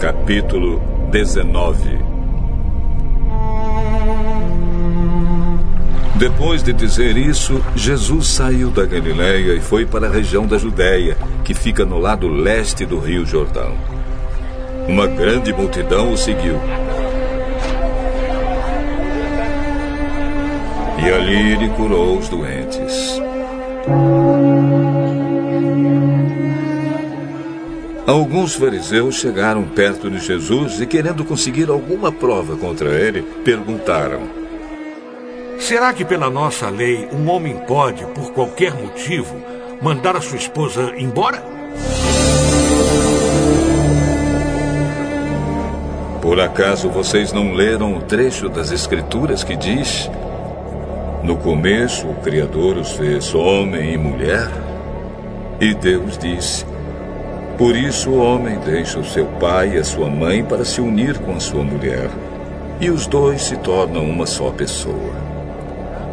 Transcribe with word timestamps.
Capítulo 0.00 0.82
19 1.10 1.98
Depois 6.16 6.62
de 6.62 6.72
dizer 6.72 7.16
isso, 7.16 7.62
Jesus 7.76 8.28
saiu 8.28 8.70
da 8.70 8.84
Galiléia 8.84 9.54
e 9.54 9.60
foi 9.60 9.86
para 9.86 10.08
a 10.08 10.10
região 10.10 10.46
da 10.46 10.58
Judéia, 10.58 11.16
que 11.44 11.54
fica 11.54 11.84
no 11.84 11.98
lado 11.98 12.26
leste 12.26 12.84
do 12.84 12.98
Rio 12.98 13.24
Jordão. 13.24 13.74
Uma 14.88 15.06
grande 15.06 15.52
multidão 15.52 16.12
o 16.12 16.16
seguiu. 16.16 16.58
E 21.04 21.10
ali 21.10 21.52
ele 21.52 21.68
curou 21.70 22.18
os 22.18 22.28
doentes. 22.30 23.20
Alguns 28.06 28.54
fariseus 28.54 29.16
chegaram 29.16 29.64
perto 29.64 30.10
de 30.10 30.18
Jesus 30.18 30.80
e, 30.80 30.86
querendo 30.86 31.24
conseguir 31.24 31.68
alguma 31.68 32.10
prova 32.10 32.56
contra 32.56 32.88
ele, 32.88 33.22
perguntaram: 33.44 34.20
Será 35.58 35.92
que, 35.92 36.04
pela 36.04 36.30
nossa 36.30 36.70
lei, 36.70 37.06
um 37.12 37.28
homem 37.28 37.56
pode, 37.66 38.04
por 38.06 38.32
qualquer 38.32 38.72
motivo, 38.74 39.36
mandar 39.82 40.16
a 40.16 40.20
sua 40.22 40.38
esposa 40.38 40.94
embora? 40.96 41.42
Por 46.22 46.40
acaso 46.40 46.88
vocês 46.88 47.32
não 47.32 47.52
leram 47.52 47.98
o 47.98 48.00
trecho 48.00 48.48
das 48.48 48.72
Escrituras 48.72 49.44
que 49.44 49.54
diz: 49.54 50.10
No 51.24 51.38
começo 51.38 52.06
o 52.06 52.14
Criador 52.16 52.76
os 52.76 52.92
fez 52.92 53.34
homem 53.34 53.94
e 53.94 53.96
mulher? 53.96 54.46
E 55.58 55.72
Deus 55.72 56.18
disse: 56.18 56.66
Por 57.56 57.74
isso 57.74 58.10
o 58.10 58.18
homem 58.18 58.58
deixa 58.58 58.98
o 58.98 59.04
seu 59.06 59.24
pai 59.40 59.74
e 59.74 59.78
a 59.78 59.84
sua 59.84 60.10
mãe 60.10 60.44
para 60.44 60.66
se 60.66 60.82
unir 60.82 61.16
com 61.20 61.34
a 61.34 61.40
sua 61.40 61.64
mulher, 61.64 62.10
e 62.78 62.90
os 62.90 63.06
dois 63.06 63.40
se 63.40 63.56
tornam 63.56 64.04
uma 64.04 64.26
só 64.26 64.50
pessoa. 64.50 65.14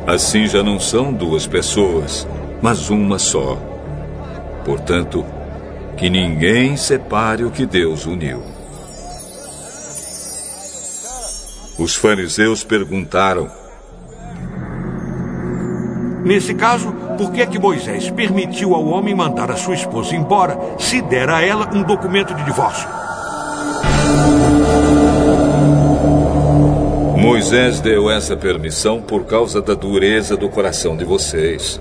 Assim 0.07 0.47
já 0.47 0.63
não 0.63 0.79
são 0.79 1.11
duas 1.11 1.45
pessoas, 1.45 2.25
mas 2.61 2.89
uma 2.89 3.19
só. 3.19 3.57
Portanto, 4.63 5.25
que 5.97 6.09
ninguém 6.09 6.77
separe 6.77 7.43
o 7.43 7.51
que 7.51 7.65
Deus 7.65 8.05
uniu. 8.05 8.41
Os 11.77 11.95
fariseus 11.97 12.63
perguntaram: 12.63 13.60
Nesse 16.23 16.53
caso, 16.53 16.91
por 17.17 17.31
que 17.31 17.41
é 17.41 17.45
que 17.45 17.57
Moisés 17.57 18.09
permitiu 18.09 18.75
ao 18.75 18.85
homem 18.85 19.15
mandar 19.15 19.49
a 19.49 19.55
sua 19.55 19.73
esposa 19.73 20.15
embora 20.15 20.57
se 20.77 21.01
der 21.01 21.29
a 21.29 21.41
ela 21.41 21.69
um 21.73 21.83
documento 21.83 22.33
de 22.35 22.43
divórcio? 22.43 22.87
Moisés 27.17 27.79
deu 27.79 28.09
essa 28.09 28.35
permissão 28.35 29.01
por 29.01 29.25
causa 29.25 29.61
da 29.61 29.73
dureza 29.73 30.37
do 30.37 30.49
coração 30.49 30.95
de 30.95 31.05
vocês. 31.05 31.79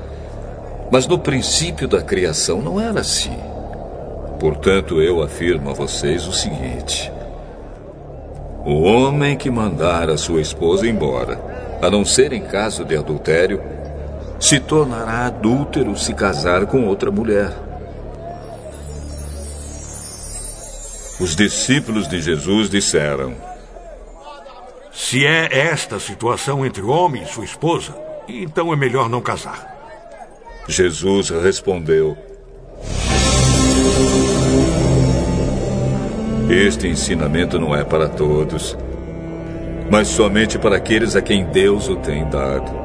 Mas 0.91 1.07
no 1.07 1.19
princípio 1.19 1.87
da 1.87 2.03
criação 2.03 2.61
não 2.61 2.81
era 2.81 3.01
assim. 3.01 3.37
Portanto, 4.39 5.01
eu 5.01 5.23
afirmo 5.23 5.71
a 5.71 5.73
vocês 5.73 6.27
o 6.27 6.33
seguinte: 6.33 7.13
o 8.65 8.83
homem 8.83 9.37
que 9.37 9.51
mandar 9.51 10.09
a 10.11 10.17
sua 10.17 10.41
esposa 10.41 10.87
embora, 10.87 11.41
a 11.81 11.91
não 11.91 12.05
ser 12.05 12.33
em 12.33 12.43
caso 12.43 12.85
de 12.85 12.97
adultério, 12.97 13.63
se 14.41 14.59
tornará 14.59 15.27
adúltero 15.27 15.97
se 15.97 16.15
casar 16.15 16.67
com 16.67 16.87
outra 16.87 17.11
mulher. 17.11 17.53
Os 21.21 21.37
discípulos 21.37 22.09
de 22.09 22.21
Jesus 22.21 22.71
disseram: 22.71 23.37
se 24.91 25.27
é 25.27 25.49
esta 25.53 25.97
a 25.97 26.01
situação 26.01 26.65
entre 26.65 26.83
o 26.83 26.89
homem 26.89 27.23
e 27.23 27.27
sua 27.27 27.45
esposa, 27.45 27.95
então 28.29 28.73
é 28.73 28.77
melhor 28.77 29.09
não 29.09 29.21
casar. 29.21 29.69
Jesus 30.67 31.31
respondeu: 31.31 32.17
Este 36.49 36.89
ensinamento 36.89 37.59
não 37.59 37.75
é 37.75 37.85
para 37.85 38.09
todos, 38.09 38.77
mas 39.91 40.09
somente 40.09 40.59
para 40.59 40.77
aqueles 40.77 41.17
a 41.17 41.23
quem 41.23 41.45
Deus 41.45 41.89
o 41.89 41.97
tem 41.97 42.29
dado. 42.29 42.80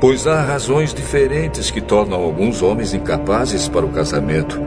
Pois 0.00 0.26
há 0.26 0.42
razões 0.42 0.94
diferentes 0.94 1.70
que 1.70 1.80
tornam 1.80 2.22
alguns 2.22 2.62
homens 2.62 2.94
incapazes 2.94 3.68
para 3.68 3.84
o 3.84 3.90
casamento. 3.90 4.60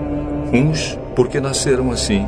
Uns 0.53 0.97
porque 1.15 1.39
nasceram 1.39 1.91
assim 1.91 2.27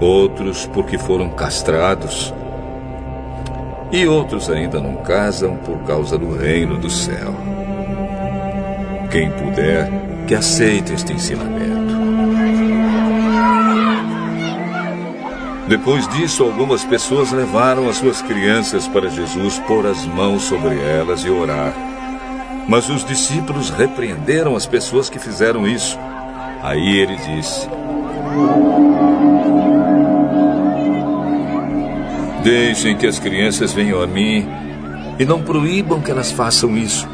outros 0.00 0.66
porque 0.66 0.98
foram 0.98 1.30
castrados, 1.30 2.34
e 3.90 4.06
outros 4.06 4.50
ainda 4.50 4.80
não 4.80 4.96
casam 4.96 5.56
por 5.56 5.78
causa 5.84 6.18
do 6.18 6.36
reino 6.36 6.76
do 6.76 6.90
céu. 6.90 7.34
Quem 9.10 9.30
puder, 9.30 9.88
que 10.26 10.34
aceite 10.34 10.92
este 10.92 11.12
ensinamento. 11.12 11.85
Depois 15.68 16.06
disso, 16.08 16.44
algumas 16.44 16.84
pessoas 16.84 17.32
levaram 17.32 17.88
as 17.88 17.96
suas 17.96 18.22
crianças 18.22 18.86
para 18.86 19.10
Jesus 19.10 19.58
pôr 19.66 19.84
as 19.86 20.06
mãos 20.06 20.44
sobre 20.44 20.78
elas 20.80 21.24
e 21.24 21.30
orar. 21.30 21.74
Mas 22.68 22.88
os 22.88 23.04
discípulos 23.04 23.70
repreenderam 23.70 24.54
as 24.54 24.64
pessoas 24.64 25.10
que 25.10 25.18
fizeram 25.18 25.66
isso. 25.66 25.98
Aí 26.62 26.98
ele 26.98 27.16
disse: 27.16 27.68
Deixem 32.44 32.96
que 32.96 33.06
as 33.06 33.18
crianças 33.18 33.72
venham 33.72 34.00
a 34.00 34.06
mim 34.06 34.48
e 35.18 35.24
não 35.24 35.42
proíbam 35.42 36.00
que 36.00 36.12
elas 36.12 36.30
façam 36.30 36.76
isso, 36.76 37.08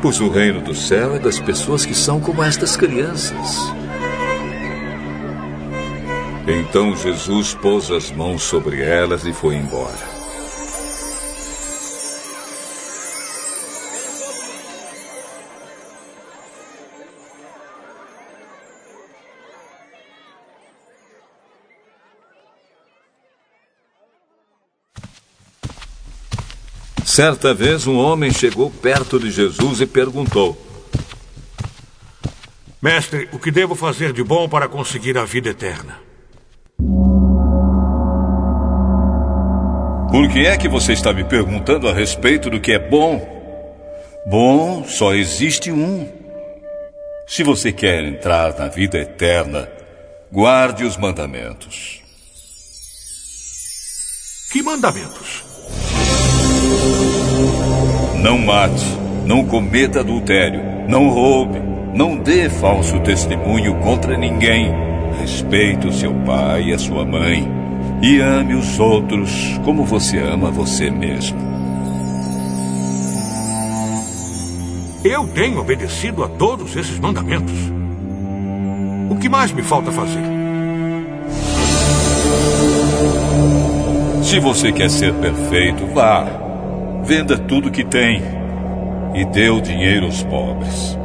pois 0.00 0.20
o 0.20 0.28
reino 0.28 0.60
do 0.60 0.74
céu 0.74 1.14
é 1.14 1.18
das 1.20 1.38
pessoas 1.38 1.86
que 1.86 1.94
são 1.94 2.18
como 2.18 2.42
estas 2.42 2.76
crianças. 2.76 3.72
Então 6.46 6.96
Jesus 6.96 7.54
pôs 7.54 7.88
as 7.90 8.10
mãos 8.10 8.42
sobre 8.42 8.82
elas 8.82 9.24
e 9.24 9.32
foi 9.32 9.54
embora. 9.54 10.22
Certa 27.04 27.54
vez, 27.54 27.86
um 27.86 27.98
homem 27.98 28.32
chegou 28.32 28.68
perto 28.68 29.20
de 29.20 29.30
Jesus 29.30 29.80
e 29.80 29.86
perguntou: 29.86 30.60
Mestre, 32.80 33.28
o 33.32 33.38
que 33.38 33.52
devo 33.52 33.76
fazer 33.76 34.12
de 34.12 34.24
bom 34.24 34.48
para 34.48 34.66
conseguir 34.66 35.16
a 35.16 35.24
vida 35.24 35.50
eterna? 35.50 36.11
Por 40.10 40.28
que 40.28 40.46
é 40.46 40.56
que 40.58 40.68
você 40.68 40.92
está 40.92 41.12
me 41.12 41.24
perguntando 41.24 41.88
a 41.88 41.94
respeito 41.94 42.50
do 42.50 42.60
que 42.60 42.72
é 42.72 42.78
bom? 42.78 43.20
Bom, 44.26 44.84
só 44.84 45.14
existe 45.14 45.72
um. 45.72 46.06
Se 47.26 47.42
você 47.42 47.72
quer 47.72 48.04
entrar 48.04 48.56
na 48.58 48.68
vida 48.68 48.98
eterna, 48.98 49.68
guarde 50.30 50.84
os 50.84 50.98
mandamentos. 50.98 52.02
Que 54.52 54.62
mandamentos? 54.62 55.44
Não 58.22 58.36
mate, 58.36 58.84
não 59.26 59.46
cometa 59.46 60.00
adultério, 60.00 60.60
não 60.88 61.08
roube, 61.08 61.58
não 61.94 62.18
dê 62.18 62.50
falso 62.50 63.00
testemunho 63.00 63.80
contra 63.80 64.16
ninguém. 64.16 64.91
Respeite 65.20 65.86
o 65.86 65.92
seu 65.92 66.12
pai 66.24 66.64
e 66.64 66.72
a 66.72 66.78
sua 66.78 67.04
mãe 67.04 67.48
e 68.02 68.18
ame 68.20 68.54
os 68.54 68.80
outros 68.80 69.60
como 69.64 69.84
você 69.84 70.18
ama 70.18 70.50
você 70.50 70.90
mesmo. 70.90 71.38
Eu 75.04 75.26
tenho 75.28 75.60
obedecido 75.60 76.22
a 76.22 76.28
todos 76.28 76.76
esses 76.76 76.98
mandamentos. 76.98 77.54
O 79.10 79.16
que 79.16 79.28
mais 79.28 79.52
me 79.52 79.62
falta 79.62 79.90
fazer? 79.90 80.22
Se 84.22 84.38
você 84.38 84.72
quer 84.72 84.88
ser 84.88 85.12
perfeito, 85.14 85.86
vá. 85.86 86.24
Venda 87.04 87.36
tudo 87.36 87.70
que 87.70 87.84
tem 87.84 88.22
e 89.14 89.24
dê 89.24 89.50
o 89.50 89.60
dinheiro 89.60 90.06
aos 90.06 90.22
pobres. 90.22 90.96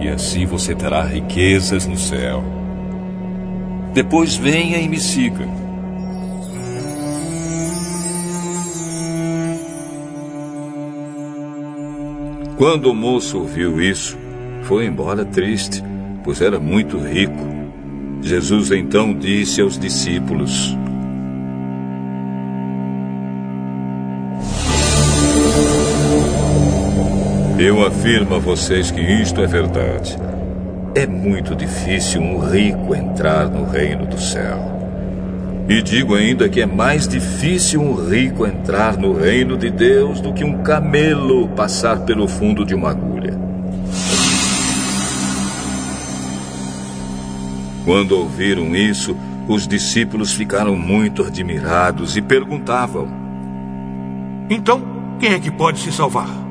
E 0.00 0.08
assim 0.08 0.44
você 0.44 0.74
terá 0.74 1.02
riquezas 1.02 1.86
no 1.86 1.96
céu. 1.96 2.57
Depois 3.92 4.36
venha 4.36 4.78
e 4.78 4.88
me 4.88 4.98
siga. 4.98 5.46
Quando 12.56 12.90
o 12.90 12.94
moço 12.94 13.38
ouviu 13.38 13.80
isso, 13.80 14.18
foi 14.64 14.86
embora 14.86 15.24
triste, 15.24 15.82
pois 16.24 16.40
era 16.40 16.58
muito 16.58 16.98
rico. 16.98 17.46
Jesus 18.20 18.72
então 18.72 19.14
disse 19.14 19.60
aos 19.60 19.78
discípulos: 19.78 20.76
Eu 27.58 27.84
afirmo 27.86 28.34
a 28.34 28.38
vocês 28.38 28.90
que 28.90 29.00
isto 29.00 29.40
é 29.40 29.46
verdade. 29.46 30.27
É 30.94 31.06
muito 31.06 31.54
difícil 31.54 32.20
um 32.20 32.38
rico 32.38 32.94
entrar 32.94 33.48
no 33.48 33.64
reino 33.64 34.06
do 34.06 34.20
céu. 34.20 34.78
E 35.68 35.82
digo 35.82 36.14
ainda 36.14 36.48
que 36.48 36.62
é 36.62 36.66
mais 36.66 37.06
difícil 37.06 37.82
um 37.82 37.94
rico 37.94 38.46
entrar 38.46 38.96
no 38.96 39.12
reino 39.12 39.56
de 39.56 39.70
Deus 39.70 40.20
do 40.20 40.32
que 40.32 40.42
um 40.42 40.62
camelo 40.62 41.46
passar 41.48 42.00
pelo 42.00 42.26
fundo 42.26 42.64
de 42.64 42.74
uma 42.74 42.90
agulha. 42.90 43.38
Quando 47.84 48.12
ouviram 48.12 48.74
isso, 48.74 49.14
os 49.46 49.68
discípulos 49.68 50.32
ficaram 50.32 50.74
muito 50.74 51.22
admirados 51.22 52.16
e 52.16 52.22
perguntavam: 52.22 53.08
Então, 54.48 54.82
quem 55.20 55.32
é 55.34 55.38
que 55.38 55.50
pode 55.50 55.80
se 55.80 55.92
salvar? 55.92 56.47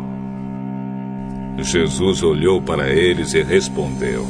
Jesus 1.63 2.23
olhou 2.23 2.61
para 2.61 2.89
eles 2.89 3.33
e 3.33 3.41
respondeu: 3.41 4.25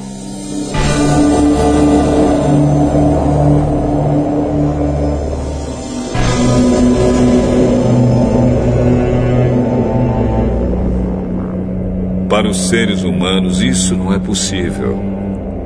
Para 12.30 12.50
os 12.50 12.70
seres 12.70 13.04
humanos 13.04 13.62
isso 13.62 13.96
não 13.96 14.14
é 14.14 14.20
possível, 14.20 14.96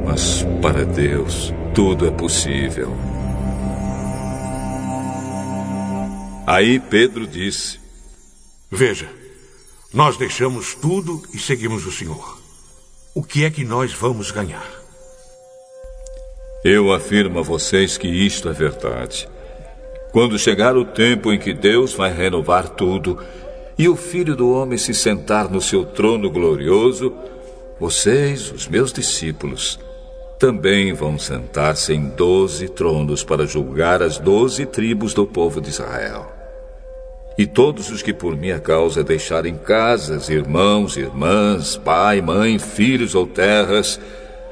mas 0.06 0.46
para 0.62 0.86
Deus 0.86 1.54
tudo 1.74 2.08
é 2.08 2.12
possível. 2.12 2.96
Aí 6.46 6.80
Pedro 6.80 7.28
disse: 7.28 7.80
Veja, 8.70 9.21
nós 9.94 10.16
deixamos 10.16 10.74
tudo 10.74 11.22
e 11.34 11.40
seguimos 11.40 11.86
o 11.86 11.92
Senhor. 11.92 12.40
O 13.14 13.22
que 13.22 13.44
é 13.44 13.50
que 13.50 13.66
nós 13.66 13.94
vamos 13.94 14.32
ganhar? 14.32 14.70
Eu 16.64 16.94
afirmo 16.94 17.40
a 17.40 17.42
vocês 17.42 17.98
que 17.98 18.08
isto 18.08 18.48
é 18.48 18.54
verdade. 18.54 19.28
Quando 20.14 20.40
chegar 20.40 20.78
o 20.78 20.86
tempo 20.86 21.34
em 21.34 21.40
que 21.40 21.54
Deus 21.54 21.94
vai 21.94 22.14
renovar 22.14 22.70
tudo, 22.70 23.18
e 23.78 23.90
o 23.90 23.96
filho 23.96 24.36
do 24.36 24.52
homem 24.52 24.78
se 24.78 24.94
sentar 24.94 25.50
no 25.50 25.62
seu 25.62 25.84
trono 25.84 26.30
glorioso, 26.30 27.14
vocês, 27.80 28.52
os 28.52 28.68
meus 28.68 28.94
discípulos, 28.94 29.80
também 30.40 30.94
vão 30.94 31.18
sentar-se 31.18 31.94
em 31.94 32.10
doze 32.10 32.70
tronos 32.70 33.24
para 33.24 33.46
julgar 33.46 34.02
as 34.02 34.18
doze 34.18 34.66
tribos 34.66 35.14
do 35.14 35.26
povo 35.26 35.60
de 35.60 35.70
Israel. 35.70 36.41
E 37.42 37.48
todos 37.48 37.90
os 37.90 38.04
que 38.04 38.14
por 38.14 38.38
minha 38.38 38.60
causa 38.60 39.04
deixarem 39.04 39.58
casas, 39.58 40.30
irmãos, 40.30 40.96
irmãs, 40.96 41.76
pai, 41.76 42.22
mãe, 42.22 42.60
filhos 42.60 43.16
ou 43.16 43.26
terras, 43.26 44.00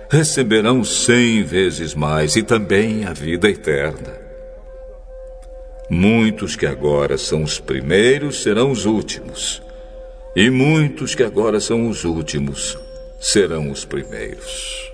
receberão 0.09 0.83
cem 0.83 1.43
vezes 1.43 1.93
mais 1.93 2.35
e 2.35 2.41
também 2.41 3.05
a 3.05 3.13
vida 3.13 3.47
eterna. 3.47 4.19
Muitos 5.87 6.55
que 6.55 6.65
agora 6.65 7.15
são 7.15 7.43
os 7.43 7.59
primeiros 7.59 8.41
serão 8.41 8.71
os 8.71 8.87
últimos, 8.87 9.61
e 10.35 10.49
muitos 10.49 11.13
que 11.13 11.21
agora 11.21 11.59
são 11.59 11.89
os 11.89 12.05
últimos 12.05 12.75
serão 13.19 13.69
os 13.69 13.85
primeiros. 13.85 14.91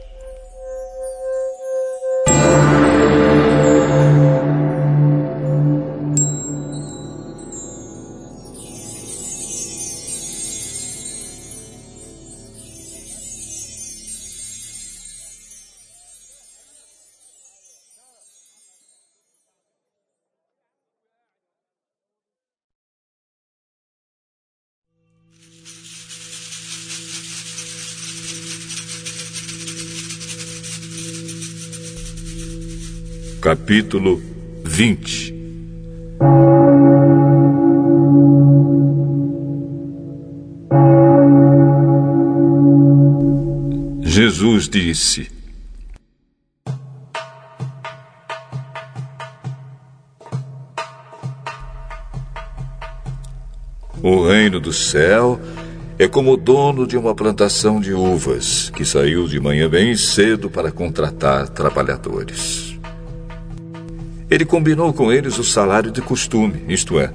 Capítulo 33.46 34.20
20 34.64 35.36
Jesus 44.02 44.68
disse: 44.68 45.30
O 54.02 54.28
reino 54.28 54.60
do 54.60 54.74
céu 54.74 55.40
é 56.00 56.08
como 56.08 56.34
o 56.34 56.36
dono 56.38 56.88
de 56.88 56.98
uma 56.98 57.14
plantação 57.14 57.80
de 57.80 57.94
uvas 57.94 58.72
que 58.72 58.84
saiu 58.84 59.28
de 59.28 59.40
manhã 59.40 59.70
bem 59.70 59.96
cedo 59.96 60.50
para 60.50 60.72
contratar 60.72 61.48
trabalhadores. 61.50 62.65
Ele 64.36 64.44
combinou 64.44 64.92
com 64.92 65.14
eles 65.14 65.38
o 65.38 65.46
salário 65.46 65.90
de 65.90 66.02
costume, 66.02 66.62
isto 66.68 67.00
é, 67.00 67.10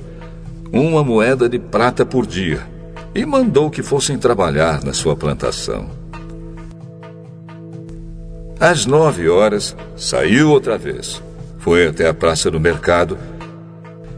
uma 0.72 1.04
moeda 1.04 1.50
de 1.50 1.58
prata 1.58 2.06
por 2.06 2.26
dia, 2.26 2.66
e 3.14 3.26
mandou 3.26 3.68
que 3.68 3.82
fossem 3.82 4.16
trabalhar 4.16 4.82
na 4.82 4.94
sua 4.94 5.14
plantação. 5.14 5.90
Às 8.58 8.86
nove 8.86 9.28
horas, 9.28 9.76
saiu 9.98 10.48
outra 10.48 10.78
vez, 10.78 11.22
foi 11.58 11.88
até 11.88 12.08
a 12.08 12.14
praça 12.14 12.50
do 12.50 12.58
mercado 12.58 13.18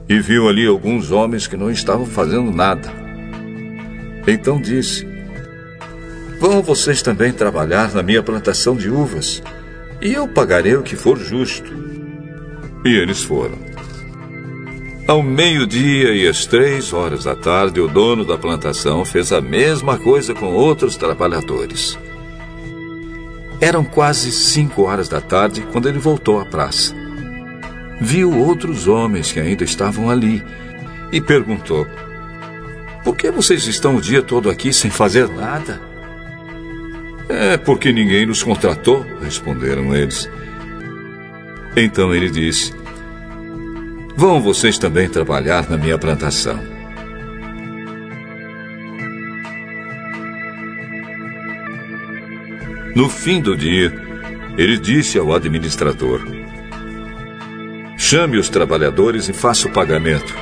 e 0.08 0.20
viu 0.20 0.48
ali 0.48 0.64
alguns 0.64 1.10
homens 1.10 1.48
que 1.48 1.56
não 1.56 1.72
estavam 1.72 2.06
fazendo 2.06 2.52
nada. 2.52 2.88
Então 4.28 4.60
disse: 4.60 5.04
Vão 6.38 6.62
vocês 6.62 7.02
também 7.02 7.32
trabalhar 7.32 7.92
na 7.92 8.02
minha 8.04 8.22
plantação 8.22 8.76
de 8.76 8.88
uvas, 8.88 9.42
e 10.00 10.12
eu 10.12 10.28
pagarei 10.28 10.76
o 10.76 10.84
que 10.84 10.94
for 10.94 11.18
justo. 11.18 11.91
E 12.84 12.94
eles 12.94 13.22
foram. 13.22 13.58
Ao 15.06 15.22
meio-dia 15.22 16.14
e 16.14 16.28
às 16.28 16.46
três 16.46 16.92
horas 16.92 17.24
da 17.24 17.34
tarde, 17.34 17.80
o 17.80 17.88
dono 17.88 18.24
da 18.24 18.38
plantação 18.38 19.04
fez 19.04 19.32
a 19.32 19.40
mesma 19.40 19.98
coisa 19.98 20.32
com 20.32 20.46
outros 20.46 20.96
trabalhadores. 20.96 21.98
Eram 23.60 23.84
quase 23.84 24.32
cinco 24.32 24.82
horas 24.82 25.08
da 25.08 25.20
tarde 25.20 25.66
quando 25.72 25.88
ele 25.88 25.98
voltou 25.98 26.40
à 26.40 26.44
praça. 26.44 26.94
Viu 28.00 28.36
outros 28.36 28.88
homens 28.88 29.30
que 29.30 29.38
ainda 29.38 29.64
estavam 29.64 30.10
ali 30.10 30.42
e 31.12 31.20
perguntou: 31.20 31.86
Por 33.04 33.16
que 33.16 33.30
vocês 33.30 33.66
estão 33.66 33.96
o 33.96 34.00
dia 34.00 34.22
todo 34.22 34.50
aqui 34.50 34.72
sem 34.72 34.90
fazer 34.90 35.28
nada? 35.28 35.80
É 37.28 37.56
porque 37.56 37.92
ninguém 37.92 38.26
nos 38.26 38.42
contratou, 38.42 39.06
responderam 39.22 39.94
eles. 39.94 40.28
Então 41.76 42.14
ele 42.14 42.30
disse: 42.30 42.74
Vão 44.14 44.40
vocês 44.40 44.78
também 44.78 45.08
trabalhar 45.08 45.68
na 45.70 45.76
minha 45.76 45.98
plantação. 45.98 46.72
No 52.94 53.08
fim 53.08 53.40
do 53.40 53.56
dia, 53.56 53.92
ele 54.58 54.78
disse 54.78 55.18
ao 55.18 55.32
administrador: 55.34 56.20
Chame 57.96 58.36
os 58.36 58.50
trabalhadores 58.50 59.28
e 59.30 59.32
faça 59.32 59.66
o 59.66 59.72
pagamento, 59.72 60.34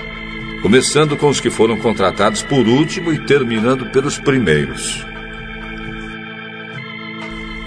começando 0.63 1.17
com 1.17 1.29
os 1.29 1.41
que 1.41 1.49
foram 1.49 1.77
contratados 1.77 2.43
por 2.43 2.67
último 2.67 3.13
e 3.13 3.25
terminando 3.25 3.87
pelos 3.93 4.19
primeiros. 4.19 5.10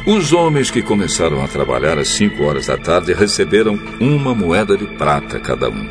Os 0.06 0.34
homens 0.34 0.70
que 0.70 0.82
começaram 0.82 1.42
a 1.42 1.48
trabalhar 1.48 1.98
às 1.98 2.10
cinco 2.10 2.44
horas 2.44 2.68
da 2.68 2.78
tarde 2.78 3.14
receberam 3.14 3.80
uma 4.02 4.36
moeda 4.36 4.76
de 4.76 4.86
prata 4.86 5.40
cada 5.40 5.70
um. 5.70 5.90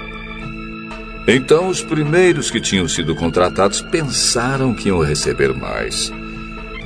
Então, 1.26 1.68
os 1.68 1.80
primeiros 1.80 2.50
que 2.50 2.60
tinham 2.60 2.86
sido 2.86 3.14
contratados 3.14 3.80
pensaram 3.80 4.74
que 4.74 4.88
iam 4.88 5.00
receber 5.00 5.54
mais. 5.54 6.12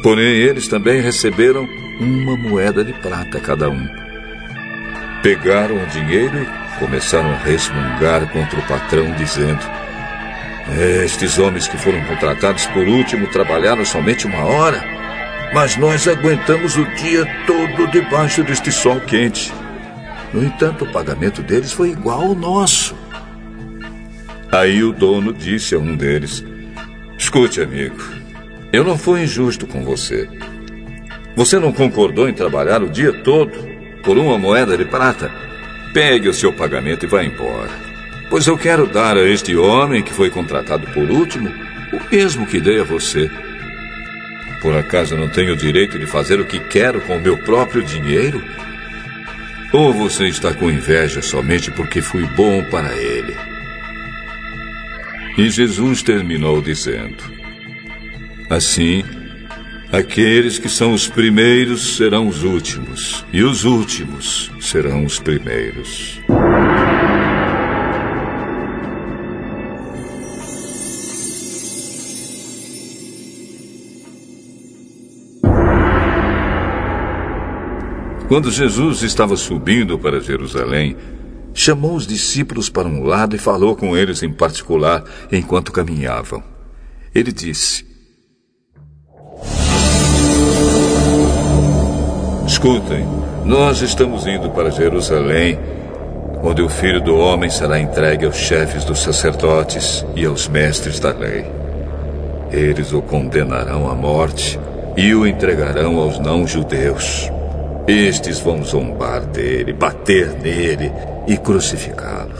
Porém, 0.05 0.37
eles 0.37 0.69
também 0.69 1.01
receberam 1.01 1.67
uma 1.99 2.37
moeda 2.37 2.85
de 2.85 2.93
prata 2.93 3.41
cada 3.41 3.69
um. 3.71 3.89
Pegaram 5.21 5.83
o 5.83 5.87
dinheiro 5.87 6.41
e 6.41 6.79
começaram 6.79 7.33
a 7.33 7.39
resmungar 7.39 8.31
contra 8.31 8.61
o 8.61 8.67
patrão, 8.69 9.11
dizendo: 9.19 9.61
Estes 11.03 11.41
homens 11.41 11.67
que 11.67 11.77
foram 11.77 12.05
contratados 12.05 12.67
por 12.67 12.87
último 12.87 13.27
trabalharam 13.27 13.85
somente 13.85 14.29
uma 14.29 14.45
hora, 14.45 14.96
mas 15.55 15.77
nós 15.77 16.07
aguentamos 16.07 16.77
o 16.77 16.85
dia 16.95 17.27
todo 17.47 17.91
debaixo 17.91 18.43
deste 18.43 18.71
sol 18.73 19.01
quente. 19.01 19.53
No 20.33 20.45
entanto, 20.45 20.85
o 20.85 20.93
pagamento 20.93 21.43
deles 21.43 21.73
foi 21.73 21.91
igual 21.91 22.23
ao 22.23 22.35
nosso. 22.35 22.95
Aí 24.51 24.83
o 24.83 24.93
dono 24.93 25.33
disse 25.33 25.75
a 25.75 25.79
um 25.79 25.97
deles: 25.97 26.45
Escute, 27.19 27.61
amigo, 27.61 27.97
eu 28.73 28.85
não 28.85 28.99
fui 28.99 29.23
injusto 29.23 29.67
com 29.67 29.85
você. 29.85 30.29
Você 31.35 31.59
não 31.59 31.73
concordou 31.73 32.29
em 32.29 32.35
trabalhar 32.35 32.83
o 32.83 32.89
dia 32.89 33.13
todo 33.23 33.53
por 34.03 34.17
uma 34.17 34.39
moeda 34.39 34.77
de 34.77 34.85
prata? 34.85 35.31
Pegue 35.93 36.29
o 36.29 36.35
seu 36.35 36.53
pagamento 36.53 37.05
e 37.05 37.09
vá 37.09 37.23
embora. 37.23 37.71
Pois 38.29 38.47
eu 38.47 38.59
quero 38.59 38.87
dar 38.87 39.17
a 39.17 39.23
este 39.23 39.57
homem 39.57 40.03
que 40.03 40.13
foi 40.13 40.31
contratado 40.31 40.87
por 40.89 41.11
último 41.11 41.49
o 41.93 42.15
mesmo 42.15 42.47
que 42.47 42.61
dei 42.61 42.81
a 42.81 42.85
você. 42.85 43.31
Por 44.61 44.77
acaso 44.77 45.17
não 45.17 45.29
tenho 45.29 45.53
o 45.53 45.57
direito 45.57 45.99
de 45.99 46.07
fazer 46.07 46.41
o 46.41 46.45
que 46.45 46.59
quero 46.59 47.01
com 47.03 47.17
o 47.17 47.21
meu 47.21 47.37
próprio 47.39 47.83
dinheiro? 47.83 48.43
Ou 49.73 49.93
você 49.93 50.27
está 50.27 50.55
com 50.55 50.71
inveja 50.71 51.21
somente 51.21 51.71
porque 51.71 52.01
fui 52.01 52.27
bom 52.27 52.65
para 52.65 52.97
ele? 52.97 53.37
E 55.37 55.51
Jesus 55.51 56.03
terminou 56.03 56.63
dizendo: 56.63 57.23
Assim, 58.49 59.05
aqueles 59.93 60.59
que 60.59 60.69
são 60.69 60.93
os 60.93 61.07
primeiros 61.09 61.97
serão 61.97 62.27
os 62.27 62.43
últimos, 62.43 63.25
e 63.33 63.43
os 63.43 63.65
últimos 63.65 64.51
serão 64.61 65.05
os 65.05 65.19
primeiros. 65.19 66.21
Quando 78.29 78.51
Jesus 78.51 79.03
estava 79.03 79.37
subindo 79.37 79.97
para 80.01 80.21
Jerusalém, 80.21 80.97
chamou 81.55 81.95
os 81.95 82.05
discípulos 82.05 82.69
para 82.69 82.89
um 82.89 83.05
lado 83.05 83.37
e 83.37 83.39
falou 83.39 83.77
com 83.77 83.97
eles 83.97 84.21
em 84.21 84.33
particular 84.33 85.05
enquanto 85.31 85.71
caminhavam. 85.71 86.43
Ele 87.15 87.31
disse: 87.31 87.87
Escutem, 92.45 93.07
nós 93.45 93.81
estamos 93.81 94.27
indo 94.27 94.51
para 94.51 94.73
Jerusalém, 94.73 95.57
onde 96.43 96.63
o 96.63 96.69
filho 96.69 97.01
do 97.01 97.17
homem 97.17 97.49
será 97.49 97.79
entregue 97.79 98.27
aos 98.27 98.37
chefes 98.37 98.85
dos 98.85 99.03
sacerdotes 99.05 100.05
e 100.17 100.27
aos 100.27 100.49
mestres 100.49 100.99
da 100.99 101.13
lei. 101.13 101.47
Eles 102.51 102.93
o 102.93 103.01
condenarão 103.01 103.89
à 103.89 103.95
morte 103.95 104.59
e 104.97 105.15
o 105.15 105.25
entregarão 105.25 105.97
aos 105.99 106.19
não-judeus 106.19 107.31
estes 107.87 108.41
vão 108.41 108.65
zombar 108.65 109.25
dele, 109.27 109.73
bater 109.73 110.33
nele 110.41 110.93
e 111.27 111.37
crucificá-lo. 111.37 112.35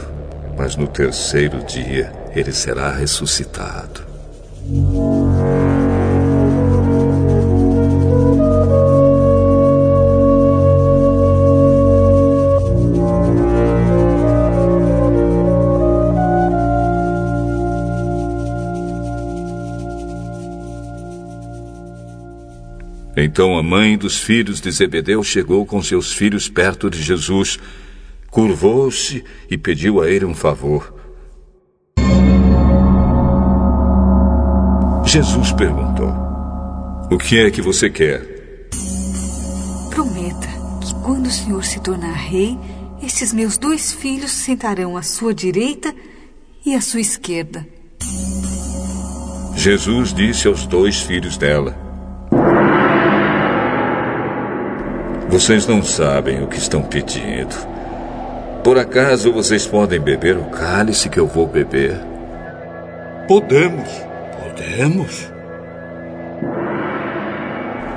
Mas 0.57 0.75
no 0.75 0.87
terceiro 0.87 1.63
dia 1.63 2.11
ele 2.35 2.51
será 2.51 2.91
ressuscitado. 2.91 4.01
Então 23.19 23.57
a 23.57 23.63
mãe 23.63 23.97
dos 23.97 24.19
filhos 24.19 24.61
de 24.61 24.69
Zebedeu 24.69 25.23
chegou 25.23 25.65
com 25.65 25.81
seus 25.81 26.13
filhos 26.13 26.47
perto 26.47 26.87
de 26.87 27.01
Jesus, 27.01 27.57
curvou-se 28.29 29.23
e 29.49 29.57
pediu 29.57 29.99
a 29.99 30.07
ele 30.07 30.23
um 30.23 30.35
favor. 30.35 30.93
Jesus 35.03 35.51
perguntou: 35.53 36.13
O 37.09 37.17
que 37.17 37.39
é 37.39 37.49
que 37.49 37.59
você 37.59 37.89
quer? 37.89 38.21
Prometa 39.89 40.47
que 40.79 40.93
quando 41.03 41.25
o 41.25 41.31
Senhor 41.31 41.65
se 41.65 41.81
tornar 41.81 42.13
rei, 42.13 42.55
esses 43.01 43.33
meus 43.33 43.57
dois 43.57 43.93
filhos 43.93 44.29
sentarão 44.29 44.95
à 44.95 45.01
sua 45.01 45.33
direita 45.33 45.91
e 46.63 46.75
à 46.75 46.81
sua 46.81 47.01
esquerda. 47.01 47.67
Jesus 49.55 50.13
disse 50.13 50.47
aos 50.47 50.67
dois 50.67 51.01
filhos 51.01 51.35
dela: 51.35 51.86
Vocês 55.37 55.67
não 55.67 55.83
sabem 55.83 56.41
o 56.43 56.47
que 56.47 56.57
estão 56.57 56.81
pedindo. 56.81 57.55
Por 58.63 58.75
acaso 58.75 59.31
vocês 59.31 59.67
podem 59.67 59.99
beber 59.99 60.35
o 60.35 60.45
cálice 60.45 61.09
que 61.09 61.19
eu 61.19 61.27
vou 61.27 61.45
beber? 61.45 61.95
Podemos, 63.27 63.87
podemos. 64.41 65.31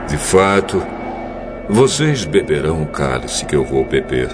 De 0.07 0.19
fato, 0.19 0.87
vocês 1.67 2.27
beberão 2.27 2.83
o 2.83 2.89
cálice 2.89 3.47
que 3.47 3.57
eu 3.57 3.65
vou 3.65 3.87
beber. 3.87 4.29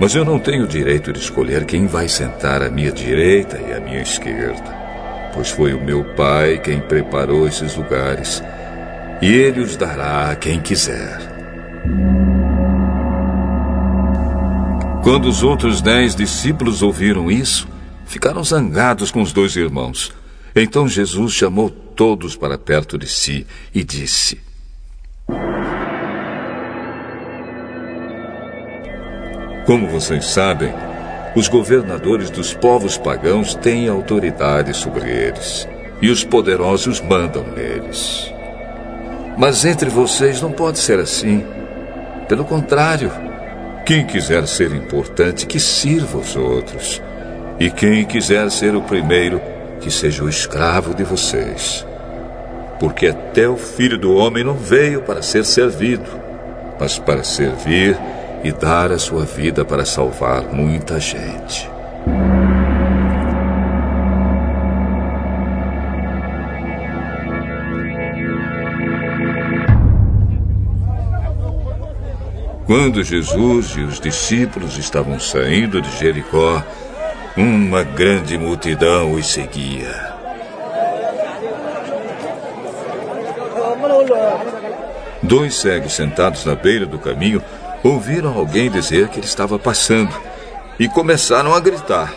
Mas 0.00 0.16
eu 0.16 0.24
não 0.24 0.40
tenho 0.40 0.66
direito 0.66 1.12
de 1.12 1.20
escolher 1.20 1.64
quem 1.64 1.86
vai 1.86 2.08
sentar 2.08 2.60
à 2.60 2.68
minha 2.68 2.90
direita 2.90 3.56
e 3.56 3.72
à 3.72 3.78
minha 3.78 4.02
esquerda. 4.02 5.30
Pois 5.32 5.48
foi 5.48 5.74
o 5.74 5.80
meu 5.80 6.02
pai 6.16 6.58
quem 6.58 6.80
preparou 6.80 7.46
esses 7.46 7.76
lugares. 7.76 8.42
E 9.22 9.32
ele 9.32 9.60
os 9.60 9.76
dará 9.76 10.32
a 10.32 10.34
quem 10.34 10.60
quiser. 10.60 11.31
Quando 15.02 15.28
os 15.28 15.42
outros 15.42 15.82
dez 15.82 16.14
discípulos 16.14 16.80
ouviram 16.80 17.28
isso, 17.28 17.66
ficaram 18.06 18.44
zangados 18.44 19.10
com 19.10 19.20
os 19.20 19.32
dois 19.32 19.56
irmãos. 19.56 20.12
Então 20.54 20.86
Jesus 20.86 21.32
chamou 21.32 21.68
todos 21.70 22.36
para 22.36 22.56
perto 22.56 22.96
de 22.96 23.08
si 23.08 23.44
e 23.74 23.82
disse: 23.82 24.40
Como 29.66 29.88
vocês 29.88 30.26
sabem, 30.26 30.72
os 31.34 31.48
governadores 31.48 32.30
dos 32.30 32.54
povos 32.54 32.96
pagãos 32.96 33.56
têm 33.56 33.88
autoridade 33.88 34.72
sobre 34.72 35.10
eles, 35.10 35.66
e 36.00 36.10
os 36.10 36.22
poderosos 36.22 37.00
mandam 37.00 37.44
neles. 37.48 38.32
Mas 39.36 39.64
entre 39.64 39.90
vocês 39.90 40.40
não 40.40 40.52
pode 40.52 40.78
ser 40.78 41.00
assim. 41.00 41.44
Pelo 42.28 42.44
contrário, 42.44 43.10
quem 43.84 44.06
quiser 44.06 44.46
ser 44.46 44.72
importante, 44.72 45.46
que 45.46 45.58
sirva 45.58 46.18
os 46.18 46.36
outros. 46.36 47.02
E 47.58 47.70
quem 47.70 48.04
quiser 48.04 48.50
ser 48.50 48.74
o 48.74 48.82
primeiro, 48.82 49.40
que 49.80 49.90
seja 49.90 50.24
o 50.24 50.28
escravo 50.28 50.94
de 50.94 51.04
vocês. 51.04 51.86
Porque 52.78 53.06
até 53.06 53.48
o 53.48 53.56
filho 53.56 53.98
do 53.98 54.14
homem 54.14 54.42
não 54.44 54.54
veio 54.54 55.02
para 55.02 55.22
ser 55.22 55.44
servido, 55.44 56.08
mas 56.78 56.98
para 56.98 57.22
servir 57.22 57.96
e 58.42 58.50
dar 58.50 58.90
a 58.90 58.98
sua 58.98 59.24
vida 59.24 59.64
para 59.64 59.84
salvar 59.84 60.42
muita 60.52 60.98
gente. 60.98 61.71
Quando 72.72 73.04
Jesus 73.04 73.74
e 73.76 73.80
os 73.80 74.00
discípulos 74.00 74.78
estavam 74.78 75.20
saindo 75.20 75.82
de 75.82 75.94
Jericó, 75.98 76.64
uma 77.36 77.82
grande 77.82 78.38
multidão 78.38 79.12
os 79.12 79.26
seguia. 79.26 80.14
Dois 85.22 85.54
cegos 85.56 85.92
sentados 85.92 86.46
na 86.46 86.54
beira 86.54 86.86
do 86.86 86.98
caminho 86.98 87.44
ouviram 87.84 88.34
alguém 88.34 88.70
dizer 88.70 89.08
que 89.08 89.18
ele 89.18 89.26
estava 89.26 89.58
passando 89.58 90.18
e 90.78 90.88
começaram 90.88 91.54
a 91.54 91.60
gritar: 91.60 92.10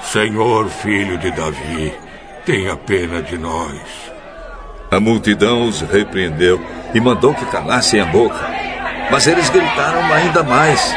Senhor, 0.00 0.66
filho 0.70 1.18
de 1.18 1.30
Davi, 1.30 1.92
tenha 2.46 2.74
pena 2.74 3.20
de 3.20 3.36
nós. 3.36 3.82
A 4.90 4.98
multidão 4.98 5.68
os 5.68 5.82
repreendeu 5.82 6.58
e 6.94 7.00
mandou 7.02 7.34
que 7.34 7.44
calassem 7.44 8.00
a 8.00 8.06
boca. 8.06 8.65
Mas 9.10 9.26
eles 9.26 9.48
gritaram 9.50 10.02
ainda 10.12 10.42
mais: 10.42 10.94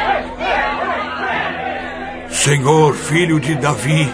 Senhor, 2.28 2.94
filho 2.94 3.38
de 3.38 3.54
Davi, 3.54 4.08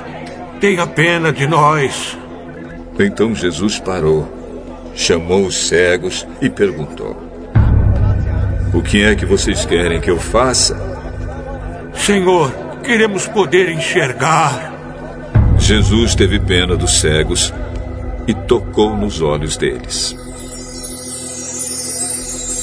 tenha 0.61 0.87
pena 0.87 1.33
de 1.33 1.47
nós. 1.47 2.17
Então 2.99 3.35
Jesus 3.35 3.79
parou, 3.79 4.29
chamou 4.95 5.47
os 5.47 5.69
cegos 5.69 6.26
e 6.41 6.49
perguntou: 6.49 7.17
O 8.75 8.83
que 8.83 9.03
é 9.03 9.15
que 9.15 9.26
vocês 9.26 9.65
querem 9.65 10.00
que 10.00 10.11
eu 10.11 10.19
faça? 10.19 10.76
Senhor, 11.95 12.53
queremos 12.83 13.26
poder 13.26 13.71
enxergar. 13.71 14.73
Jesus 15.59 16.15
teve 16.15 16.38
pena 16.38 16.76
dos 16.76 17.00
cegos 17.00 17.53
e 18.26 18.35
tocou 18.35 18.97
nos 18.97 19.23
olhos 19.23 19.57
deles. 19.57 20.17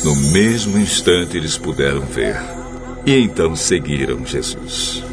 No 0.03 0.15
mesmo 0.15 0.77
instante 0.77 1.37
eles 1.37 1.57
puderam 1.57 2.01
ver 2.01 2.35
e 3.05 3.15
então 3.15 3.55
seguiram 3.55 4.25
Jesus. 4.25 5.12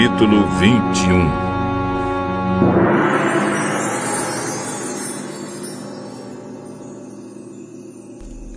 Capítulo 0.00 0.46
21 0.58 1.30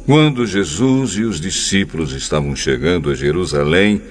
Quando 0.06 0.46
Jesus 0.46 1.18
e 1.18 1.24
os 1.24 1.42
discípulos 1.42 2.14
estavam 2.14 2.56
chegando 2.56 3.12
a 3.12 3.16
Jerusalém, 3.16 4.02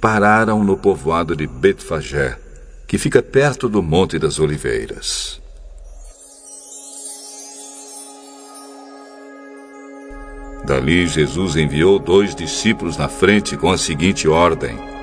pararam 0.00 0.64
no 0.64 0.76
povoado 0.76 1.36
de 1.36 1.46
Betfagé, 1.46 2.36
que 2.88 2.98
fica 2.98 3.22
perto 3.22 3.68
do 3.68 3.80
Monte 3.80 4.18
das 4.18 4.40
Oliveiras. 4.40 5.40
Dali, 10.64 11.06
Jesus 11.06 11.54
enviou 11.54 12.00
dois 12.00 12.34
discípulos 12.34 12.96
na 12.96 13.06
frente 13.06 13.56
com 13.56 13.70
a 13.70 13.78
seguinte 13.78 14.26
ordem: 14.26 14.95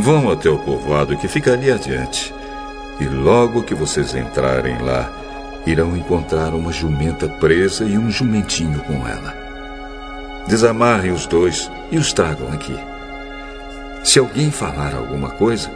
Vão 0.00 0.30
até 0.30 0.50
o 0.50 0.58
povoado 0.58 1.16
que 1.16 1.26
fica 1.26 1.52
ali 1.54 1.70
adiante. 1.70 2.32
E 3.00 3.06
logo 3.06 3.62
que 3.62 3.74
vocês 3.74 4.14
entrarem 4.14 4.80
lá, 4.82 5.10
irão 5.66 5.96
encontrar 5.96 6.54
uma 6.54 6.70
jumenta 6.70 7.28
presa 7.28 7.84
e 7.84 7.96
um 7.96 8.10
jumentinho 8.10 8.78
com 8.80 9.06
ela. 9.06 9.34
Desamarrem 10.46 11.12
os 11.12 11.26
dois 11.26 11.70
e 11.90 11.98
os 11.98 12.12
tragam 12.12 12.52
aqui. 12.52 12.76
Se 14.04 14.18
alguém 14.18 14.50
falar 14.50 14.94
alguma 14.94 15.30
coisa, 15.30 15.70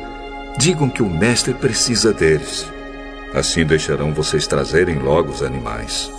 digam 0.57 0.89
que 0.89 1.03
o 1.03 1.11
mestre 1.11 1.55
precisa 1.55 2.13
deles. 2.13 2.67
Assim 3.35 3.65
deixarão 3.65 4.13
vocês 4.13 4.47
trazerem 4.47 4.99
logo 4.99 5.31
os 5.31 5.43
animais. 5.43 6.11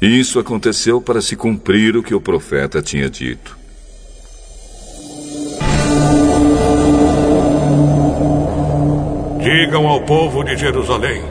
Isso 0.00 0.38
aconteceu 0.38 1.00
para 1.00 1.20
se 1.20 1.36
cumprir 1.36 1.96
o 1.96 2.02
que 2.02 2.14
o 2.14 2.20
profeta 2.20 2.80
tinha 2.80 3.08
dito. 3.10 3.61
Digam 9.62 9.86
ao 9.86 10.00
povo 10.00 10.42
de 10.42 10.56
Jerusalém: 10.56 11.22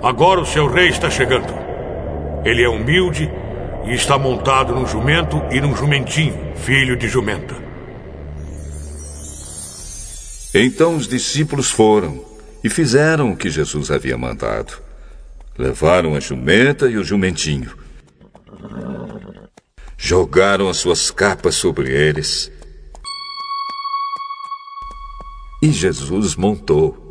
agora 0.00 0.40
o 0.40 0.46
seu 0.46 0.68
rei 0.68 0.86
está 0.86 1.10
chegando. 1.10 1.52
Ele 2.44 2.62
é 2.62 2.68
humilde 2.68 3.28
e 3.84 3.92
está 3.92 4.16
montado 4.16 4.72
num 4.72 4.86
jumento 4.86 5.42
e 5.50 5.60
num 5.60 5.74
jumentinho, 5.74 6.54
filho 6.54 6.96
de 6.96 7.08
jumenta. 7.08 7.56
Então 10.54 10.94
os 10.94 11.08
discípulos 11.08 11.68
foram 11.68 12.24
e 12.62 12.70
fizeram 12.70 13.32
o 13.32 13.36
que 13.36 13.50
Jesus 13.50 13.90
havia 13.90 14.16
mandado. 14.16 14.80
Levaram 15.58 16.14
a 16.14 16.20
jumenta 16.20 16.88
e 16.88 16.96
o 16.96 17.02
jumentinho. 17.02 17.72
Jogaram 19.98 20.68
as 20.68 20.76
suas 20.76 21.10
capas 21.10 21.56
sobre 21.56 21.90
eles. 21.90 22.48
E 25.60 25.72
Jesus 25.72 26.36
montou. 26.36 27.05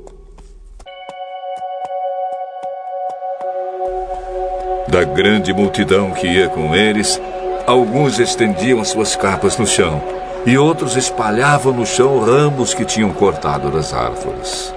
Da 4.96 5.04
grande 5.04 5.54
multidão 5.54 6.12
que 6.12 6.26
ia 6.26 6.48
com 6.48 6.74
eles, 6.74 7.22
alguns 7.68 8.18
estendiam 8.18 8.80
as 8.80 8.88
suas 8.88 9.14
capas 9.14 9.58
no 9.58 9.68
chão 9.68 10.02
e 10.46 10.58
outros 10.58 10.96
espalhavam 10.96 11.74
no 11.74 11.86
chão 11.86 12.18
ramos 12.22 12.74
que 12.74 12.86
tinham 12.86 13.12
cortado 13.12 13.70
das 13.70 13.94
árvores. 13.94 14.74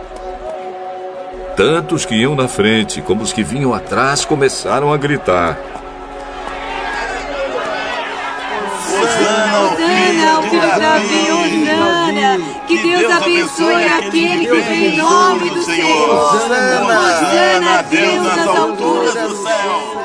Tanto 1.57 1.95
os 1.95 2.05
que 2.05 2.17
iam 2.17 2.35
na 2.35 2.49
frente 2.49 3.01
como 3.01 3.23
os 3.23 3.33
que 3.33 3.45
vinham 3.45 3.73
atrás 3.73 4.25
começaram 4.25 4.93
a 4.93 4.97
gritar: 4.97 5.57
Osana 9.01 9.68
ao 10.29 10.43
Davi, 10.79 11.31
Osana! 11.31 12.41
Que 12.67 12.79
Deus 12.79 13.13
abençoe 13.13 13.85
aquele 13.85 14.47
que 14.47 14.61
vem 14.61 14.95
em 14.95 14.97
nome 14.97 15.51
do 15.51 15.63
Senhor! 15.63 16.35
Osana 16.35 17.79
a 17.79 17.83
Deus 17.83 18.23
nas 18.23 18.47
alturas 18.47 19.15
do 19.15 19.43
céu! 19.43 19.99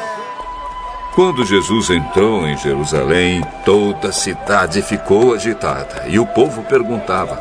Quando 1.16 1.46
Jesus 1.46 1.92
entrou 1.92 2.48
em 2.48 2.58
Jerusalém, 2.58 3.46
toda 3.64 4.10
a 4.10 4.12
cidade 4.12 4.82
ficou 4.82 5.36
agitada 5.36 6.06
e 6.08 6.18
o 6.18 6.26
povo 6.26 6.64
perguntava: 6.64 7.40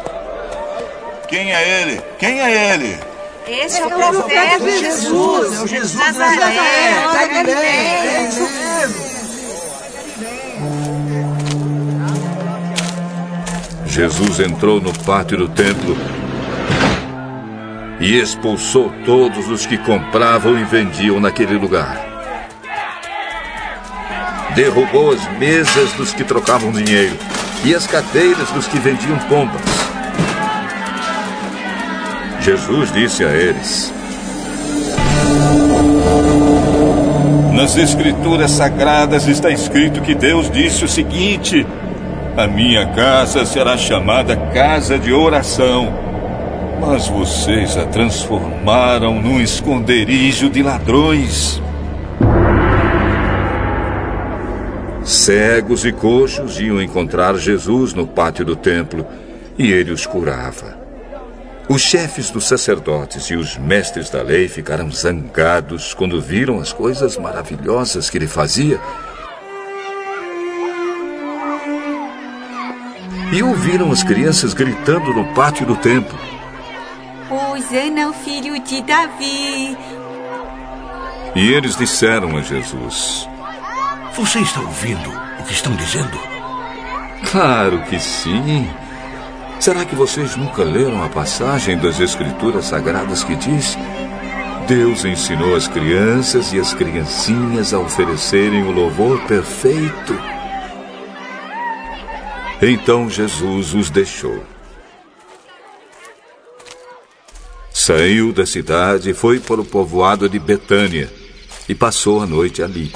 Quem 1.26 1.52
é 1.54 1.80
ele? 1.80 2.02
Quem 2.18 2.38
é 2.38 2.74
ele? 2.74 3.00
Esse 3.48 3.80
é 3.80 3.86
o 3.86 3.90
profeta 3.90 4.70
Jesus, 4.70 5.58
é 5.58 5.62
o 5.62 5.66
Jesus 5.66 5.92
de 5.92 5.98
Nazaré, 5.98 7.02
da 7.12 7.26
Galileia. 7.26 9.11
Jesus 13.92 14.40
entrou 14.40 14.80
no 14.80 14.90
pátio 15.00 15.36
do 15.36 15.48
templo 15.50 15.94
e 18.00 18.18
expulsou 18.18 18.90
todos 19.04 19.50
os 19.50 19.66
que 19.66 19.76
compravam 19.76 20.58
e 20.58 20.64
vendiam 20.64 21.20
naquele 21.20 21.58
lugar. 21.58 22.00
Derrubou 24.54 25.12
as 25.12 25.38
mesas 25.38 25.92
dos 25.92 26.14
que 26.14 26.24
trocavam 26.24 26.72
dinheiro 26.72 27.14
e 27.66 27.74
as 27.74 27.86
cadeiras 27.86 28.50
dos 28.52 28.66
que 28.66 28.78
vendiam 28.78 29.18
pombas. 29.28 29.60
Jesus 32.40 32.90
disse 32.94 33.22
a 33.26 33.30
eles: 33.30 33.92
Nas 37.52 37.76
Escrituras 37.76 38.52
Sagradas 38.52 39.28
está 39.28 39.50
escrito 39.50 40.00
que 40.00 40.14
Deus 40.14 40.50
disse 40.50 40.82
o 40.82 40.88
seguinte: 40.88 41.66
A 42.34 42.46
minha 42.46 42.86
casa 42.94 43.44
será 43.44 43.76
chamada 43.76 44.34
casa 44.54 44.98
de 44.98 45.12
oração. 45.12 45.92
Mas 46.80 47.06
vocês 47.06 47.76
a 47.76 47.84
transformaram 47.84 49.20
num 49.20 49.38
esconderijo 49.38 50.48
de 50.48 50.62
ladrões. 50.62 51.60
Cegos 55.04 55.84
e 55.84 55.92
coxos 55.92 56.58
iam 56.58 56.80
encontrar 56.80 57.36
Jesus 57.36 57.92
no 57.92 58.06
pátio 58.06 58.46
do 58.46 58.56
templo 58.56 59.04
e 59.58 59.70
ele 59.70 59.90
os 59.90 60.06
curava. 60.06 60.80
Os 61.68 61.82
chefes 61.82 62.30
dos 62.30 62.48
sacerdotes 62.48 63.26
e 63.26 63.36
os 63.36 63.58
mestres 63.58 64.08
da 64.08 64.22
lei 64.22 64.48
ficaram 64.48 64.90
zangados 64.90 65.92
quando 65.92 66.20
viram 66.20 66.60
as 66.60 66.72
coisas 66.72 67.18
maravilhosas 67.18 68.08
que 68.08 68.16
ele 68.16 68.26
fazia 68.26 68.80
e 73.32 73.42
ouviram 73.42 73.90
as 73.90 74.02
crianças 74.02 74.52
gritando 74.52 75.12
no 75.14 75.24
pátio 75.34 75.64
do 75.64 75.74
templo. 75.74 76.18
Hosana 77.30 78.04
ao 78.04 78.12
filho 78.12 78.58
de 78.60 78.82
Davi. 78.82 79.76
E 81.34 81.52
eles 81.52 81.74
disseram 81.76 82.36
a 82.36 82.42
Jesus: 82.42 83.26
Você 84.14 84.38
está 84.40 84.60
ouvindo 84.60 85.10
o 85.40 85.44
que 85.44 85.52
estão 85.52 85.74
dizendo? 85.74 86.18
Claro 87.30 87.82
que 87.84 87.98
sim. 87.98 88.68
Será 89.58 89.84
que 89.84 89.94
vocês 89.94 90.36
nunca 90.36 90.62
leram 90.62 91.02
a 91.02 91.08
passagem 91.08 91.78
das 91.78 91.98
Escrituras 92.00 92.66
Sagradas 92.66 93.24
que 93.24 93.34
diz: 93.34 93.78
Deus 94.68 95.06
ensinou 95.06 95.56
as 95.56 95.66
crianças 95.66 96.52
e 96.52 96.60
as 96.60 96.74
criancinhas 96.74 97.72
a 97.72 97.78
oferecerem 97.78 98.64
o 98.64 98.72
louvor 98.72 99.18
perfeito? 99.22 100.31
Então 102.62 103.10
Jesus 103.10 103.74
os 103.74 103.90
deixou. 103.90 104.42
Saiu 107.72 108.32
da 108.32 108.46
cidade 108.46 109.10
e 109.10 109.14
foi 109.14 109.40
para 109.40 109.60
o 109.60 109.64
povoado 109.64 110.28
de 110.28 110.38
Betânia 110.38 111.12
e 111.68 111.74
passou 111.74 112.22
a 112.22 112.26
noite 112.26 112.62
ali. 112.62 112.92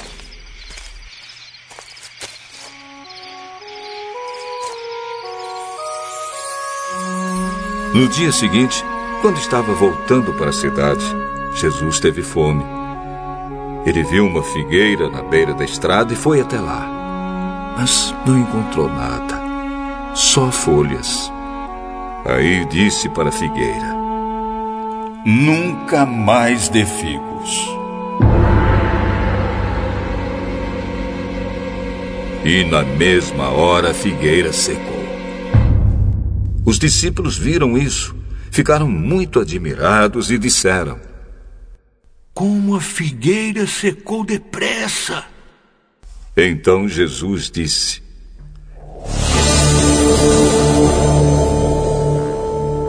No 7.93 8.07
dia 8.07 8.31
seguinte, 8.31 8.81
quando 9.21 9.37
estava 9.37 9.73
voltando 9.73 10.33
para 10.33 10.51
a 10.51 10.53
cidade, 10.53 11.03
Jesus 11.55 11.99
teve 11.99 12.21
fome. 12.21 12.63
Ele 13.85 14.03
viu 14.03 14.25
uma 14.25 14.43
figueira 14.43 15.09
na 15.09 15.23
beira 15.23 15.53
da 15.53 15.65
estrada 15.65 16.13
e 16.13 16.15
foi 16.15 16.39
até 16.39 16.59
lá. 16.59 17.73
Mas 17.75 18.13
não 18.25 18.37
encontrou 18.39 18.87
nada, 18.87 19.36
só 20.17 20.51
folhas. 20.51 21.31
Aí 22.25 22.65
disse 22.65 23.07
para 23.09 23.29
a 23.29 23.31
figueira: 23.31 23.93
Nunca 25.25 26.05
mais 26.05 26.67
dê 26.69 26.85
figos. 26.85 27.77
E 32.43 32.63
na 32.65 32.81
mesma 32.81 33.49
hora 33.49 33.91
a 33.91 33.93
figueira 33.93 34.51
secou. 34.51 35.05
Os 36.65 36.79
discípulos 36.79 37.37
viram 37.37 37.77
isso, 37.77 38.15
ficaram 38.49 38.87
muito 38.89 39.39
admirados 39.39 40.31
e 40.31 40.37
disseram: 40.39 40.99
Como 42.33 42.75
a 42.75 42.81
figueira 42.81 43.67
secou 43.67 44.25
depressa! 44.25 45.25
Então 46.35 46.87
Jesus 46.87 47.51
disse: 47.51 48.06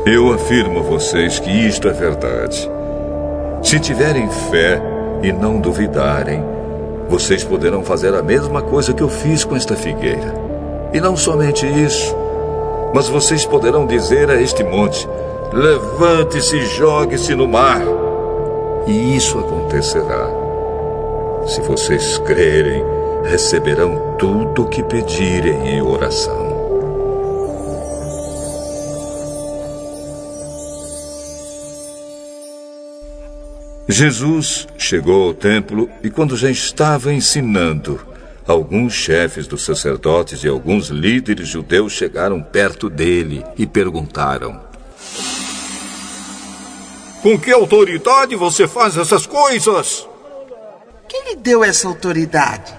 Eu 0.06 0.32
afirmo 0.32 0.80
a 0.80 0.82
vocês 0.82 1.38
que 1.38 1.50
isto 1.50 1.88
é 1.88 1.92
verdade. 1.92 2.70
Se 3.62 3.78
tiverem 3.78 4.28
fé 4.50 4.80
e 5.22 5.32
não 5.32 5.60
duvidarem, 5.60 6.42
vocês 7.08 7.44
poderão 7.44 7.82
fazer 7.82 8.14
a 8.14 8.22
mesma 8.22 8.62
coisa 8.62 8.92
que 8.92 9.02
eu 9.02 9.08
fiz 9.08 9.44
com 9.44 9.56
esta 9.56 9.76
figueira. 9.76 10.34
E 10.92 11.00
não 11.00 11.16
somente 11.16 11.66
isso, 11.66 12.16
mas 12.94 13.08
vocês 13.08 13.44
poderão 13.44 13.86
dizer 13.86 14.30
a 14.30 14.40
este 14.40 14.64
monte: 14.64 15.06
levante-se 15.52 16.56
e 16.56 16.66
jogue-se 16.66 17.34
no 17.34 17.46
mar. 17.46 17.82
E 18.86 19.16
isso 19.16 19.38
acontecerá. 19.38 20.28
Se 21.46 21.60
vocês 21.60 22.18
crerem, 22.18 22.82
receberão 23.24 24.14
tudo 24.18 24.62
o 24.62 24.68
que 24.68 24.82
pedirem 24.82 25.68
em 25.68 25.82
oração. 25.82 26.47
Jesus 33.88 34.68
chegou 34.76 35.28
ao 35.28 35.32
templo 35.32 35.88
e, 36.02 36.10
quando 36.10 36.36
já 36.36 36.50
estava 36.50 37.10
ensinando, 37.10 37.98
alguns 38.46 38.92
chefes 38.92 39.46
dos 39.46 39.64
sacerdotes 39.64 40.44
e 40.44 40.48
alguns 40.48 40.88
líderes 40.88 41.48
judeus 41.48 41.94
chegaram 41.94 42.42
perto 42.42 42.90
dele 42.90 43.42
e 43.56 43.66
perguntaram: 43.66 44.60
Com 47.22 47.38
que 47.38 47.50
autoridade 47.50 48.36
você 48.36 48.68
faz 48.68 48.94
essas 48.94 49.26
coisas? 49.26 50.06
Quem 51.08 51.30
lhe 51.30 51.36
deu 51.36 51.64
essa 51.64 51.88
autoridade? 51.88 52.74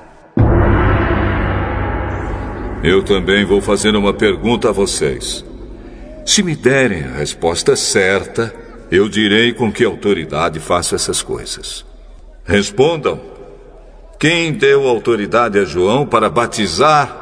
Eu 2.83 3.03
também 3.03 3.43
vou 3.43 3.61
fazer 3.61 3.95
uma 3.95 4.13
pergunta 4.13 4.69
a 4.69 4.71
vocês. 4.71 5.43
Se 6.23 6.43
me 6.43 6.55
derem 6.55 7.03
a 7.03 7.17
resposta 7.17 7.75
certa, 7.75 8.53
eu 8.91 9.07
direi 9.07 9.53
com 9.53 9.71
que 9.71 9.83
autoridade 9.83 10.59
faço 10.59 10.95
essas 10.95 11.21
coisas. 11.21 11.85
Respondam. 12.43 13.19
Quem 14.19 14.51
deu 14.51 14.87
autoridade 14.87 15.57
a 15.59 15.63
João 15.63 16.05
para 16.05 16.29
batizar? 16.29 17.19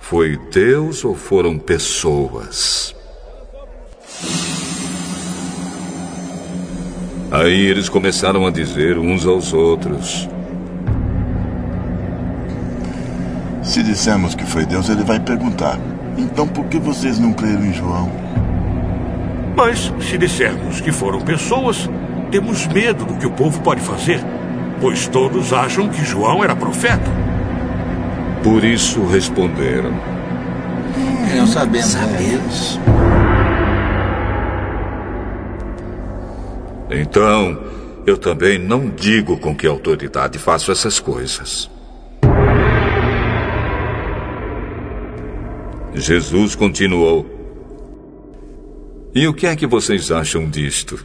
Foi 0.00 0.36
Deus 0.50 1.04
ou 1.04 1.14
foram 1.14 1.58
pessoas? 1.58 2.94
Aí 7.30 7.66
eles 7.66 7.88
começaram 7.88 8.46
a 8.46 8.50
dizer 8.50 8.98
uns 8.98 9.26
aos 9.26 9.52
outros: 9.52 10.28
Se 13.62 13.82
dissermos 13.82 14.34
que 14.34 14.44
foi 14.44 14.64
Deus, 14.64 14.88
ele 14.88 15.04
vai 15.04 15.20
perguntar: 15.20 15.78
então 16.16 16.48
por 16.48 16.64
que 16.66 16.78
vocês 16.78 17.18
não 17.18 17.32
creram 17.32 17.64
em 17.64 17.72
João? 17.72 18.10
Mas 19.58 19.92
se 20.00 20.16
dissermos 20.16 20.80
que 20.80 20.92
foram 20.92 21.20
pessoas, 21.20 21.90
temos 22.30 22.64
medo 22.68 23.04
do 23.04 23.14
que 23.14 23.26
o 23.26 23.30
povo 23.32 23.60
pode 23.60 23.80
fazer, 23.80 24.20
pois 24.80 25.08
todos 25.08 25.52
acham 25.52 25.88
que 25.88 26.04
João 26.04 26.44
era 26.44 26.54
profeta. 26.54 27.10
Por 28.40 28.62
isso 28.62 29.04
responderam: 29.04 29.90
Não 31.36 31.44
sabemos. 31.44 31.88
Sabemos. 31.88 32.80
Então, 36.88 37.60
eu 38.06 38.16
também 38.16 38.60
não 38.60 38.88
digo 38.88 39.38
com 39.38 39.56
que 39.56 39.66
autoridade 39.66 40.38
faço 40.38 40.70
essas 40.70 41.00
coisas. 41.00 41.68
Jesus 45.92 46.54
continuou: 46.54 47.37
e 49.18 49.26
o 49.26 49.34
que 49.34 49.48
é 49.48 49.56
que 49.56 49.66
vocês 49.66 50.12
acham 50.12 50.48
disto? 50.48 51.04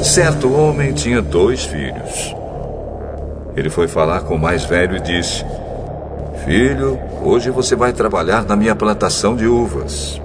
Certo 0.00 0.52
homem 0.52 0.92
tinha 0.92 1.20
dois 1.20 1.64
filhos. 1.64 2.36
Ele 3.56 3.68
foi 3.68 3.88
falar 3.88 4.20
com 4.20 4.36
o 4.36 4.38
mais 4.38 4.64
velho 4.64 4.96
e 4.96 5.00
disse: 5.00 5.44
Filho, 6.44 7.00
hoje 7.20 7.50
você 7.50 7.74
vai 7.74 7.92
trabalhar 7.92 8.44
na 8.44 8.54
minha 8.54 8.76
plantação 8.76 9.34
de 9.34 9.44
uvas. 9.44 10.22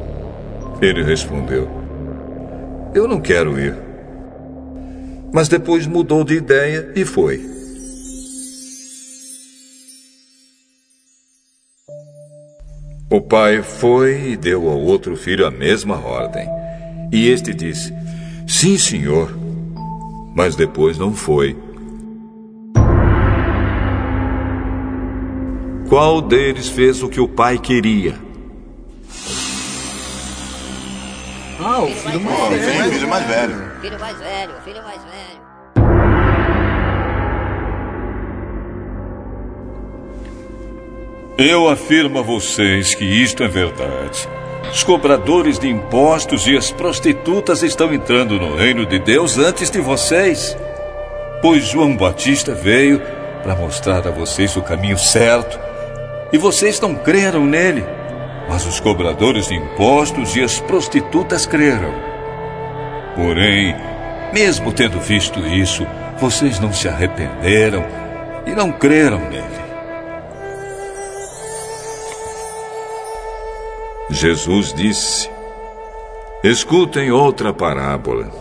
Ele 0.80 1.02
respondeu: 1.02 1.68
Eu 2.94 3.08
não 3.08 3.20
quero 3.20 3.60
ir. 3.60 3.76
Mas 5.34 5.48
depois 5.48 5.88
mudou 5.88 6.24
de 6.24 6.36
ideia 6.36 6.92
e 6.96 7.04
foi. 7.04 7.55
O 13.16 13.22
pai 13.22 13.62
foi 13.62 14.32
e 14.32 14.36
deu 14.36 14.70
ao 14.70 14.78
outro 14.78 15.16
filho 15.16 15.48
a 15.48 15.50
mesma 15.50 16.06
ordem. 16.06 16.50
E 17.14 17.30
este 17.30 17.54
disse: 17.54 17.94
Sim, 18.46 18.78
senhor. 18.78 19.34
Mas 20.36 20.58
depois 20.58 20.98
não 20.98 21.14
foi. 21.14 21.56
Qual 25.88 26.22
deles 26.22 26.68
fez 26.68 27.02
o 27.02 27.08
que 27.08 27.22
o 27.22 27.28
pai 27.30 27.58
queria? 27.58 28.16
Ah, 31.58 31.84
o 31.84 31.88
filho 31.88 32.20
mais 32.20 32.66
velho. 32.66 32.90
O 32.90 32.92
filho 32.92 33.08
mais 33.08 33.28
velho. 33.28 33.72
Filho 33.80 34.00
mais 34.02 34.18
velho, 34.18 34.54
filho 34.66 34.84
mais 34.84 35.02
velho. 35.06 35.45
Eu 41.38 41.68
afirmo 41.68 42.20
a 42.20 42.22
vocês 42.22 42.96
que 42.96 43.04
isto 43.04 43.44
é 43.44 43.48
verdade. 43.50 44.26
Os 44.72 44.86
cobradores 44.86 45.60
de 45.60 45.68
impostos 45.68 46.48
e 46.48 46.56
as 46.56 46.72
prostitutas 46.72 47.62
estão 47.62 47.94
entrando 47.94 48.40
no 48.40 48.56
reino 48.56 48.86
de 48.86 48.98
Deus 49.00 49.38
antes 49.38 49.70
de 49.70 49.82
vocês. 49.82 50.58
Pois 51.42 51.66
João 51.66 51.98
Batista 51.98 52.54
veio 52.54 53.02
para 53.44 53.54
mostrar 53.54 54.08
a 54.08 54.12
vocês 54.12 54.56
o 54.56 54.62
caminho 54.62 54.98
certo 54.98 55.60
e 56.32 56.38
vocês 56.38 56.80
não 56.80 56.96
creram 56.96 57.46
nele. 57.46 57.84
Mas 58.48 58.66
os 58.66 58.80
cobradores 58.80 59.50
de 59.50 59.56
impostos 59.56 60.38
e 60.38 60.42
as 60.42 60.62
prostitutas 60.62 61.46
creram. 61.46 61.94
Porém, 63.14 63.76
mesmo 64.34 64.72
tendo 64.72 65.02
visto 65.02 65.46
isso, 65.46 65.86
vocês 66.18 66.62
não 66.62 66.72
se 66.72 66.88
arrependeram 66.88 67.86
e 68.46 68.52
não 68.52 68.72
creram 68.72 69.20
nele. 69.30 69.55
Jesus 74.16 74.74
disse: 74.74 75.30
Escutem 76.42 77.12
outra 77.12 77.54
parábola. 77.54 78.32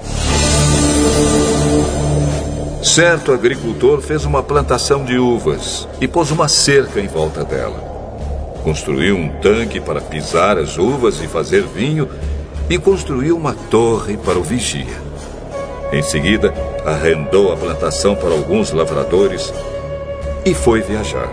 Certo 2.80 3.32
agricultor 3.32 4.00
fez 4.00 4.24
uma 4.24 4.40
plantação 4.40 5.04
de 5.04 5.18
uvas 5.18 5.88
e 6.00 6.06
pôs 6.06 6.30
uma 6.30 6.46
cerca 6.46 7.00
em 7.00 7.08
volta 7.08 7.44
dela. 7.44 7.92
Construiu 8.62 9.16
um 9.16 9.28
tanque 9.40 9.80
para 9.80 10.00
pisar 10.00 10.58
as 10.58 10.78
uvas 10.78 11.20
e 11.20 11.26
fazer 11.26 11.64
vinho 11.64 12.08
e 12.70 12.78
construiu 12.78 13.36
uma 13.36 13.54
torre 13.68 14.16
para 14.16 14.38
o 14.38 14.44
vigia. 14.44 15.02
Em 15.92 16.02
seguida, 16.02 16.54
arrendou 16.86 17.52
a 17.52 17.56
plantação 17.56 18.14
para 18.14 18.30
alguns 18.30 18.70
lavradores 18.70 19.52
e 20.46 20.54
foi 20.54 20.82
viajar. 20.82 21.28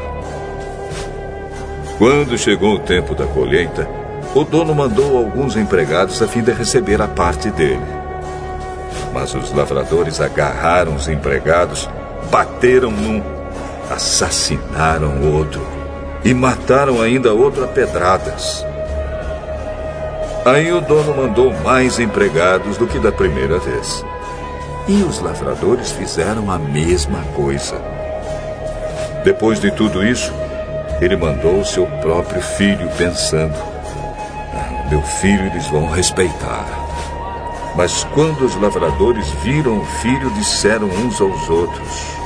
Quando 1.99 2.35
chegou 2.39 2.77
o 2.77 2.79
tempo 2.79 3.13
da 3.13 3.27
colheita, 3.27 4.00
o 4.33 4.43
dono 4.45 4.73
mandou 4.73 5.17
alguns 5.17 5.57
empregados 5.57 6.21
a 6.21 6.27
fim 6.27 6.41
de 6.41 6.51
receber 6.51 7.01
a 7.01 7.07
parte 7.07 7.49
dele. 7.51 7.85
Mas 9.13 9.35
os 9.35 9.51
lavradores 9.51 10.21
agarraram 10.21 10.95
os 10.95 11.09
empregados, 11.09 11.89
bateram 12.29 12.91
num, 12.91 13.21
assassinaram 13.89 15.33
outro 15.33 15.61
e 16.23 16.33
mataram 16.33 17.01
ainda 17.01 17.33
outro 17.33 17.65
a 17.65 17.67
pedradas. 17.67 18.65
Aí 20.45 20.71
o 20.71 20.79
dono 20.79 21.15
mandou 21.15 21.53
mais 21.61 21.99
empregados 21.99 22.77
do 22.77 22.87
que 22.87 22.99
da 22.99 23.11
primeira 23.11 23.59
vez. 23.59 24.03
E 24.87 25.03
os 25.03 25.19
lavradores 25.19 25.91
fizeram 25.91 26.49
a 26.49 26.57
mesma 26.57 27.19
coisa. 27.35 27.75
Depois 29.23 29.59
de 29.59 29.71
tudo 29.71 30.03
isso, 30.03 30.33
ele 30.99 31.15
mandou 31.15 31.63
seu 31.63 31.85
próprio 32.01 32.41
filho, 32.41 32.89
pensando: 32.97 33.70
Meu 34.91 35.01
filho 35.01 35.45
eles 35.45 35.65
vão 35.67 35.89
respeitar. 35.89 36.65
Mas 37.77 38.03
quando 38.13 38.43
os 38.43 38.53
lavradores 38.57 39.25
viram 39.41 39.79
o 39.79 39.85
filho, 39.85 40.29
disseram 40.31 40.87
uns 40.87 41.21
aos 41.21 41.49
outros: 41.49 42.17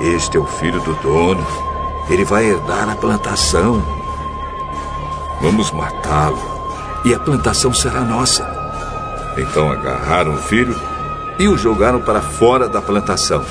Este 0.00 0.36
é 0.36 0.40
o 0.40 0.46
filho 0.46 0.80
do 0.82 0.94
dono. 1.02 1.44
Ele 2.08 2.24
vai 2.24 2.44
herdar 2.44 2.88
a 2.88 2.94
plantação. 2.94 3.82
Vamos 5.40 5.72
matá-lo 5.72 6.38
e 7.04 7.12
a 7.12 7.18
plantação 7.18 7.74
será 7.74 8.02
nossa. 8.02 8.46
Então 9.36 9.68
agarraram 9.68 10.34
o 10.34 10.38
filho 10.38 10.80
e 11.40 11.48
o 11.48 11.58
jogaram 11.58 12.00
para 12.02 12.20
fora 12.20 12.68
da 12.68 12.80
plantação. 12.80 13.44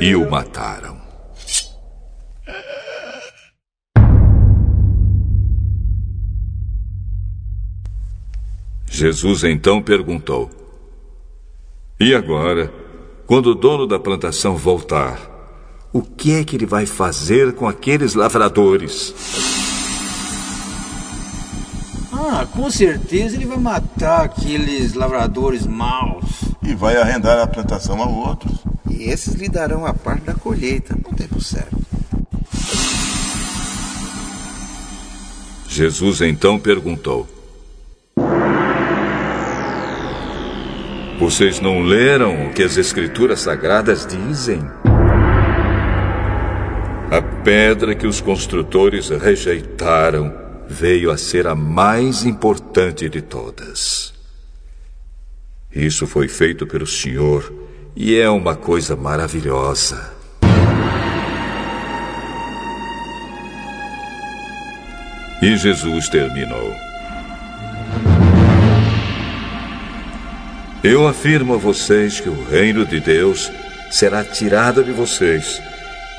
E 0.00 0.14
o 0.14 0.30
mataram. 0.30 0.89
Jesus 9.00 9.44
então 9.44 9.80
perguntou: 9.80 10.50
E 11.98 12.14
agora, 12.14 12.70
quando 13.26 13.46
o 13.46 13.54
dono 13.54 13.86
da 13.86 13.98
plantação 13.98 14.56
voltar, 14.56 15.18
o 15.90 16.02
que 16.02 16.34
é 16.34 16.44
que 16.44 16.54
ele 16.54 16.66
vai 16.66 16.84
fazer 16.84 17.54
com 17.54 17.66
aqueles 17.66 18.12
lavradores? 18.12 19.14
Ah, 22.12 22.46
com 22.52 22.70
certeza 22.70 23.36
ele 23.36 23.46
vai 23.46 23.56
matar 23.56 24.24
aqueles 24.24 24.92
lavradores 24.92 25.66
maus. 25.66 26.26
E 26.62 26.74
vai 26.74 26.98
arrendar 26.98 27.38
a 27.38 27.46
plantação 27.46 28.02
a 28.02 28.06
outros. 28.06 28.58
E 28.90 29.04
esses 29.04 29.32
lhe 29.32 29.48
darão 29.48 29.86
a 29.86 29.94
parte 29.94 30.24
da 30.24 30.34
colheita 30.34 30.94
no 30.94 31.16
tempo 31.16 31.40
certo. 31.40 31.80
Jesus 35.66 36.20
então 36.20 36.58
perguntou: 36.58 37.39
Vocês 41.20 41.60
não 41.60 41.82
leram 41.82 42.46
o 42.46 42.50
que 42.54 42.62
as 42.62 42.78
Escrituras 42.78 43.40
Sagradas 43.40 44.06
dizem? 44.06 44.62
A 47.10 47.20
pedra 47.44 47.94
que 47.94 48.06
os 48.06 48.22
construtores 48.22 49.10
rejeitaram 49.10 50.34
veio 50.66 51.10
a 51.10 51.18
ser 51.18 51.46
a 51.46 51.54
mais 51.54 52.24
importante 52.24 53.06
de 53.06 53.20
todas. 53.20 54.14
Isso 55.70 56.06
foi 56.06 56.26
feito 56.26 56.66
pelo 56.66 56.86
Senhor 56.86 57.52
e 57.94 58.16
é 58.18 58.30
uma 58.30 58.56
coisa 58.56 58.96
maravilhosa. 58.96 60.14
E 65.42 65.54
Jesus 65.58 66.08
terminou. 66.08 66.89
Eu 70.82 71.06
afirmo 71.06 71.52
a 71.52 71.58
vocês 71.58 72.20
que 72.20 72.28
o 72.30 72.42
reino 72.42 72.86
de 72.86 73.00
Deus 73.00 73.52
será 73.90 74.24
tirado 74.24 74.82
de 74.82 74.90
vocês 74.92 75.60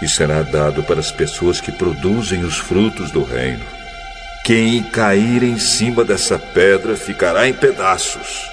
e 0.04 0.08
será 0.08 0.43
dado 0.43 0.84
para 0.84 1.00
as 1.00 1.12
pessoas 1.12 1.60
que 1.60 1.71
produzem 1.71 2.43
os 2.43 2.60
frutos 2.60 3.10
do 3.10 3.24
reino. 3.24 3.65
Quem 4.45 4.84
cair 4.84 5.41
em 5.41 5.58
cima 5.58 6.06
dessa 6.06 6.38
pedra 6.38 6.95
ficará 6.95 7.47
em 7.47 7.54
pedaços. 7.54 8.52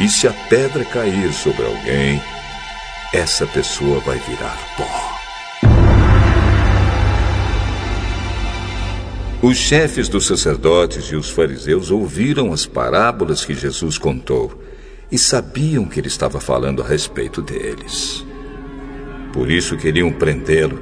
E 0.00 0.08
se 0.08 0.26
a 0.26 0.32
pedra 0.48 0.84
cair 0.84 1.32
sobre 1.34 1.64
alguém, 1.64 2.20
essa 3.14 3.46
pessoa 3.46 4.00
vai 4.00 4.18
virar 4.18 4.58
pó. 4.76 5.20
Os 9.40 9.56
chefes 9.56 10.08
dos 10.08 10.26
sacerdotes 10.26 11.04
e 11.06 11.14
os 11.14 11.30
fariseus 11.30 11.92
ouviram 11.92 12.52
as 12.52 12.66
parábolas 12.66 13.44
que 13.44 13.54
Jesus 13.54 13.96
contou 13.96 14.60
e 15.10 15.18
sabiam 15.18 15.86
que 15.86 15.98
ele 15.98 16.08
estava 16.08 16.40
falando 16.40 16.82
a 16.82 16.86
respeito 16.86 17.42
deles. 17.42 18.24
Por 19.32 19.50
isso 19.50 19.76
queriam 19.76 20.12
prendê-lo, 20.12 20.78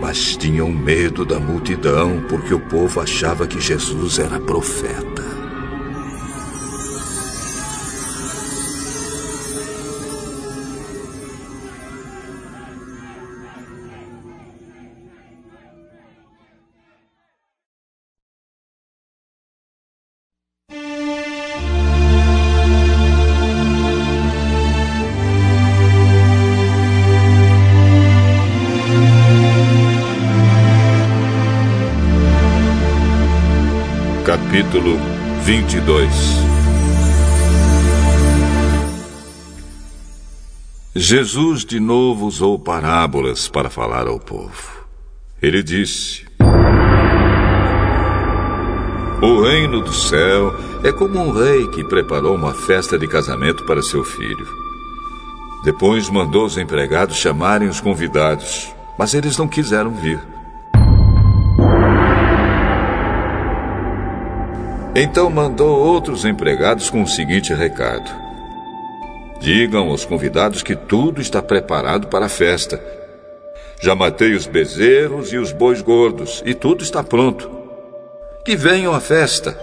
mas 0.00 0.36
tinham 0.36 0.70
medo 0.70 1.24
da 1.24 1.38
multidão, 1.38 2.24
porque 2.28 2.52
o 2.52 2.60
povo 2.60 3.00
achava 3.00 3.46
que 3.46 3.60
Jesus 3.60 4.18
era 4.18 4.40
profeta. 4.40 5.35
22 35.86 36.10
Jesus 40.96 41.64
de 41.64 41.78
novo 41.78 42.26
usou 42.26 42.58
parábolas 42.58 43.46
para 43.46 43.70
falar 43.70 44.08
ao 44.08 44.18
povo. 44.18 44.84
Ele 45.40 45.62
disse: 45.62 46.26
O 49.22 49.42
reino 49.42 49.80
do 49.80 49.92
céu 49.92 50.52
é 50.82 50.90
como 50.90 51.20
um 51.20 51.30
rei 51.30 51.68
que 51.68 51.84
preparou 51.84 52.34
uma 52.34 52.52
festa 52.52 52.98
de 52.98 53.06
casamento 53.06 53.64
para 53.64 53.82
seu 53.82 54.02
filho. 54.02 54.48
Depois 55.62 56.10
mandou 56.10 56.46
os 56.46 56.58
empregados 56.58 57.16
chamarem 57.16 57.68
os 57.68 57.80
convidados, 57.80 58.74
mas 58.98 59.14
eles 59.14 59.36
não 59.36 59.46
quiseram 59.46 59.94
vir. 59.94 60.35
Então 64.98 65.28
mandou 65.28 65.78
outros 65.78 66.24
empregados 66.24 66.88
com 66.88 67.02
o 67.02 67.06
seguinte 67.06 67.52
recado: 67.52 68.10
Digam 69.38 69.90
aos 69.90 70.06
convidados 70.06 70.62
que 70.62 70.74
tudo 70.74 71.20
está 71.20 71.42
preparado 71.42 72.06
para 72.06 72.24
a 72.24 72.30
festa. 72.30 72.82
Já 73.78 73.94
matei 73.94 74.32
os 74.32 74.46
bezerros 74.46 75.34
e 75.34 75.36
os 75.36 75.52
bois 75.52 75.82
gordos, 75.82 76.42
e 76.46 76.54
tudo 76.54 76.82
está 76.82 77.04
pronto. 77.04 77.50
Que 78.42 78.56
venham 78.56 78.94
à 78.94 78.98
festa. 78.98 79.54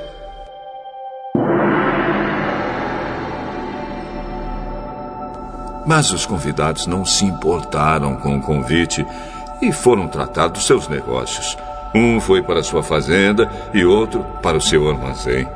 Mas 5.84 6.12
os 6.12 6.28
convidados 6.28 6.86
não 6.86 7.04
se 7.04 7.26
importaram 7.26 8.18
com 8.18 8.38
o 8.38 8.42
convite 8.42 9.04
e 9.64 9.72
foram 9.72 10.08
tratar 10.08 10.50
dos 10.50 10.68
seus 10.68 10.88
negócios. 10.88 11.58
Um 11.96 12.20
foi 12.20 12.42
para 12.42 12.64
sua 12.64 12.82
fazenda 12.82 13.50
e 13.74 13.86
outro 13.86 14.24
para 14.42 14.58
o 14.58 14.62
seu 14.62 14.90
armazém. 14.90 15.48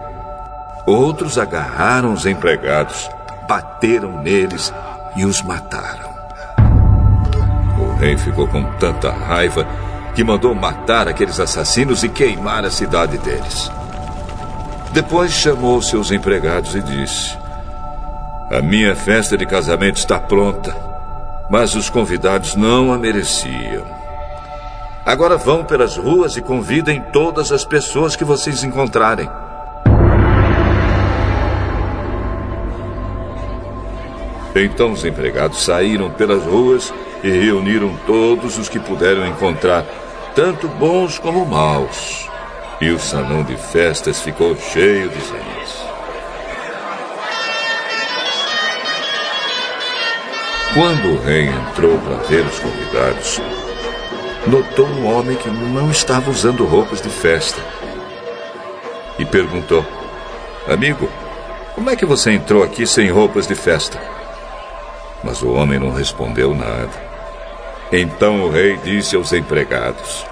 Outros 0.85 1.37
agarraram 1.37 2.13
os 2.13 2.25
empregados, 2.25 3.09
bateram 3.47 4.21
neles 4.21 4.73
e 5.15 5.25
os 5.25 5.41
mataram. 5.41 6.15
O 7.79 7.95
rei 7.95 8.17
ficou 8.17 8.47
com 8.47 8.63
tanta 8.73 9.11
raiva 9.11 9.67
que 10.13 10.23
mandou 10.23 10.53
matar 10.53 11.07
aqueles 11.07 11.39
assassinos 11.39 12.03
e 12.03 12.09
queimar 12.09 12.63
a 12.65 12.71
cidade 12.71 13.17
deles. 13.17 13.71
Depois 14.91 15.31
chamou 15.31 15.81
seus 15.81 16.11
empregados 16.11 16.75
e 16.75 16.81
disse: 16.81 17.37
A 18.51 18.61
minha 18.61 18.95
festa 18.95 19.37
de 19.37 19.45
casamento 19.45 19.97
está 19.97 20.19
pronta, 20.19 20.75
mas 21.49 21.75
os 21.75 21.89
convidados 21.89 22.55
não 22.55 22.93
a 22.93 22.97
mereciam. 22.97 23.85
Agora 25.07 25.37
vão 25.37 25.63
pelas 25.63 25.95
ruas 25.95 26.35
e 26.35 26.41
convidem 26.41 26.99
todas 26.99 27.53
as 27.53 27.63
pessoas 27.63 28.13
que 28.13 28.25
vocês 28.25 28.61
encontrarem. 28.61 29.29
Então 34.53 34.91
os 34.91 35.05
empregados 35.05 35.63
saíram 35.63 36.11
pelas 36.11 36.43
ruas 36.43 36.93
e 37.23 37.29
reuniram 37.29 37.95
todos 38.05 38.57
os 38.57 38.67
que 38.67 38.81
puderam 38.81 39.25
encontrar, 39.25 39.85
tanto 40.35 40.67
bons 40.67 41.17
como 41.17 41.45
maus. 41.45 42.29
E 42.81 42.89
o 42.89 42.99
salão 42.99 43.43
de 43.43 43.55
festas 43.55 44.19
ficou 44.19 44.57
cheio 44.57 45.07
de 45.07 45.19
gente. 45.21 45.87
Quando 50.73 51.13
o 51.13 51.21
rei 51.23 51.45
entrou 51.47 51.97
para 51.97 52.17
ver 52.27 52.45
os 52.45 52.59
convidados, 52.59 53.41
notou 54.47 54.87
um 54.87 55.05
homem 55.05 55.35
que 55.35 55.49
não 55.49 55.91
estava 55.91 56.31
usando 56.31 56.65
roupas 56.65 57.01
de 57.01 57.09
festa. 57.09 57.61
E 59.19 59.25
perguntou: 59.25 59.85
Amigo, 60.67 61.09
como 61.75 61.89
é 61.89 61.95
que 61.95 62.05
você 62.05 62.31
entrou 62.31 62.63
aqui 62.63 62.87
sem 62.87 63.09
roupas 63.09 63.45
de 63.45 63.55
festa? 63.55 63.99
Mas 65.23 65.41
o 65.41 65.51
homem 65.51 65.79
não 65.79 65.91
respondeu 65.91 66.53
nada. 66.55 67.07
Então 67.91 68.43
o 68.43 68.49
rei 68.49 68.77
disse 68.77 69.15
aos 69.15 69.33
empregados: 69.33 70.25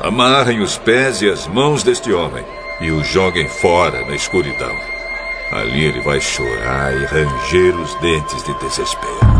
Amarrem 0.00 0.60
os 0.60 0.78
pés 0.78 1.22
e 1.22 1.28
as 1.28 1.46
mãos 1.46 1.82
deste 1.82 2.12
homem 2.12 2.44
e 2.80 2.90
o 2.90 3.02
joguem 3.02 3.48
fora 3.48 4.04
na 4.06 4.14
escuridão. 4.14 4.76
Ali 5.50 5.86
ele 5.86 6.00
vai 6.00 6.20
chorar 6.20 6.94
e 6.94 7.04
ranger 7.04 7.74
os 7.80 7.94
dentes 7.96 8.42
de 8.44 8.54
desespero. 8.54 9.37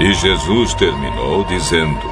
E 0.00 0.14
Jesus 0.14 0.72
terminou 0.74 1.44
dizendo: 1.44 2.10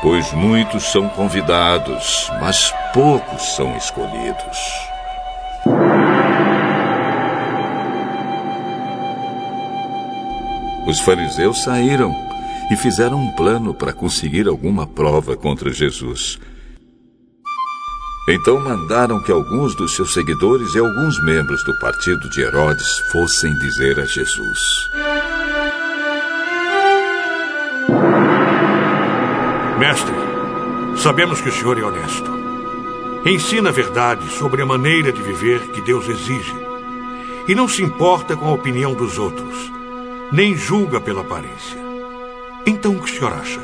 Pois 0.00 0.32
muitos 0.32 0.90
são 0.90 1.06
convidados, 1.10 2.30
mas 2.40 2.72
poucos 2.94 3.42
são 3.54 3.76
escolhidos. 3.76 4.58
Os 10.86 10.98
fariseus 11.00 11.62
saíram 11.62 12.10
e 12.70 12.76
fizeram 12.76 13.18
um 13.18 13.30
plano 13.32 13.74
para 13.74 13.92
conseguir 13.92 14.48
alguma 14.48 14.86
prova 14.86 15.36
contra 15.36 15.70
Jesus. 15.70 16.38
Então 18.30 18.58
mandaram 18.58 19.22
que 19.22 19.30
alguns 19.30 19.74
dos 19.74 19.94
seus 19.94 20.14
seguidores 20.14 20.74
e 20.74 20.78
alguns 20.78 21.22
membros 21.22 21.62
do 21.64 21.78
partido 21.80 22.30
de 22.30 22.40
Herodes 22.40 22.98
fossem 23.12 23.52
dizer 23.58 24.00
a 24.00 24.06
Jesus: 24.06 24.58
Mestre, 29.82 30.14
sabemos 30.96 31.40
que 31.40 31.48
o 31.48 31.52
senhor 31.52 31.76
é 31.76 31.82
honesto. 31.82 32.30
Ensina 33.26 33.70
a 33.70 33.72
verdade 33.72 34.28
sobre 34.28 34.62
a 34.62 34.64
maneira 34.64 35.10
de 35.10 35.20
viver 35.20 35.58
que 35.72 35.80
Deus 35.80 36.08
exige. 36.08 36.54
E 37.48 37.54
não 37.56 37.66
se 37.66 37.82
importa 37.82 38.36
com 38.36 38.46
a 38.46 38.52
opinião 38.52 38.94
dos 38.94 39.18
outros 39.18 39.72
nem 40.30 40.56
julga 40.56 41.00
pela 41.00 41.22
aparência. 41.22 41.80
Então 42.64 42.94
o 42.94 43.02
que 43.02 43.10
o 43.10 43.12
senhor 43.12 43.32
acha? 43.32 43.60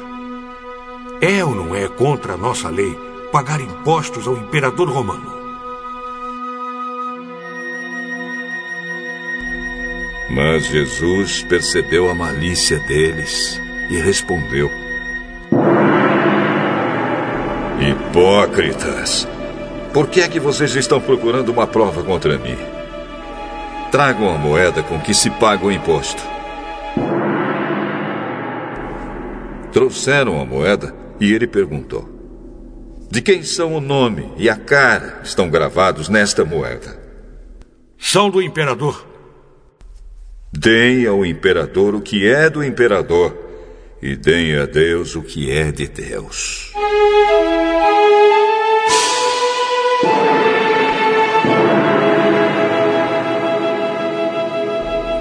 É 1.20 1.44
ou 1.44 1.54
não 1.54 1.72
é 1.72 1.86
contra 1.86 2.32
a 2.32 2.36
nossa 2.36 2.68
lei 2.68 2.98
pagar 3.30 3.60
impostos 3.60 4.26
ao 4.26 4.36
imperador 4.36 4.88
romano? 4.88 5.32
Mas 10.34 10.66
Jesus 10.66 11.44
percebeu 11.44 12.10
a 12.10 12.14
malícia 12.14 12.80
deles 12.80 13.56
e 13.88 13.96
respondeu: 13.98 14.87
Hipócritas! 18.06 19.26
Por 19.92 20.08
que 20.08 20.20
é 20.20 20.28
que 20.28 20.38
vocês 20.38 20.74
estão 20.76 21.00
procurando 21.00 21.50
uma 21.50 21.66
prova 21.66 22.02
contra 22.02 22.38
mim? 22.38 22.56
Tragam 23.90 24.34
a 24.34 24.38
moeda 24.38 24.82
com 24.82 25.00
que 25.00 25.12
se 25.12 25.30
paga 25.30 25.66
o 25.66 25.72
imposto. 25.72 26.22
Trouxeram 29.72 30.40
a 30.40 30.44
moeda 30.44 30.94
e 31.20 31.32
ele 31.32 31.46
perguntou: 31.46 32.08
De 33.10 33.20
quem 33.20 33.42
são 33.42 33.74
o 33.74 33.80
nome 33.80 34.32
e 34.36 34.48
a 34.48 34.56
cara 34.56 35.20
estão 35.22 35.50
gravados 35.50 36.08
nesta 36.08 36.44
moeda? 36.44 36.98
São 37.98 38.30
do 38.30 38.40
imperador. 38.40 39.06
Deem 40.52 41.06
ao 41.06 41.26
imperador 41.26 41.94
o 41.94 42.00
que 42.00 42.26
é 42.26 42.48
do 42.48 42.64
imperador, 42.64 43.36
e 44.00 44.16
deem 44.16 44.56
a 44.56 44.66
Deus 44.66 45.14
o 45.14 45.22
que 45.22 45.50
é 45.50 45.70
de 45.72 45.86
Deus. 45.88 46.72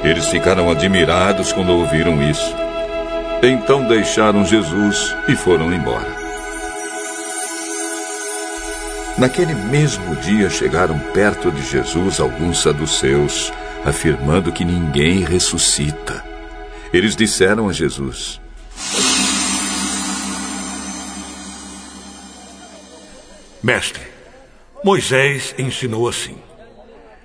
Eles 0.08 0.30
ficaram 0.30 0.72
admirados 0.72 1.52
quando 1.52 1.74
ouviram 1.74 2.24
isso. 2.24 2.56
Então 3.44 3.86
deixaram 3.86 4.46
Jesus 4.46 5.14
e 5.28 5.36
foram 5.36 5.74
embora. 5.74 6.16
Naquele 9.18 9.54
mesmo 9.54 10.16
dia 10.16 10.50
chegaram 10.50 10.98
perto 11.14 11.52
de 11.52 11.62
Jesus 11.62 12.22
alguns 12.22 12.62
saduceus, 12.62 13.52
afirmando 13.84 14.50
que 14.50 14.64
ninguém 14.64 15.26
ressuscita. 15.26 16.24
Eles 16.94 17.14
disseram 17.14 17.68
a 17.68 17.74
Jesus: 17.74 18.40
Mestre, 23.62 24.04
Moisés 24.82 25.54
ensinou 25.60 26.08
assim: 26.08 26.38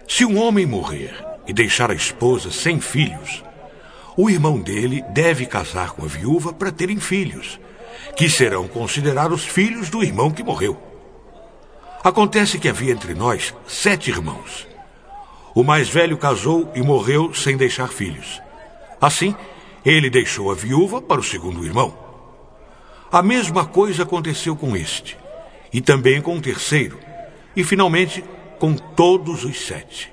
se 0.08 0.24
um 0.24 0.36
homem 0.36 0.66
morrer 0.66 1.31
e 1.52 1.54
deixar 1.54 1.90
a 1.90 1.94
esposa 1.94 2.50
sem 2.50 2.80
filhos, 2.80 3.44
o 4.16 4.30
irmão 4.30 4.58
dele 4.58 5.04
deve 5.10 5.44
casar 5.44 5.90
com 5.90 6.02
a 6.02 6.08
viúva 6.08 6.50
para 6.50 6.72
terem 6.72 6.98
filhos, 6.98 7.60
que 8.16 8.26
serão 8.26 8.66
considerados 8.66 9.44
filhos 9.44 9.90
do 9.90 10.02
irmão 10.02 10.30
que 10.30 10.42
morreu. 10.42 10.80
Acontece 12.02 12.58
que 12.58 12.70
havia 12.70 12.94
entre 12.94 13.12
nós 13.12 13.54
sete 13.66 14.08
irmãos. 14.08 14.66
O 15.54 15.62
mais 15.62 15.90
velho 15.90 16.16
casou 16.16 16.72
e 16.74 16.80
morreu 16.80 17.34
sem 17.34 17.54
deixar 17.54 17.88
filhos. 17.88 18.40
Assim, 18.98 19.36
ele 19.84 20.08
deixou 20.08 20.50
a 20.50 20.54
viúva 20.54 21.02
para 21.02 21.20
o 21.20 21.24
segundo 21.24 21.66
irmão. 21.66 21.94
A 23.12 23.22
mesma 23.22 23.66
coisa 23.66 24.04
aconteceu 24.04 24.56
com 24.56 24.74
este, 24.74 25.18
e 25.70 25.82
também 25.82 26.22
com 26.22 26.34
o 26.34 26.40
terceiro, 26.40 26.98
e 27.54 27.62
finalmente 27.62 28.24
com 28.58 28.74
todos 28.74 29.44
os 29.44 29.66
sete. 29.66 30.10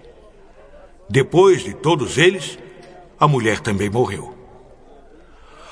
Depois 1.10 1.64
de 1.64 1.74
todos 1.74 2.20
eles, 2.20 2.60
a 3.20 3.28
mulher 3.28 3.60
também 3.60 3.90
morreu. 3.90 4.36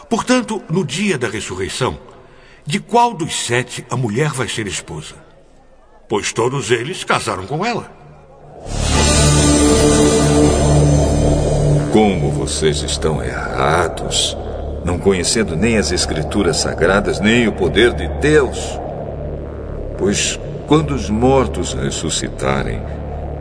Portanto, 0.10 0.63
no 0.67 0.84
dia 0.84 1.17
da 1.17 1.28
ressurreição, 1.28 2.00
de 2.65 2.80
qual 2.80 3.13
dos 3.13 3.45
sete 3.45 3.86
a 3.89 3.95
mulher 3.95 4.32
vai 4.32 4.47
ser 4.47 4.65
esposa? 4.65 5.15
Pois 6.10 6.34
todos 6.34 6.71
eles 6.71 7.04
casaram 7.04 7.45
com 7.45 7.63
ela. 7.63 7.91
Como 11.93 12.32
vocês 12.32 12.82
estão 12.82 13.23
errados, 13.23 14.36
não 14.84 14.97
conhecendo 14.97 15.56
nem 15.56 15.78
as 15.78 15.91
Escrituras 15.91 16.58
Sagradas, 16.58 17.19
nem 17.19 17.47
o 17.47 17.54
poder 17.54 17.93
de 17.93 18.08
Deus. 18.19 18.58
Pois 19.97 20.39
quando 20.65 20.95
os 20.95 21.10
mortos 21.10 21.73
ressuscitarem, 21.73 22.82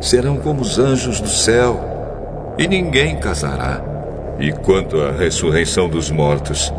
serão 0.00 0.36
como 0.36 0.62
os 0.62 0.78
anjos 0.78 1.20
do 1.20 1.28
céu, 1.28 2.54
e 2.58 2.66
ninguém 2.66 3.16
casará 3.16 3.96
e 4.38 4.52
quanto 4.52 5.00
à 5.00 5.12
ressurreição 5.12 5.88
dos 5.88 6.10
mortos, 6.10 6.72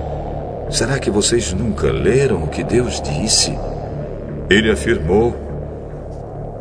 será 0.70 1.00
que 1.00 1.10
vocês 1.10 1.54
nunca 1.54 1.92
leram 1.92 2.44
o 2.44 2.48
que 2.48 2.64
Deus 2.64 3.02
disse? 3.02 3.58
Ele 4.50 4.72
afirmou: 4.72 5.36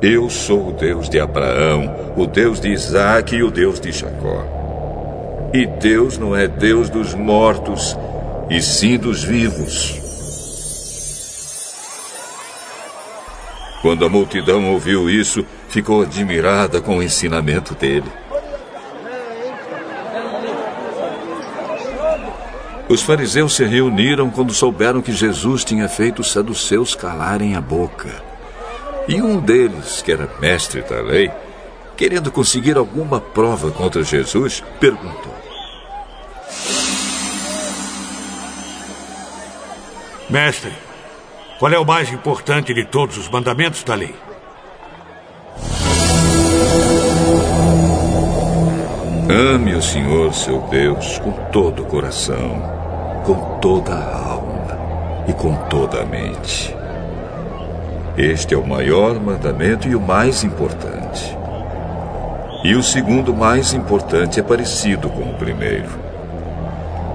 Eu 0.00 0.30
sou 0.30 0.68
o 0.68 0.72
Deus 0.72 1.08
de 1.08 1.20
Abraão, 1.20 2.14
o 2.16 2.26
Deus 2.26 2.60
de 2.60 2.70
Isaac 2.70 3.34
e 3.34 3.42
o 3.42 3.50
Deus 3.50 3.78
de 3.78 3.92
Jacó. 3.92 4.44
E 5.52 5.66
Deus 5.66 6.18
não 6.18 6.34
é 6.34 6.48
Deus 6.48 6.88
dos 6.88 7.14
mortos, 7.14 7.96
e 8.50 8.60
sim 8.60 8.98
dos 8.98 9.22
vivos. 9.22 10.00
Quando 13.82 14.04
a 14.04 14.08
multidão 14.08 14.72
ouviu 14.72 15.08
isso, 15.08 15.44
ficou 15.76 16.00
admirada 16.00 16.80
com 16.80 16.96
o 16.96 17.02
ensinamento 17.02 17.74
dele. 17.74 18.10
Os 22.88 23.02
fariseus 23.02 23.54
se 23.54 23.62
reuniram 23.62 24.30
quando 24.30 24.54
souberam 24.54 25.02
que 25.02 25.12
Jesus 25.12 25.64
tinha 25.64 25.86
feito 25.86 26.20
os 26.20 26.32
saduceus 26.32 26.94
calarem 26.94 27.56
a 27.56 27.60
boca. 27.60 28.08
E 29.06 29.20
um 29.20 29.38
deles, 29.38 30.00
que 30.00 30.10
era 30.10 30.30
mestre 30.40 30.80
da 30.80 31.02
lei, 31.02 31.30
querendo 31.94 32.32
conseguir 32.32 32.78
alguma 32.78 33.20
prova 33.20 33.70
contra 33.70 34.02
Jesus, 34.02 34.64
perguntou: 34.80 35.34
Mestre, 40.30 40.72
qual 41.58 41.70
é 41.70 41.78
o 41.78 41.84
mais 41.84 42.10
importante 42.10 42.72
de 42.72 42.86
todos 42.86 43.18
os 43.18 43.28
mandamentos 43.28 43.84
da 43.84 43.94
lei? 43.94 44.14
Ame 49.28 49.74
o 49.74 49.82
Senhor 49.82 50.32
seu 50.32 50.60
Deus 50.70 51.18
com 51.18 51.32
todo 51.50 51.82
o 51.82 51.86
coração 51.86 52.76
com 53.26 53.58
toda 53.58 53.92
a 53.92 54.30
alma 54.30 54.78
e 55.26 55.32
com 55.32 55.52
toda 55.68 56.02
a 56.02 56.06
mente. 56.06 56.72
Este 58.16 58.54
é 58.54 58.56
o 58.56 58.64
maior 58.64 59.20
mandamento 59.20 59.88
e 59.88 59.96
o 59.96 60.00
mais 60.00 60.44
importante. 60.44 61.36
E 62.62 62.76
o 62.76 62.82
segundo 62.84 63.34
mais 63.34 63.74
importante 63.74 64.38
é 64.38 64.44
parecido 64.44 65.10
com 65.10 65.22
o 65.22 65.34
primeiro. 65.34 65.90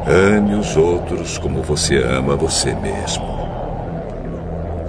Ame 0.06 0.56
os 0.56 0.76
outros 0.76 1.38
como 1.38 1.64
você 1.64 2.04
ama 2.04 2.36
você 2.36 2.76
mesmo. 2.76 3.40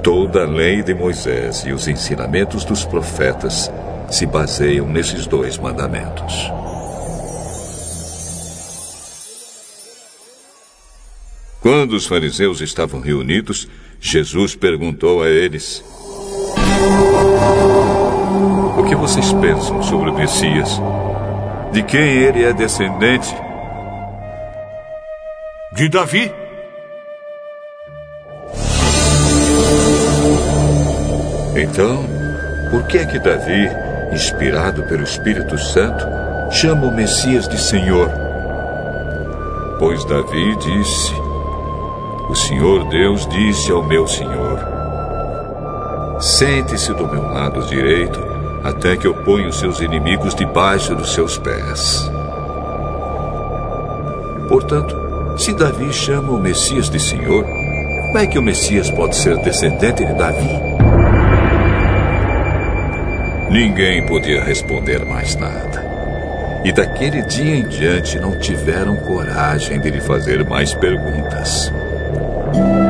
Toda 0.03 0.43
a 0.43 0.47
lei 0.47 0.83
de 0.83 0.93
Moisés 0.93 1.63
e 1.65 1.73
os 1.73 1.87
ensinamentos 1.87 2.65
dos 2.65 2.85
profetas 2.85 3.71
se 4.11 4.27
baseiam 4.27 4.89
nesses 4.89 5.25
dois 5.25 5.57
mandamentos. 5.57 6.53
Quando 11.63 11.93
os 11.93 12.07
fariseus 12.07 12.61
estavam 12.61 13.01
reunidos, 13.01 13.69
Jesus 14.01 14.57
perguntou 14.57 15.23
a 15.23 15.29
eles: 15.29 15.85
O 18.77 18.83
que 18.83 18.97
vocês 18.97 19.33
pensam 19.35 19.81
sobre 19.81 20.11
o 20.11 20.15
Messias? 20.15 20.81
De 21.73 21.85
quem 21.85 22.19
ele 22.19 22.43
é 22.43 22.53
descendente? 22.53 23.33
De 25.73 25.89
Davi. 25.89 26.33
Então, 31.55 32.05
por 32.73 32.89
que 32.89 32.99
é 32.99 33.07
que 33.07 33.21
Davi, 33.21 33.69
inspirado 34.13 34.83
pelo 34.89 35.05
Espírito 35.05 35.57
Santo, 35.57 36.05
chama 36.51 36.87
o 36.87 36.95
Messias 36.95 37.47
de 37.47 37.57
Senhor? 37.57 38.11
Pois 39.79 40.05
Davi 40.07 40.57
disse: 40.57 41.22
O 42.33 42.35
Senhor 42.35 42.89
Deus 42.89 43.27
disse 43.27 43.71
ao 43.71 43.83
meu 43.83 44.09
Senhor: 44.09 44.59
Sente-se 46.19 46.91
do 46.95 47.07
meu 47.07 47.31
lado 47.31 47.61
direito, 47.67 48.19
até 48.65 48.97
que 48.97 49.07
eu 49.07 49.13
ponha 49.13 49.49
os 49.49 49.59
seus 49.59 49.81
inimigos 49.81 50.35
debaixo 50.35 50.95
dos 50.95 51.13
seus 51.13 51.37
pés. 51.37 52.11
Portanto, 54.49 54.97
se 55.37 55.53
Davi 55.53 55.93
chama 55.93 56.33
o 56.33 56.41
Messias 56.41 56.89
de 56.89 56.99
Senhor, 56.99 57.45
como 58.07 58.19
é 58.19 58.27
que 58.27 58.39
o 58.39 58.43
Messias 58.43 58.91
pode 58.91 59.15
ser 59.15 59.37
descendente 59.37 60.03
de 60.03 60.15
Davi? 60.15 60.59
Ninguém 63.51 64.07
podia 64.07 64.43
responder 64.43 65.05
mais 65.05 65.37
nada. 65.37 65.85
E 66.65 66.73
daquele 66.73 67.21
dia 67.21 67.57
em 67.57 67.69
diante 67.69 68.19
não 68.19 68.39
tiveram 68.39 68.97
coragem 68.97 69.79
de 69.79 69.91
lhe 69.91 70.01
fazer 70.01 70.43
mais 70.49 70.73
perguntas. 70.73 71.71
Capítulo 72.53 72.82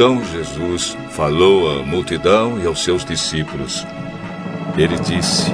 Então 0.00 0.24
Jesus 0.24 0.96
falou 1.10 1.78
à 1.78 1.82
multidão 1.82 2.58
e 2.58 2.66
aos 2.66 2.82
seus 2.82 3.04
discípulos. 3.04 3.86
Ele 4.74 4.96
disse: 4.98 5.52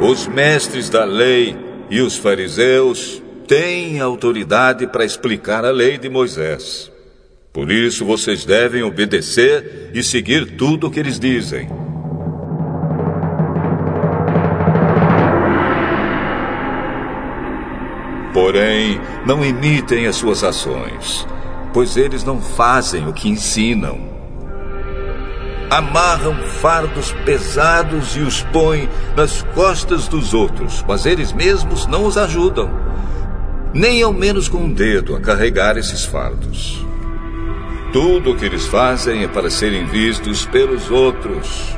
Os 0.00 0.28
mestres 0.28 0.88
da 0.88 1.04
lei 1.04 1.56
e 1.90 2.00
os 2.00 2.16
fariseus 2.16 3.20
têm 3.48 3.98
autoridade 3.98 4.86
para 4.86 5.04
explicar 5.04 5.64
a 5.64 5.72
lei 5.72 5.98
de 5.98 6.08
Moisés. 6.08 6.92
Por 7.52 7.72
isso 7.72 8.04
vocês 8.04 8.44
devem 8.44 8.84
obedecer 8.84 9.90
e 9.92 10.00
seguir 10.00 10.56
tudo 10.56 10.86
o 10.86 10.90
que 10.92 11.00
eles 11.00 11.18
dizem. 11.18 11.68
Porém, 18.54 19.00
não 19.26 19.44
imitem 19.44 20.06
as 20.06 20.14
suas 20.14 20.44
ações, 20.44 21.26
pois 21.72 21.96
eles 21.96 22.22
não 22.22 22.40
fazem 22.40 23.08
o 23.08 23.12
que 23.12 23.28
ensinam. 23.28 23.98
Amarram 25.68 26.36
fardos 26.62 27.10
pesados 27.24 28.16
e 28.16 28.20
os 28.20 28.42
põem 28.52 28.88
nas 29.16 29.42
costas 29.56 30.06
dos 30.06 30.32
outros, 30.32 30.84
mas 30.86 31.04
eles 31.04 31.32
mesmos 31.32 31.88
não 31.88 32.06
os 32.06 32.16
ajudam, 32.16 32.70
nem 33.74 34.00
ao 34.04 34.12
menos 34.12 34.48
com 34.48 34.58
um 34.58 34.72
dedo 34.72 35.16
a 35.16 35.20
carregar 35.20 35.76
esses 35.76 36.04
fardos. 36.04 36.86
Tudo 37.92 38.30
o 38.30 38.36
que 38.36 38.44
eles 38.44 38.68
fazem 38.68 39.24
é 39.24 39.26
para 39.26 39.50
serem 39.50 39.84
vistos 39.86 40.46
pelos 40.46 40.92
outros. 40.92 41.76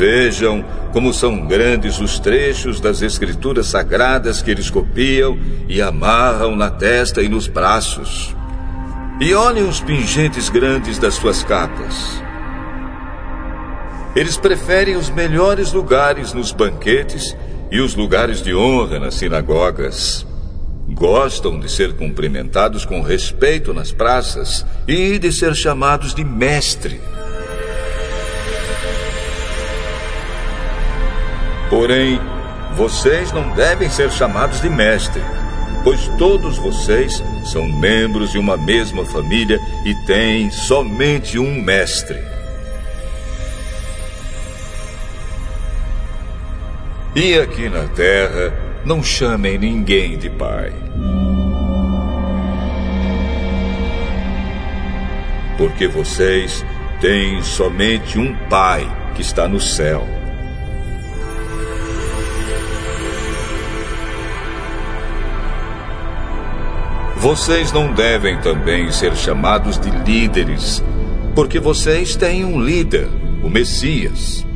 Vejam 0.00 0.64
como 0.94 1.12
são 1.12 1.46
grandes 1.46 2.00
os 2.00 2.18
trechos 2.18 2.80
das 2.80 3.02
escrituras 3.02 3.66
sagradas 3.66 4.40
que 4.40 4.50
eles 4.50 4.70
copiam 4.70 5.38
e 5.68 5.82
amarram 5.82 6.56
na 6.56 6.70
testa 6.70 7.20
e 7.20 7.28
nos 7.28 7.46
braços. 7.46 8.34
E 9.20 9.34
olhem 9.34 9.68
os 9.68 9.78
pingentes 9.78 10.48
grandes 10.48 10.98
das 10.98 11.12
suas 11.12 11.44
capas. 11.44 12.18
Eles 14.16 14.38
preferem 14.38 14.96
os 14.96 15.10
melhores 15.10 15.70
lugares 15.70 16.32
nos 16.32 16.50
banquetes 16.50 17.36
e 17.70 17.78
os 17.78 17.94
lugares 17.94 18.40
de 18.40 18.54
honra 18.54 18.98
nas 18.98 19.16
sinagogas. 19.16 20.26
Gostam 20.88 21.60
de 21.60 21.70
ser 21.70 21.92
cumprimentados 21.92 22.86
com 22.86 23.02
respeito 23.02 23.74
nas 23.74 23.92
praças 23.92 24.64
e 24.88 25.18
de 25.18 25.30
ser 25.30 25.54
chamados 25.54 26.14
de 26.14 26.24
mestre. 26.24 26.98
Porém, 31.70 32.20
vocês 32.74 33.30
não 33.30 33.48
devem 33.54 33.88
ser 33.88 34.10
chamados 34.10 34.60
de 34.60 34.68
mestre, 34.68 35.22
pois 35.84 36.08
todos 36.18 36.58
vocês 36.58 37.22
são 37.44 37.66
membros 37.68 38.32
de 38.32 38.38
uma 38.38 38.56
mesma 38.56 39.04
família 39.04 39.60
e 39.84 39.94
têm 40.04 40.50
somente 40.50 41.38
um 41.38 41.62
mestre. 41.62 42.18
E 47.14 47.38
aqui 47.38 47.68
na 47.68 47.84
terra, 47.88 48.52
não 48.84 49.02
chamem 49.02 49.58
ninguém 49.58 50.18
de 50.18 50.28
pai. 50.28 50.72
Porque 55.56 55.86
vocês 55.86 56.64
têm 57.00 57.42
somente 57.42 58.18
um 58.18 58.34
pai 58.48 58.86
que 59.14 59.22
está 59.22 59.46
no 59.46 59.60
céu. 59.60 60.19
Vocês 67.20 67.70
não 67.70 67.92
devem 67.92 68.40
também 68.40 68.90
ser 68.90 69.14
chamados 69.14 69.78
de 69.78 69.90
líderes, 69.90 70.82
porque 71.34 71.60
vocês 71.60 72.16
têm 72.16 72.46
um 72.46 72.58
líder, 72.58 73.06
o 73.44 73.50
Messias. 73.50 74.46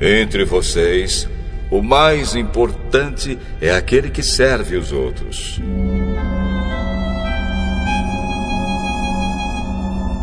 Entre 0.00 0.44
vocês, 0.44 1.28
o 1.68 1.82
mais 1.82 2.36
importante 2.36 3.36
é 3.60 3.74
aquele 3.74 4.10
que 4.10 4.22
serve 4.22 4.76
os 4.76 4.92
outros. 4.92 5.60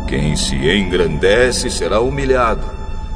Quem 0.08 0.34
se 0.36 0.56
engrandece 0.56 1.70
será 1.70 2.00
humilhado, 2.00 2.64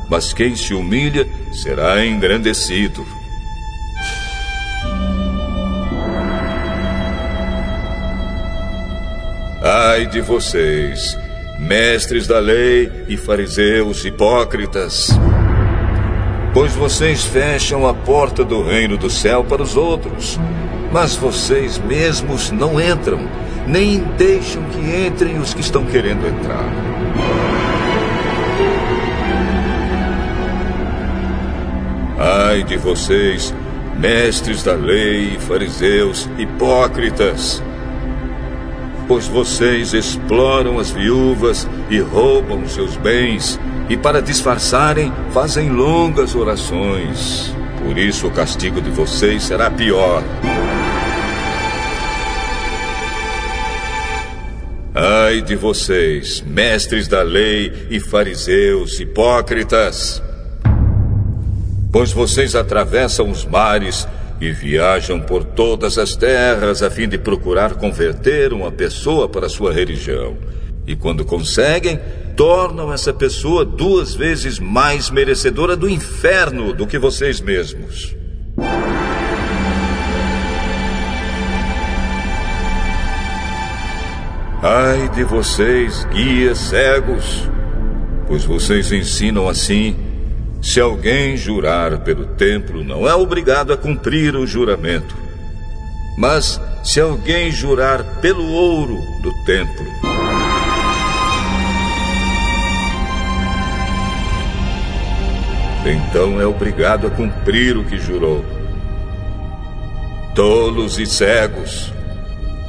mas 0.07 0.35
quem 0.35 0.55
se 0.55 0.75
humilha 0.75 1.27
será 1.51 2.05
engrandecido. 2.05 3.07
Ai 9.71 10.07
de 10.07 10.23
vocês, 10.23 11.15
mestres 11.59 12.27
da 12.27 12.39
lei 12.39 12.91
e 13.07 13.19
fariseus 13.19 14.03
hipócritas! 14.03 15.11
Pois 16.55 16.73
vocês 16.73 17.27
fecham 17.27 17.87
a 17.87 17.93
porta 17.93 18.43
do 18.43 18.63
reino 18.63 18.97
do 18.97 19.11
céu 19.11 19.45
para 19.45 19.61
os 19.63 19.77
outros, 19.77 20.41
mas 20.91 21.17
vocês 21.17 21.77
mesmos 21.77 22.51
não 22.51 22.81
entram, 22.81 23.29
nem 23.67 23.99
deixam 24.17 24.63
que 24.71 25.07
entrem 25.07 25.37
os 25.37 25.53
que 25.53 25.61
estão 25.61 25.85
querendo 25.85 26.27
entrar. 26.27 26.65
Ai 32.19 32.63
de 32.63 32.79
vocês, 32.79 33.55
mestres 33.99 34.63
da 34.63 34.73
lei, 34.73 35.37
fariseus, 35.39 36.27
hipócritas! 36.39 37.63
Pois 39.09 39.27
vocês 39.27 39.95
exploram 39.95 40.79
as 40.79 40.91
viúvas 40.91 41.67
e 41.89 41.99
roubam 41.99 42.69
seus 42.69 42.95
bens, 42.97 43.59
e 43.89 43.97
para 43.97 44.21
disfarçarem, 44.21 45.11
fazem 45.33 45.71
longas 45.71 46.35
orações. 46.35 47.51
Por 47.83 47.97
isso 47.97 48.27
o 48.27 48.31
castigo 48.31 48.83
de 48.83 48.91
vocês 48.91 49.45
será 49.45 49.71
pior. 49.71 50.23
Ai 54.95 55.41
de 55.41 55.57
vocês, 55.57 56.45
mestres 56.47 57.09
da 57.09 57.23
lei 57.23 57.87
e 57.89 57.99
fariseus, 57.99 59.01
hipócritas! 59.01 60.23
Pois 61.91 62.13
vocês 62.13 62.55
atravessam 62.55 63.31
os 63.31 63.45
mares 63.47 64.07
e 64.41 64.53
viajam 64.53 65.21
por 65.21 65.45
todas 65.45 65.99
as 65.99 66.15
terras 66.15 66.83
a 66.83 66.91
fim 66.91 67.09
de 67.09 67.19
procurar 67.19 67.75
converter 67.75 68.53
uma 68.53 68.71
pessoa 68.71 69.29
para 69.29 69.49
sua 69.49 69.73
religião. 69.73 70.37
E 70.87 70.95
quando 70.95 71.25
conseguem, 71.25 72.01
tornam 72.37 72.93
essa 72.93 73.13
pessoa 73.13 73.65
duas 73.65 74.15
vezes 74.15 74.59
mais 74.59 75.11
merecedora 75.11 75.77
do 75.77 75.89
inferno 75.89 76.73
do 76.73 76.87
que 76.87 76.99
vocês 76.99 77.41
mesmos. 77.41 78.17
Ai 84.63 85.09
de 85.15 85.23
vocês, 85.25 86.05
guias 86.07 86.59
cegos, 86.59 87.49
pois 88.27 88.45
vocês 88.45 88.91
ensinam 88.91 89.49
assim: 89.49 89.95
se 90.61 90.81
alguém 90.81 91.37
jurar 91.37 91.99
pelo 91.99 92.27
templo, 92.27 92.83
não 92.83 93.09
é 93.09 93.15
obrigado 93.15 93.73
a 93.73 93.77
cumprir 93.77 94.35
o 94.35 94.47
juramento. 94.47 95.17
Mas 96.17 96.61
se 96.83 97.01
alguém 97.01 97.51
jurar 97.51 98.03
pelo 98.21 98.45
ouro 98.45 98.99
do 99.23 99.33
templo, 99.45 99.87
então 105.87 106.41
é 106.41 106.47
obrigado 106.47 107.07
a 107.07 107.11
cumprir 107.11 107.77
o 107.77 107.85
que 107.85 107.99
jurou. 107.99 108.45
Tolos 110.35 110.99
e 110.99 111.07
cegos, 111.07 111.93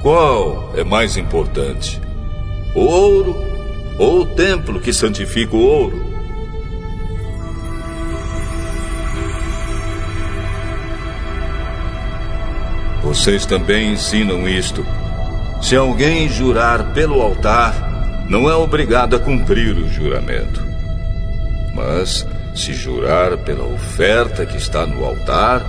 qual 0.01 0.73
é 0.75 0.83
mais 0.83 1.17
importante? 1.17 1.99
O 2.75 2.81
ouro 2.81 3.35
ou 3.97 4.21
o 4.21 4.25
templo 4.25 4.79
que 4.79 4.93
santifica 4.93 5.55
o 5.55 5.59
ouro? 5.59 6.08
Vocês 13.09 13.43
também 13.43 13.93
ensinam 13.93 14.47
isto. 14.47 14.85
Se 15.63 15.75
alguém 15.75 16.29
jurar 16.29 16.93
pelo 16.93 17.19
altar, 17.23 17.73
não 18.29 18.47
é 18.47 18.53
obrigado 18.53 19.15
a 19.15 19.19
cumprir 19.19 19.75
o 19.75 19.89
juramento. 19.89 20.63
Mas, 21.73 22.23
se 22.53 22.71
jurar 22.71 23.35
pela 23.37 23.65
oferta 23.65 24.45
que 24.45 24.57
está 24.57 24.85
no 24.85 25.03
altar, 25.03 25.65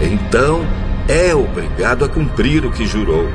então 0.00 0.64
é 1.08 1.34
obrigado 1.34 2.04
a 2.04 2.08
cumprir 2.08 2.64
o 2.64 2.70
que 2.70 2.86
jurou. 2.86 3.28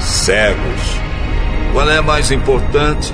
Cegos. 0.00 1.00
Qual 1.74 1.90
é 1.90 2.00
mais 2.00 2.30
importante? 2.30 3.12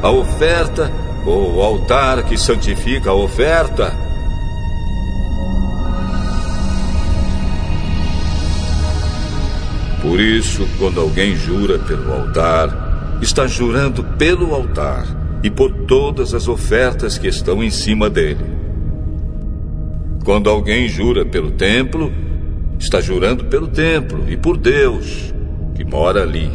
A 0.00 0.08
oferta 0.08 1.09
ou 1.26 1.56
o 1.56 1.62
altar 1.62 2.24
que 2.24 2.36
santifica 2.36 3.10
a 3.10 3.14
oferta? 3.14 3.92
Por 10.02 10.18
isso, 10.18 10.66
quando 10.78 10.98
alguém 10.98 11.36
jura 11.36 11.78
pelo 11.78 12.12
altar, 12.12 13.18
está 13.20 13.46
jurando 13.46 14.02
pelo 14.16 14.54
altar 14.54 15.04
e 15.42 15.50
por 15.50 15.70
todas 15.86 16.34
as 16.34 16.48
ofertas 16.48 17.18
que 17.18 17.28
estão 17.28 17.62
em 17.62 17.70
cima 17.70 18.08
dele. 18.08 18.44
Quando 20.24 20.48
alguém 20.48 20.88
jura 20.88 21.24
pelo 21.24 21.50
templo, 21.50 22.12
está 22.78 23.00
jurando 23.00 23.44
pelo 23.44 23.68
templo 23.68 24.24
e 24.28 24.36
por 24.36 24.56
Deus, 24.56 25.34
que 25.74 25.84
mora 25.84 26.22
ali. 26.22 26.50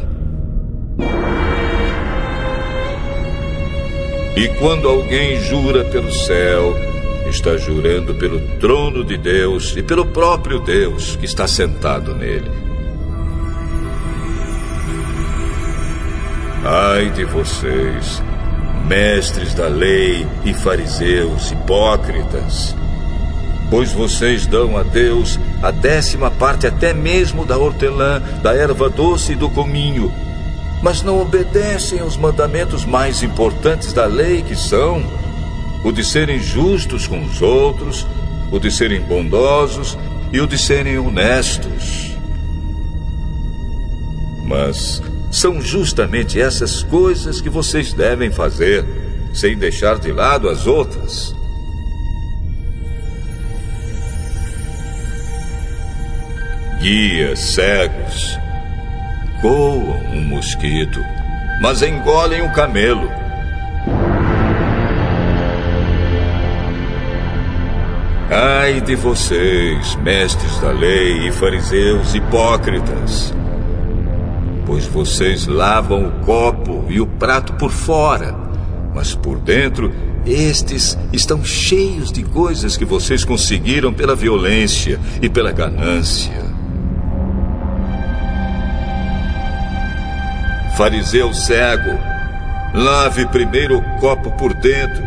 E 4.36 4.50
quando 4.60 4.90
alguém 4.90 5.40
jura 5.42 5.86
pelo 5.86 6.12
céu, 6.12 6.76
está 7.30 7.58
jurando 7.58 8.14
pelo 8.16 8.40
trono 8.60 9.04
de 9.04 9.18
Deus 9.18 9.74
e 9.78 9.82
pelo 9.82 10.06
próprio 10.06 10.60
Deus 10.60 11.16
que 11.16 11.26
está 11.26 11.48
sentado 11.48 12.14
nele. 12.14 12.52
Ai 16.66 17.12
de 17.12 17.24
vocês, 17.24 18.22
mestres 18.88 19.54
da 19.54 19.68
lei 19.68 20.28
e 20.44 20.54
fariseus 20.54 21.52
hipócritas. 21.52 22.76
Pois 23.70 23.92
vocês 23.94 24.46
dão 24.46 24.78
a 24.78 24.84
Deus 24.84 25.40
a 25.62 25.72
décima 25.72 26.30
parte 26.30 26.68
até 26.68 26.94
mesmo 26.94 27.46
da 27.46 27.58
hortelã, 27.58 28.22
da 28.44 28.54
erva 28.54 28.90
doce 28.90 29.32
e 29.34 29.36
do 29.36 29.50
cominho, 29.50 30.12
mas 30.86 31.02
não 31.02 31.20
obedecem 31.20 32.00
aos 32.00 32.16
mandamentos 32.16 32.86
mais 32.86 33.24
importantes 33.24 33.92
da 33.92 34.06
lei, 34.06 34.44
que 34.44 34.56
são 34.56 35.04
o 35.84 35.92
de 35.92 36.06
serem 36.06 36.40
justos 36.40 37.08
com 37.08 37.26
os 37.26 37.42
outros, 37.42 38.06
o 38.52 38.60
de 38.60 38.70
serem 38.70 39.02
bondosos 39.02 39.98
e 40.32 40.40
o 40.40 40.46
de 40.46 40.60
serem 40.60 41.00
honestos. 41.00 42.16
Mas 44.46 45.02
são 45.32 45.60
justamente 45.60 46.40
essas 46.40 46.84
coisas 46.84 47.42
que 47.42 47.50
vocês 47.50 47.92
devem 47.92 48.30
fazer, 48.30 48.86
sem 49.34 49.58
deixar 49.58 49.98
de 49.98 50.12
lado 50.12 50.48
as 50.48 50.68
outras. 50.68 51.36
Guias 56.80 57.40
cegos 57.40 58.45
coam 59.46 60.02
um 60.12 60.22
mosquito, 60.24 61.00
mas 61.62 61.84
engolem 61.84 62.42
um 62.42 62.52
camelo. 62.52 63.08
Ai 68.32 68.82
de 68.82 68.96
vocês, 68.96 69.96
mestres 69.98 70.60
da 70.60 70.72
lei 70.72 71.28
e 71.28 71.32
fariseus 71.32 72.16
hipócritas! 72.16 73.36
pois 74.66 74.88
vocês 74.88 75.46
lavam 75.46 76.08
o 76.08 76.12
copo 76.26 76.86
e 76.90 77.00
o 77.00 77.06
prato 77.06 77.54
por 77.54 77.70
fora, 77.70 78.36
mas 78.96 79.14
por 79.14 79.38
dentro 79.38 79.94
estes 80.26 80.98
estão 81.14 81.46
cheios 81.46 82.12
de 82.12 82.24
coisas 82.24 82.76
que 82.76 82.84
vocês 82.84 83.24
conseguiram 83.24 83.94
pela 83.94 84.16
violência 84.16 85.00
e 85.22 85.30
pela 85.30 85.52
ganância. 85.52 86.55
Fariseu 90.76 91.34
cego, 91.34 91.98
lave 92.74 93.26
primeiro 93.28 93.78
o 93.78 93.82
copo 94.00 94.30
por 94.32 94.54
dentro, 94.54 95.04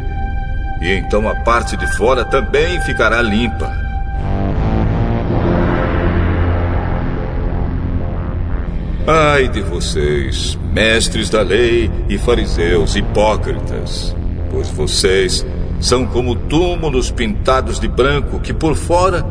e 0.80 0.94
então 0.94 1.28
a 1.28 1.34
parte 1.34 1.76
de 1.76 1.86
fora 1.94 2.24
também 2.24 2.80
ficará 2.82 3.20
limpa. 3.20 3.70
Ai 9.06 9.48
de 9.48 9.60
vocês, 9.60 10.58
mestres 10.72 11.28
da 11.28 11.42
lei 11.42 11.90
e 12.08 12.16
fariseus 12.16 12.96
hipócritas, 12.96 14.16
pois 14.50 14.68
vocês 14.68 15.46
são 15.80 16.06
como 16.06 16.34
túmulos 16.34 17.10
pintados 17.10 17.78
de 17.78 17.88
branco 17.88 18.40
que 18.40 18.54
por 18.54 18.74
fora 18.74 19.22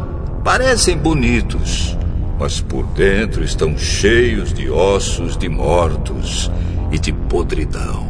parecem 0.44 0.98
bonitos, 0.98 1.98
mas 2.40 2.62
por 2.62 2.86
dentro 2.88 3.44
estão 3.44 3.78
cheios 3.78 4.54
de 4.54 4.70
ossos 4.70 5.38
de 5.38 5.50
mortos 5.50 6.52
e 6.92 7.00
de 7.00 7.12
podridão. 7.12 8.08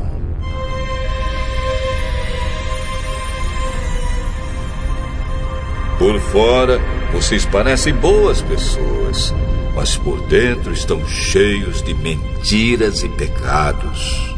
Por 5.97 6.19
fora, 6.19 6.79
vocês 7.11 7.45
parecem 7.45 7.93
boas 7.93 8.41
pessoas 8.41 9.33
mas 9.77 9.95
por 9.95 10.19
dentro 10.23 10.73
estão 10.73 11.07
cheios 11.07 11.83
de 11.83 11.93
mentiras 11.93 13.03
e 13.03 13.09
pecados. 13.09 14.35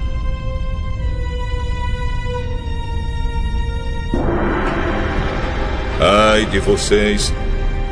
Ai 6.01 6.45
de 6.47 6.59
vocês, 6.59 7.33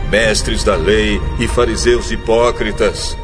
mestres 0.09 0.63
da 0.63 0.75
lei 0.75 1.21
e 1.39 1.47
fariseus 1.47 2.11
hipócritas, 2.11 3.17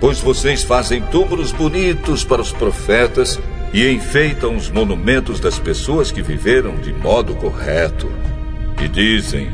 pois 0.00 0.20
vocês 0.20 0.62
fazem 0.62 1.02
túmulos 1.02 1.52
bonitos 1.52 2.24
para 2.24 2.42
os 2.42 2.52
profetas 2.52 3.38
e 3.72 3.88
enfeitam 3.90 4.56
os 4.56 4.70
monumentos 4.70 5.38
das 5.38 5.58
pessoas 5.58 6.10
que 6.10 6.22
viveram 6.22 6.76
de 6.76 6.92
modo 6.92 7.34
correto. 7.34 8.10
E 8.82 8.88
dizem: 8.88 9.50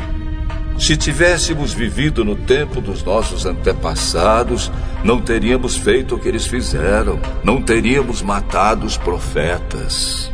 se 0.78 0.96
tivéssemos 0.96 1.72
vivido 1.72 2.24
no 2.24 2.36
tempo 2.36 2.80
dos 2.80 3.02
nossos 3.02 3.46
antepassados, 3.46 4.70
não 5.02 5.20
teríamos 5.20 5.76
feito 5.76 6.14
o 6.14 6.18
que 6.18 6.28
eles 6.28 6.46
fizeram, 6.46 7.18
não 7.42 7.62
teríamos 7.62 8.22
matado 8.22 8.86
os 8.86 8.96
profetas. 8.96 10.30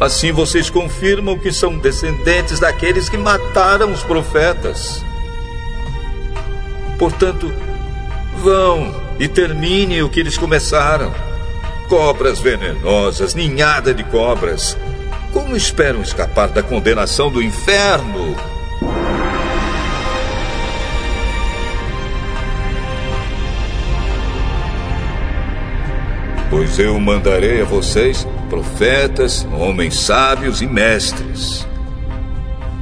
Assim 0.00 0.32
vocês 0.32 0.70
confirmam 0.70 1.38
que 1.38 1.52
são 1.52 1.76
descendentes 1.76 2.58
daqueles 2.58 3.10
que 3.10 3.18
mataram 3.18 3.92
os 3.92 4.02
profetas. 4.02 5.04
Portanto, 6.98 7.52
vão 8.38 8.94
e 9.18 9.28
terminem 9.28 10.02
o 10.02 10.08
que 10.08 10.20
eles 10.20 10.38
começaram. 10.38 11.12
Cobras 11.86 12.38
venenosas, 12.38 13.34
ninhada 13.34 13.92
de 13.92 14.02
cobras. 14.04 14.74
Como 15.34 15.54
esperam 15.54 16.00
escapar 16.00 16.48
da 16.48 16.62
condenação 16.62 17.30
do 17.30 17.42
inferno? 17.42 18.34
Pois 26.48 26.78
eu 26.78 26.98
mandarei 26.98 27.60
a 27.60 27.64
vocês 27.66 28.26
profetas, 28.50 29.46
homens 29.52 29.94
sábios 29.94 30.60
e 30.60 30.66
mestres. 30.66 31.66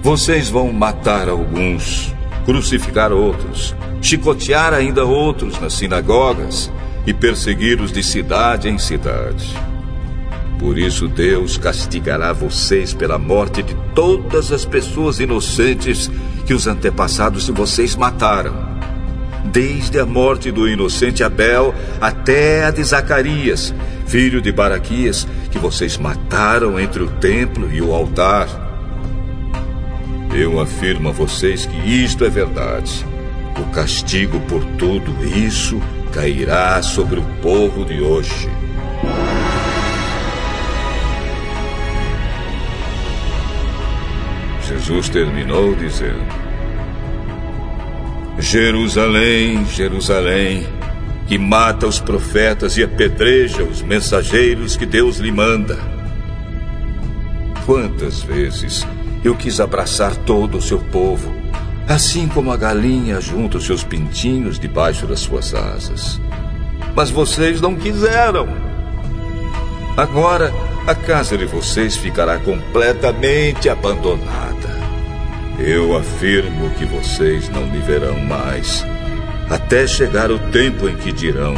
Vocês 0.02 0.48
vão 0.48 0.72
matar 0.72 1.28
alguns, 1.28 2.12
crucificar 2.46 3.12
outros, 3.12 3.76
chicotear 4.00 4.72
ainda 4.72 5.04
outros 5.04 5.60
nas 5.60 5.74
sinagogas 5.74 6.72
e 7.06 7.12
persegui-los 7.12 7.92
de 7.92 8.02
cidade 8.02 8.68
em 8.68 8.78
cidade. 8.78 9.54
Por 10.58 10.78
isso 10.78 11.06
Deus 11.06 11.58
castigará 11.58 12.32
vocês 12.32 12.92
pela 12.94 13.18
morte 13.18 13.62
de 13.62 13.76
todas 13.94 14.50
as 14.50 14.64
pessoas 14.64 15.20
inocentes 15.20 16.10
que 16.46 16.54
os 16.54 16.66
antepassados 16.66 17.46
de 17.46 17.52
vocês 17.52 17.94
mataram. 17.94 18.66
Desde 19.52 19.98
a 20.00 20.06
morte 20.06 20.50
do 20.50 20.68
inocente 20.68 21.22
Abel 21.22 21.74
até 22.00 22.64
a 22.64 22.70
de 22.70 22.82
Zacarias, 22.82 23.72
filho 24.08 24.40
de 24.40 24.50
Baraquias, 24.50 25.28
que 25.50 25.58
vocês 25.58 25.98
mataram 25.98 26.80
entre 26.80 27.02
o 27.02 27.08
templo 27.08 27.70
e 27.70 27.82
o 27.82 27.92
altar. 27.92 28.48
Eu 30.34 30.60
afirmo 30.60 31.10
a 31.10 31.12
vocês 31.12 31.66
que 31.66 31.76
isto 31.76 32.24
é 32.24 32.30
verdade. 32.30 33.04
O 33.60 33.70
castigo 33.70 34.40
por 34.40 34.64
tudo 34.78 35.12
isso 35.24 35.80
cairá 36.12 36.82
sobre 36.82 37.20
o 37.20 37.24
povo 37.42 37.84
de 37.84 38.00
hoje. 38.00 38.48
Jesus 44.66 45.08
terminou 45.08 45.74
dizendo: 45.74 46.24
Jerusalém, 48.38 49.66
Jerusalém, 49.66 50.66
que 51.28 51.36
mata 51.36 51.86
os 51.86 52.00
profetas 52.00 52.78
e 52.78 52.82
apedreja 52.82 53.62
os 53.62 53.82
mensageiros 53.82 54.76
que 54.76 54.86
Deus 54.86 55.18
lhe 55.18 55.30
manda. 55.30 55.78
Quantas 57.66 58.22
vezes 58.22 58.86
eu 59.22 59.36
quis 59.36 59.60
abraçar 59.60 60.16
todo 60.16 60.56
o 60.56 60.62
seu 60.62 60.78
povo, 60.78 61.30
assim 61.86 62.26
como 62.28 62.50
a 62.50 62.56
galinha 62.56 63.20
junta 63.20 63.58
os 63.58 63.66
seus 63.66 63.84
pintinhos 63.84 64.58
debaixo 64.58 65.06
das 65.06 65.20
suas 65.20 65.54
asas. 65.54 66.18
Mas 66.96 67.10
vocês 67.10 67.60
não 67.60 67.76
quiseram. 67.76 68.48
Agora, 69.98 70.50
a 70.86 70.94
casa 70.94 71.36
de 71.36 71.44
vocês 71.44 71.94
ficará 71.94 72.38
completamente 72.38 73.68
abandonada. 73.68 74.78
Eu 75.58 75.94
afirmo 75.94 76.70
que 76.70 76.86
vocês 76.86 77.50
não 77.50 77.66
me 77.66 77.80
verão 77.80 78.18
mais 78.20 78.82
até 79.50 79.86
chegar 79.86 80.30
o 80.30 80.38
tempo 80.38 80.88
em 80.88 80.96
que 80.96 81.12
dirão: 81.12 81.54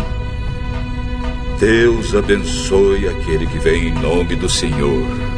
Deus 1.59 2.15
abençoe 2.15 3.09
aquele 3.09 3.47
que 3.47 3.59
vem 3.59 3.89
em 3.89 3.93
nome 3.93 4.37
do 4.37 4.49
Senhor. 4.49 5.30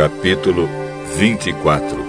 Capítulo 0.00 0.66
24 1.18 2.02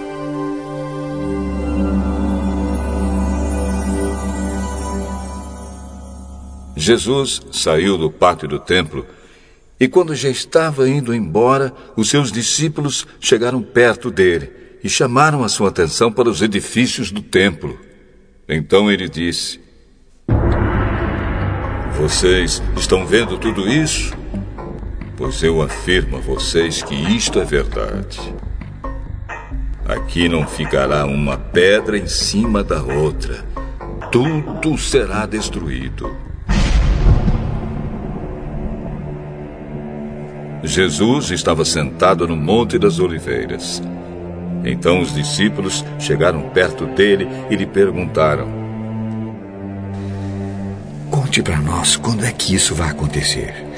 Jesus 6.74 7.42
saiu 7.52 7.98
do 7.98 8.10
pátio 8.10 8.48
do 8.48 8.58
templo 8.58 9.04
e, 9.78 9.86
quando 9.86 10.14
já 10.14 10.30
estava 10.30 10.88
indo 10.88 11.14
embora, 11.14 11.70
os 11.94 12.08
seus 12.08 12.32
discípulos 12.32 13.06
chegaram 13.20 13.60
perto 13.60 14.10
dele 14.10 14.50
e 14.82 14.88
chamaram 14.88 15.44
a 15.44 15.48
sua 15.50 15.68
atenção 15.68 16.10
para 16.10 16.30
os 16.30 16.40
edifícios 16.40 17.12
do 17.12 17.20
templo. 17.20 17.78
Então 18.48 18.90
ele 18.90 19.06
disse: 19.06 19.60
Vocês 21.98 22.62
estão 22.74 23.06
vendo 23.06 23.36
tudo 23.36 23.68
isso? 23.68 24.21
Pois 25.22 25.40
eu 25.40 25.62
afirmo 25.62 26.16
a 26.16 26.20
vocês 26.20 26.82
que 26.82 26.96
isto 26.96 27.38
é 27.38 27.44
verdade. 27.44 28.18
Aqui 29.86 30.28
não 30.28 30.44
ficará 30.44 31.06
uma 31.06 31.38
pedra 31.38 31.96
em 31.96 32.08
cima 32.08 32.64
da 32.64 32.82
outra. 32.82 33.44
Tudo 34.10 34.76
será 34.76 35.24
destruído. 35.24 36.10
Jesus 40.64 41.30
estava 41.30 41.64
sentado 41.64 42.26
no 42.26 42.34
Monte 42.34 42.76
das 42.76 42.98
Oliveiras. 42.98 43.80
Então 44.64 45.00
os 45.00 45.14
discípulos 45.14 45.84
chegaram 46.00 46.48
perto 46.48 46.84
dele 46.84 47.28
e 47.48 47.54
lhe 47.54 47.66
perguntaram: 47.66 48.48
Conte 51.12 51.40
para 51.40 51.60
nós 51.60 51.94
quando 51.94 52.24
é 52.24 52.32
que 52.32 52.56
isso 52.56 52.74
vai 52.74 52.90
acontecer. 52.90 53.71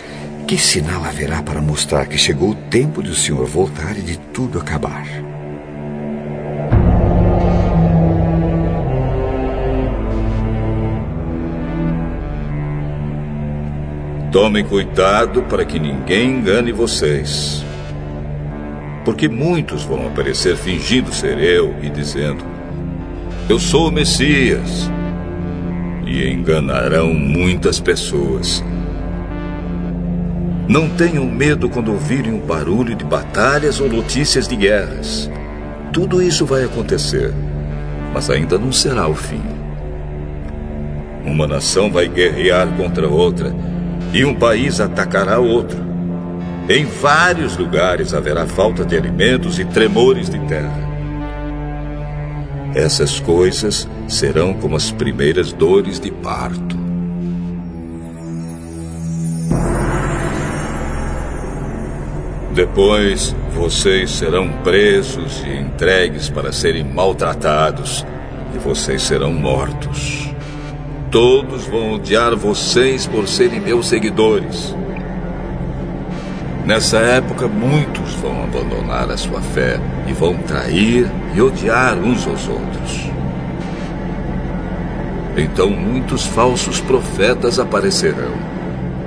Que 0.46 0.58
sinal 0.58 1.02
haverá 1.04 1.42
para 1.42 1.62
mostrar 1.62 2.06
que 2.06 2.18
chegou 2.18 2.50
o 2.50 2.54
tempo 2.54 3.02
de 3.02 3.10
o 3.10 3.14
Senhor 3.14 3.46
voltar 3.46 3.96
e 3.96 4.02
de 4.02 4.18
tudo 4.18 4.58
acabar? 4.58 5.06
Tomem 14.30 14.64
cuidado 14.64 15.44
para 15.44 15.64
que 15.64 15.78
ninguém 15.78 16.32
engane 16.32 16.72
vocês. 16.72 17.64
Porque 19.02 19.28
muitos 19.28 19.82
vão 19.82 20.06
aparecer 20.06 20.56
fingindo 20.56 21.10
ser 21.10 21.38
eu 21.38 21.74
e 21.82 21.88
dizendo: 21.88 22.44
Eu 23.48 23.58
sou 23.58 23.88
o 23.88 23.92
Messias. 23.92 24.90
E 26.06 26.28
enganarão 26.28 27.14
muitas 27.14 27.80
pessoas. 27.80 28.62
Não 30.66 30.88
tenham 30.88 31.26
medo 31.26 31.68
quando 31.68 31.92
ouvirem 31.92 32.32
um 32.32 32.40
barulho 32.40 32.94
de 32.94 33.04
batalhas 33.04 33.80
ou 33.80 33.88
notícias 33.88 34.48
de 34.48 34.56
guerras. 34.56 35.30
Tudo 35.92 36.22
isso 36.22 36.46
vai 36.46 36.64
acontecer, 36.64 37.34
mas 38.14 38.30
ainda 38.30 38.58
não 38.58 38.72
será 38.72 39.06
o 39.06 39.14
fim. 39.14 39.42
Uma 41.24 41.46
nação 41.46 41.90
vai 41.90 42.08
guerrear 42.08 42.66
contra 42.76 43.06
outra 43.06 43.54
e 44.12 44.24
um 44.24 44.34
país 44.34 44.80
atacará 44.80 45.38
outro. 45.38 45.78
Em 46.68 46.86
vários 46.86 47.58
lugares 47.58 48.14
haverá 48.14 48.46
falta 48.46 48.86
de 48.86 48.96
alimentos 48.96 49.58
e 49.58 49.66
tremores 49.66 50.30
de 50.30 50.38
terra. 50.46 50.82
Essas 52.74 53.20
coisas 53.20 53.86
serão 54.08 54.54
como 54.54 54.76
as 54.76 54.90
primeiras 54.90 55.52
dores 55.52 56.00
de 56.00 56.10
parto. 56.10 56.83
Depois 62.54 63.34
vocês 63.52 64.12
serão 64.12 64.48
presos 64.62 65.42
e 65.44 65.58
entregues 65.58 66.30
para 66.30 66.52
serem 66.52 66.84
maltratados, 66.84 68.06
e 68.54 68.58
vocês 68.58 69.02
serão 69.02 69.32
mortos. 69.32 70.32
Todos 71.10 71.66
vão 71.66 71.94
odiar 71.94 72.36
vocês 72.36 73.08
por 73.08 73.26
serem 73.26 73.58
meus 73.58 73.88
seguidores. 73.88 74.72
Nessa 76.64 76.98
época, 76.98 77.48
muitos 77.48 78.14
vão 78.14 78.44
abandonar 78.44 79.10
a 79.10 79.16
sua 79.16 79.40
fé 79.40 79.80
e 80.06 80.12
vão 80.12 80.36
trair 80.36 81.10
e 81.34 81.42
odiar 81.42 81.98
uns 81.98 82.24
aos 82.24 82.46
outros. 82.46 83.10
Então, 85.36 85.70
muitos 85.70 86.24
falsos 86.24 86.80
profetas 86.80 87.58
aparecerão 87.58 88.36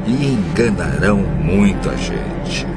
e 0.06 0.34
enganarão 0.34 1.20
muita 1.20 1.96
gente. 1.96 2.77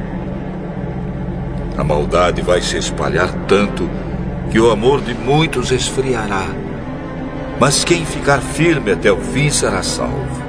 A 1.76 1.84
maldade 1.84 2.42
vai 2.42 2.60
se 2.60 2.76
espalhar 2.76 3.32
tanto 3.46 3.88
que 4.50 4.58
o 4.58 4.70
amor 4.70 5.00
de 5.00 5.14
muitos 5.14 5.70
esfriará. 5.70 6.46
Mas 7.58 7.84
quem 7.84 8.04
ficar 8.04 8.40
firme 8.40 8.90
até 8.90 9.12
o 9.12 9.18
fim 9.18 9.50
será 9.50 9.82
salvo. 9.82 10.40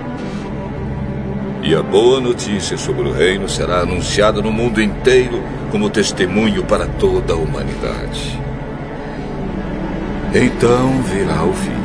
E 1.63 1.75
a 1.75 1.81
boa 1.83 2.19
notícia 2.19 2.75
sobre 2.77 3.07
o 3.07 3.11
reino 3.11 3.47
será 3.47 3.81
anunciada 3.81 4.41
no 4.41 4.51
mundo 4.51 4.81
inteiro 4.81 5.43
como 5.69 5.89
testemunho 5.89 6.63
para 6.63 6.87
toda 6.87 7.33
a 7.33 7.37
humanidade. 7.37 8.39
Então 10.33 11.01
virá 11.03 11.43
o 11.43 11.53
fim. 11.53 11.81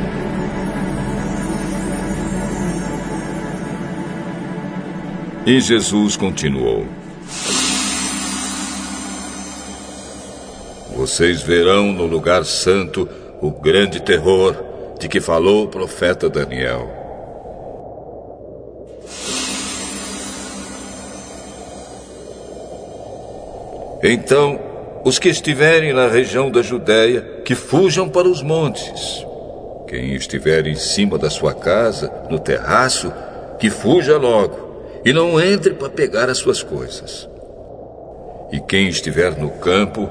E 5.45 5.61
Jesus 5.61 6.16
continuou. 6.16 6.87
Vocês 11.07 11.40
verão 11.40 11.92
no 11.92 12.04
lugar 12.04 12.44
santo 12.44 13.09
o 13.40 13.48
grande 13.52 14.02
terror 14.02 14.57
de 14.98 15.09
que 15.09 15.20
falou 15.20 15.62
o 15.62 15.68
profeta 15.68 16.28
Daniel. 16.28 16.90
Então, 24.02 24.59
os 25.04 25.20
que 25.20 25.28
estiverem 25.28 25.92
na 25.92 26.09
região 26.09 26.50
da 26.50 26.61
Judéia, 26.61 27.20
que 27.44 27.54
fujam 27.54 28.09
para 28.09 28.26
os 28.26 28.42
montes. 28.42 29.24
Quem 29.86 30.12
estiver 30.12 30.66
em 30.66 30.74
cima 30.74 31.16
da 31.16 31.30
sua 31.30 31.54
casa, 31.54 32.12
no 32.28 32.40
terraço, 32.40 33.12
que 33.61 33.70
fuja 33.70 34.18
logo 34.18 34.82
e 35.04 35.12
não 35.12 35.40
entre 35.40 35.72
para 35.74 35.88
pegar 35.88 36.28
as 36.28 36.38
suas 36.38 36.64
coisas. 36.64 37.28
E 38.50 38.59
quem 38.59 38.88
estiver 38.88 39.38
no 39.38 39.50
campo, 39.50 40.11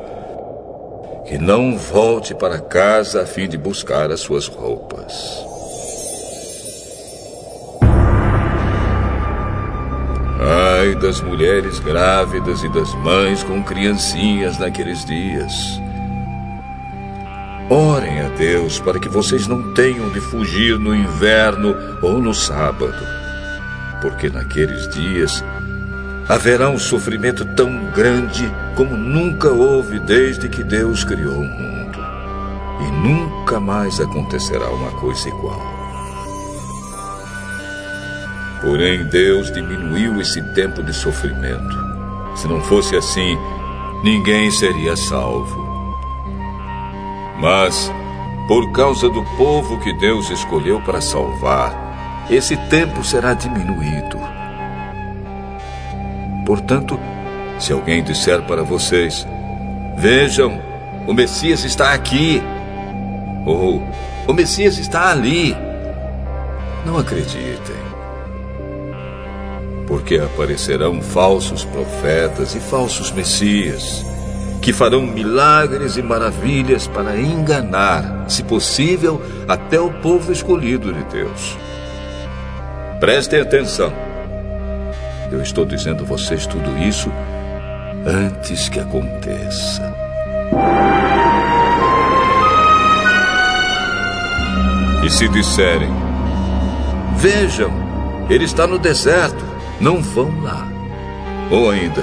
que 1.25 1.39
não 1.39 1.75
volte 1.75 2.35
para 2.35 2.59
casa 2.59 3.23
a 3.23 3.25
fim 3.25 3.47
de 3.47 3.57
buscar 3.57 4.11
as 4.11 4.19
suas 4.19 4.47
roupas. 4.47 5.43
Ai 10.39 10.93
das 10.95 11.21
mulheres 11.21 11.79
grávidas 11.79 12.63
e 12.63 12.69
das 12.69 12.93
mães 12.95 13.43
com 13.43 13.63
criancinhas 13.63 14.59
naqueles 14.59 15.03
dias. 15.03 15.51
Orem 17.67 18.21
a 18.21 18.29
Deus 18.29 18.79
para 18.79 18.99
que 18.99 19.09
vocês 19.09 19.47
não 19.47 19.73
tenham 19.73 20.07
de 20.11 20.21
fugir 20.21 20.77
no 20.77 20.93
inverno 20.93 21.75
ou 22.03 22.21
no 22.21 22.31
sábado, 22.31 23.03
porque 23.99 24.29
naqueles 24.29 24.87
dias 24.89 25.43
haverá 26.27 26.69
um 26.69 26.79
sofrimento 26.79 27.45
tão 27.45 27.85
grande 27.91 28.51
como 28.75 28.97
nunca 28.97 29.49
houve 29.49 29.99
desde 29.99 30.49
que 30.49 30.63
Deus 30.63 31.03
criou 31.03 31.35
o 31.35 31.47
mundo. 31.47 31.99
E 32.81 32.91
nunca 32.91 33.59
mais 33.59 33.99
acontecerá 33.99 34.69
uma 34.69 34.91
coisa 34.91 35.29
igual. 35.29 35.61
Porém, 38.61 39.05
Deus 39.05 39.51
diminuiu 39.51 40.19
esse 40.19 40.41
tempo 40.53 40.81
de 40.81 40.93
sofrimento. 40.93 41.77
Se 42.35 42.47
não 42.47 42.59
fosse 42.61 42.95
assim, 42.95 43.37
ninguém 44.03 44.49
seria 44.49 44.95
salvo. 44.95 45.63
Mas, 47.39 47.91
por 48.47 48.71
causa 48.71 49.07
do 49.09 49.23
povo 49.37 49.79
que 49.79 49.93
Deus 49.93 50.29
escolheu 50.31 50.81
para 50.81 50.99
salvar, 50.99 52.25
esse 52.29 52.57
tempo 52.69 53.03
será 53.03 53.33
diminuído. 53.33 54.34
Portanto, 56.45 56.99
se 57.59 57.73
alguém 57.73 58.03
disser 58.03 58.41
para 58.43 58.63
vocês: 58.63 59.27
Vejam, 59.97 60.61
o 61.07 61.13
Messias 61.13 61.63
está 61.63 61.93
aqui, 61.93 62.41
ou 63.45 63.81
o 64.27 64.33
Messias 64.33 64.77
está 64.77 65.11
ali, 65.11 65.55
não 66.85 66.97
acreditem. 66.97 67.75
Porque 69.87 70.17
aparecerão 70.17 71.01
falsos 71.01 71.63
profetas 71.63 72.55
e 72.55 72.59
falsos 72.59 73.11
Messias, 73.11 74.05
que 74.61 74.73
farão 74.73 75.03
milagres 75.03 75.95
e 75.95 76.01
maravilhas 76.01 76.87
para 76.87 77.17
enganar, 77.17 78.25
se 78.27 78.43
possível, 78.43 79.21
até 79.47 79.79
o 79.79 79.91
povo 80.01 80.31
escolhido 80.31 80.91
de 80.91 81.03
Deus. 81.03 81.57
Prestem 82.99 83.41
atenção. 83.41 84.04
Eu 85.35 85.41
estou 85.41 85.65
dizendo 85.65 86.03
a 86.03 86.07
vocês 86.07 86.47
tudo 86.47 86.77
isso 86.77 87.11
antes 88.05 88.69
que 88.69 88.79
aconteça. 88.79 89.93
E 95.05 95.09
se 95.09 95.27
disserem: 95.27 95.91
Vejam, 97.17 97.69
ele 98.29 98.45
está 98.45 98.65
no 98.65 98.79
deserto, 98.79 99.43
não 99.81 100.01
vão 100.01 100.31
lá. 100.41 100.65
Ou 101.51 101.69
ainda: 101.69 102.01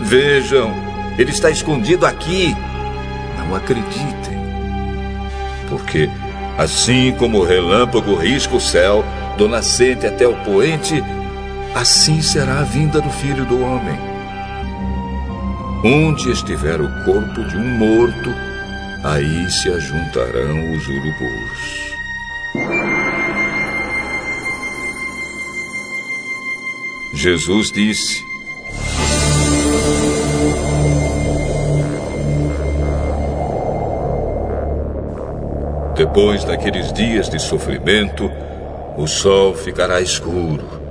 Vejam, 0.00 0.72
ele 1.18 1.30
está 1.30 1.50
escondido 1.50 2.06
aqui, 2.06 2.56
não 3.36 3.54
acreditem. 3.54 4.40
Porque, 5.68 6.08
assim 6.56 7.12
como 7.18 7.40
o 7.40 7.44
relâmpago 7.44 8.14
risca 8.14 8.56
o 8.56 8.60
céu, 8.60 9.04
do 9.36 9.46
nascente 9.46 10.06
até 10.06 10.26
o 10.26 10.34
poente, 10.36 11.04
assim 11.74 12.20
será 12.20 12.60
a 12.60 12.64
vinda 12.64 13.00
do 13.00 13.10
filho 13.10 13.44
do 13.46 13.60
homem. 13.60 13.98
Onde 15.84 16.30
estiver 16.30 16.80
o 16.80 17.04
corpo 17.04 17.42
de 17.44 17.56
um 17.56 17.78
morto, 17.78 18.30
aí 19.02 19.50
se 19.50 19.70
ajuntarão 19.70 20.72
os 20.72 20.86
urubus. 20.86 21.92
Jesus 27.14 27.72
disse: 27.72 28.22
Depois 35.96 36.44
daqueles 36.44 36.92
dias 36.92 37.28
de 37.28 37.38
sofrimento, 37.38 38.30
o 38.96 39.06
sol 39.06 39.54
ficará 39.54 40.00
escuro 40.00 40.81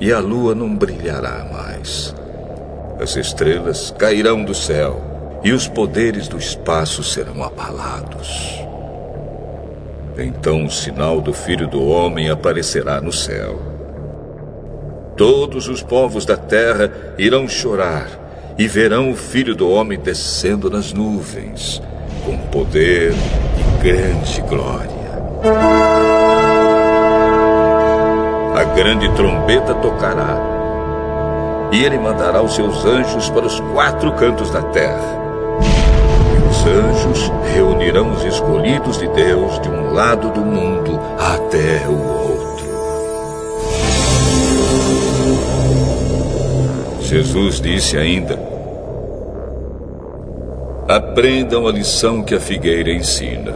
e 0.00 0.12
a 0.12 0.18
lua 0.18 0.54
não 0.54 0.74
brilhará 0.74 1.46
mais. 1.52 2.14
As 3.00 3.16
estrelas 3.16 3.94
cairão 3.98 4.44
do 4.44 4.54
céu 4.54 5.40
e 5.42 5.52
os 5.52 5.68
poderes 5.68 6.28
do 6.28 6.38
espaço 6.38 7.02
serão 7.02 7.42
abalados. 7.42 8.64
Então 10.18 10.64
o 10.64 10.70
sinal 10.70 11.20
do 11.20 11.32
Filho 11.32 11.68
do 11.68 11.86
Homem 11.86 12.30
aparecerá 12.30 13.00
no 13.00 13.12
céu. 13.12 13.60
Todos 15.16 15.68
os 15.68 15.82
povos 15.82 16.24
da 16.24 16.36
terra 16.36 16.90
irão 17.18 17.48
chorar 17.48 18.08
e 18.58 18.66
verão 18.66 19.10
o 19.10 19.16
Filho 19.16 19.54
do 19.54 19.70
Homem 19.70 19.98
descendo 19.98 20.70
nas 20.70 20.92
nuvens, 20.92 21.82
com 22.24 22.36
poder 22.48 23.12
e 23.12 23.82
grande 23.82 24.40
glória. 24.42 26.25
Grande 28.76 29.08
trombeta 29.16 29.74
tocará 29.74 30.56
e 31.72 31.84
ele 31.84 31.98
mandará 31.98 32.42
os 32.42 32.54
seus 32.54 32.84
anjos 32.84 33.28
para 33.30 33.46
os 33.46 33.58
quatro 33.60 34.12
cantos 34.12 34.50
da 34.50 34.62
terra. 34.62 35.18
E 36.34 36.48
os 36.48 36.66
anjos 36.66 37.32
reunirão 37.54 38.12
os 38.12 38.24
escolhidos 38.24 38.98
de 38.98 39.08
Deus 39.08 39.60
de 39.60 39.68
um 39.68 39.92
lado 39.92 40.30
do 40.30 40.40
mundo 40.40 41.00
até 41.18 41.86
o 41.88 41.92
outro. 41.92 42.66
Jesus 47.00 47.60
disse 47.60 47.96
ainda: 47.96 48.38
Aprendam 50.88 51.66
a 51.66 51.72
lição 51.72 52.22
que 52.22 52.34
a 52.34 52.40
figueira 52.40 52.92
ensina. 52.92 53.54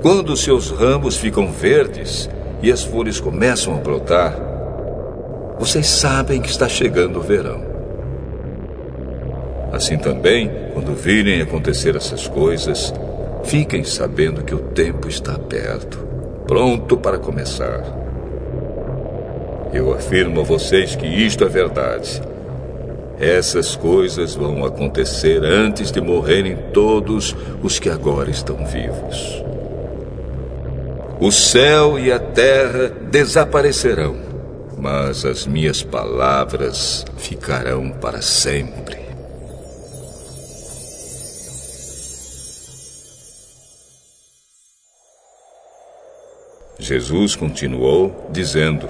Quando 0.00 0.36
seus 0.36 0.70
ramos 0.70 1.16
ficam 1.16 1.52
verdes 1.52 2.28
e 2.62 2.70
as 2.70 2.84
folhas 2.84 3.18
começam 3.18 3.74
a 3.74 3.78
brotar, 3.78 4.38
vocês 5.58 5.86
sabem 5.86 6.40
que 6.40 6.48
está 6.48 6.68
chegando 6.68 7.18
o 7.18 7.22
verão. 7.22 7.60
Assim 9.72 9.98
também, 9.98 10.50
quando 10.72 10.94
virem 10.94 11.40
acontecer 11.40 11.96
essas 11.96 12.28
coisas, 12.28 12.94
fiquem 13.42 13.82
sabendo 13.82 14.44
que 14.44 14.54
o 14.54 14.58
tempo 14.58 15.08
está 15.08 15.38
perto, 15.38 15.98
pronto 16.46 16.96
para 16.96 17.18
começar. 17.18 17.82
Eu 19.72 19.92
afirmo 19.92 20.40
a 20.40 20.44
vocês 20.44 20.94
que 20.94 21.06
isto 21.06 21.44
é 21.44 21.48
verdade. 21.48 22.20
Essas 23.18 23.74
coisas 23.74 24.34
vão 24.34 24.64
acontecer 24.64 25.42
antes 25.44 25.90
de 25.90 26.00
morrerem 26.00 26.56
todos 26.72 27.34
os 27.62 27.78
que 27.78 27.88
agora 27.88 28.30
estão 28.30 28.66
vivos. 28.66 29.42
O 31.22 31.30
céu 31.30 31.98
e 31.98 32.12
a 32.12 32.18
terra 32.18 32.88
desaparecerão 33.10 34.32
mas 34.82 35.24
as 35.24 35.46
minhas 35.46 35.80
palavras 35.80 37.04
ficarão 37.16 37.90
para 37.90 38.20
sempre. 38.20 38.98
Jesus 46.80 47.36
continuou, 47.36 48.26
dizendo: 48.30 48.88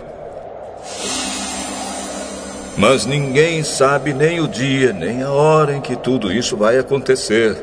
Mas 2.79 3.05
ninguém 3.05 3.63
sabe 3.63 4.15
nem 4.15 4.41
o 4.41 4.49
dia, 4.49 4.95
nem 4.95 5.23
a 5.23 5.31
hora 5.31 5.77
em 5.77 5.83
que 5.83 5.95
tudo 5.95 6.33
isso 6.33 6.57
vai 6.57 6.79
acontecer. 6.79 7.63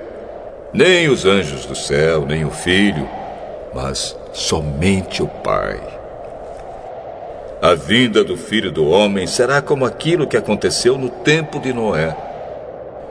Nem 0.72 1.10
os 1.10 1.26
anjos 1.26 1.66
do 1.66 1.76
céu, 1.76 2.28
nem 2.28 2.46
o 2.46 2.52
Filho, 2.52 3.10
mas 3.74 4.16
somente 4.40 5.22
o 5.22 5.28
Pai. 5.28 5.78
A 7.62 7.76
vinda 7.76 8.24
do 8.24 8.38
filho 8.38 8.72
do 8.72 8.88
homem 8.88 9.28
será 9.28 9.62
como 9.62 9.86
aquilo 9.86 10.26
que 10.26 10.38
aconteceu 10.38 10.98
no 10.98 11.10
tempo 11.10 11.60
de 11.60 11.74
Noé. 11.74 12.16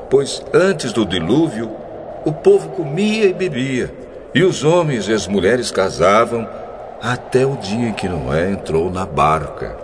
Pois 0.08 0.42
antes 0.54 0.90
do 0.90 1.04
dilúvio, 1.04 1.70
o 2.24 2.32
povo 2.32 2.70
comia 2.70 3.26
e 3.26 3.34
bebia, 3.34 3.92
e 4.34 4.42
os 4.42 4.64
homens 4.64 5.06
e 5.06 5.12
as 5.12 5.26
mulheres 5.26 5.70
casavam 5.70 6.48
até 7.02 7.44
o 7.44 7.56
dia 7.56 7.90
em 7.90 7.92
que 7.92 8.08
Noé 8.08 8.50
entrou 8.50 8.90
na 8.90 9.04
barca. 9.04 9.76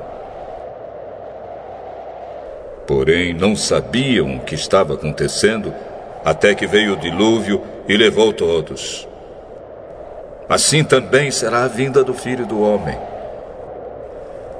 Porém, 2.86 3.34
não 3.34 3.54
sabiam 3.54 4.36
o 4.36 4.40
que 4.40 4.54
estava 4.54 4.94
acontecendo 4.94 5.74
até 6.24 6.54
que 6.54 6.66
veio 6.66 6.94
o 6.94 6.96
dilúvio 6.96 7.62
e 7.86 7.96
levou 7.98 8.32
todos. 8.32 9.06
Assim 10.48 10.84
também 10.84 11.30
será 11.30 11.64
a 11.64 11.68
vinda 11.68 12.04
do 12.04 12.12
filho 12.12 12.46
do 12.46 12.60
homem. 12.60 12.98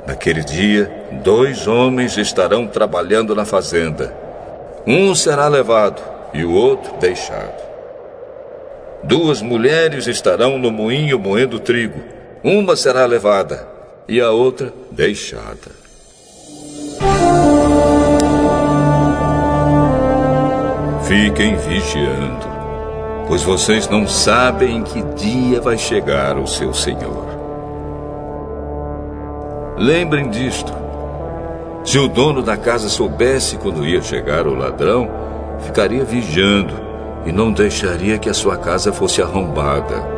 Naquele 0.07 0.43
dia, 0.43 0.91
dois 1.23 1.67
homens 1.67 2.17
estarão 2.17 2.67
trabalhando 2.67 3.35
na 3.35 3.45
fazenda. 3.45 4.15
Um 4.87 5.15
será 5.15 5.49
levado 5.49 6.03
e 6.33 6.45
o 6.45 6.53
outro 6.53 6.95
deixado. 6.99 7.63
Duas 9.03 9.43
mulheres 9.43 10.07
estarão 10.07 10.59
no 10.59 10.71
moinho 10.71 11.19
moendo 11.19 11.59
trigo. 11.59 12.01
Uma 12.43 12.77
será 12.77 13.07
levada 13.07 13.67
e 14.09 14.21
a 14.21 14.31
outra 14.31 14.73
deixada. 14.91 15.85
Fiquem 21.07 21.57
vigiando, 21.57 22.47
pois 23.27 23.43
vocês 23.43 23.89
não 23.89 24.07
sabem 24.07 24.79
em 24.79 24.83
que 24.83 25.03
dia 25.15 25.61
vai 25.61 25.79
chegar 25.79 26.39
o 26.39 26.47
seu 26.47 26.73
Senhor. 26.75 27.27
Lembrem 29.77 30.31
disto. 30.31 30.73
Se 31.85 31.99
o 31.99 32.09
dono 32.09 32.43
da 32.43 32.57
casa 32.57 32.89
soubesse 32.89 33.59
quando 33.59 33.85
ia 33.85 34.01
chegar 34.01 34.47
o 34.47 34.55
ladrão, 34.55 35.09
ficaria 35.61 36.05
vigiando 36.05 36.75
e 37.27 37.33
não 37.33 37.53
deixaria 37.53 38.19
que 38.19 38.29
a 38.29 38.35
sua 38.35 38.57
casa 38.57 38.93
fosse 38.93 39.21
arrombada. 39.21 40.15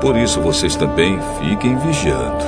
Por 0.00 0.16
isso 0.16 0.40
vocês 0.40 0.76
também 0.76 1.18
fiquem 1.40 1.76
vigiando, 1.76 2.44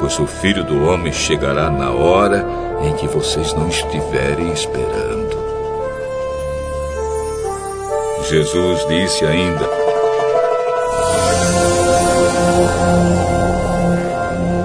pois 0.00 0.18
o 0.18 0.26
filho 0.26 0.64
do 0.64 0.84
homem 0.86 1.12
chegará 1.12 1.70
na 1.70 1.90
hora 1.90 2.44
em 2.82 2.92
que 2.94 3.06
vocês 3.06 3.54
não 3.54 3.68
estiverem 3.68 4.50
esperando. 4.52 5.47
Jesus 8.28 8.86
disse 8.86 9.24
ainda: 9.24 9.66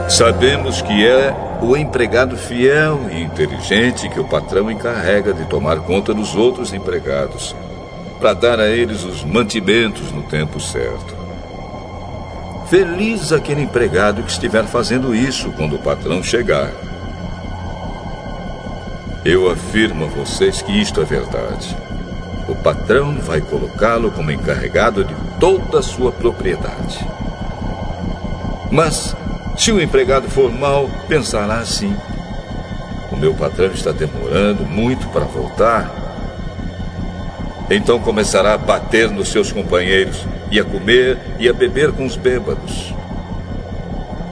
Sabemos 0.09 0.81
que 0.81 1.07
é 1.07 1.33
o 1.61 1.77
empregado 1.77 2.35
fiel 2.35 2.99
e 3.09 3.21
inteligente 3.21 4.09
que 4.09 4.19
o 4.19 4.25
patrão 4.25 4.69
encarrega 4.69 5.33
de 5.33 5.45
tomar 5.45 5.77
conta 5.77 6.13
dos 6.13 6.35
outros 6.35 6.73
empregados, 6.73 7.55
para 8.19 8.33
dar 8.33 8.59
a 8.59 8.67
eles 8.67 9.05
os 9.05 9.23
mantimentos 9.23 10.11
no 10.11 10.23
tempo 10.23 10.59
certo. 10.59 11.15
Feliz 12.69 13.31
aquele 13.31 13.61
empregado 13.61 14.23
que 14.23 14.31
estiver 14.31 14.65
fazendo 14.65 15.15
isso 15.15 15.53
quando 15.53 15.77
o 15.77 15.79
patrão 15.79 16.21
chegar. 16.21 16.69
Eu 19.23 19.49
afirmo 19.49 20.03
a 20.03 20.07
vocês 20.09 20.61
que 20.61 20.73
isto 20.73 20.99
é 20.99 21.05
verdade. 21.05 21.92
O 22.47 22.55
patrão 22.55 23.15
vai 23.19 23.41
colocá-lo 23.41 24.11
como 24.11 24.31
encarregado 24.31 25.03
de 25.03 25.15
toda 25.39 25.79
a 25.79 25.83
sua 25.83 26.11
propriedade. 26.11 27.07
Mas 28.71 29.15
se 29.57 29.71
o 29.71 29.81
empregado 29.81 30.29
for 30.29 30.51
mal, 30.51 30.89
pensará 31.07 31.59
assim: 31.59 31.95
o 33.11 33.15
meu 33.15 33.33
patrão 33.33 33.67
está 33.67 33.91
demorando 33.91 34.65
muito 34.65 35.07
para 35.09 35.25
voltar. 35.25 35.91
Então 37.69 37.99
começará 37.99 38.53
a 38.53 38.57
bater 38.57 39.09
nos 39.09 39.29
seus 39.29 39.51
companheiros, 39.51 40.25
e 40.53 40.59
a 40.59 40.63
comer 40.63 41.17
e 41.39 41.49
a 41.49 41.53
beber 41.53 41.91
com 41.91 42.05
os 42.05 42.15
bêbados. 42.15 42.93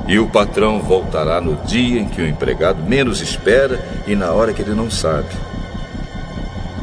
E 0.07 0.19
o 0.19 0.27
patrão 0.27 0.79
voltará 0.79 1.41
no 1.41 1.55
dia 1.65 1.99
em 1.99 2.07
que 2.07 2.21
o 2.21 2.27
empregado 2.27 2.83
menos 2.83 3.21
espera 3.21 3.83
e 4.05 4.15
na 4.15 4.31
hora 4.31 4.53
que 4.53 4.61
ele 4.61 4.75
não 4.75 4.89
sabe. 4.89 5.29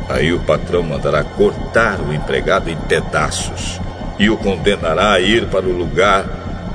Aí 0.08 0.32
o 0.32 0.40
patrão 0.40 0.82
mandará 0.82 1.22
cortar 1.22 2.00
o 2.00 2.12
empregado 2.12 2.70
em 2.70 2.76
pedaços 2.76 3.80
e 4.18 4.30
o 4.30 4.36
condenará 4.36 5.12
a 5.12 5.20
ir 5.20 5.46
para 5.46 5.66
o 5.66 5.76
lugar 5.76 6.24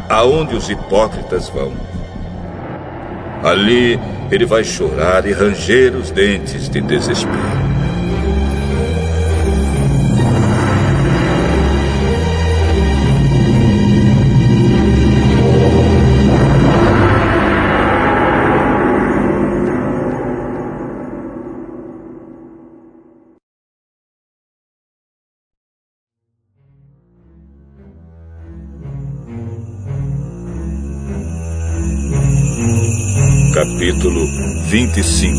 aonde 0.07 0.55
os 0.55 0.69
hipócritas 0.69 1.49
vão. 1.49 1.73
Ali 3.43 3.99
ele 4.31 4.45
vai 4.45 4.63
chorar 4.63 5.25
e 5.25 5.33
ranger 5.33 5.95
os 5.95 6.11
dentes 6.11 6.69
de 6.69 6.79
desespero. 6.79 7.62
25. 34.93 35.33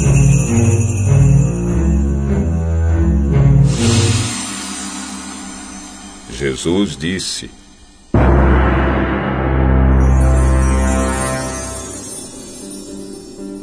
Jesus 6.33 6.97
disse: 6.97 7.49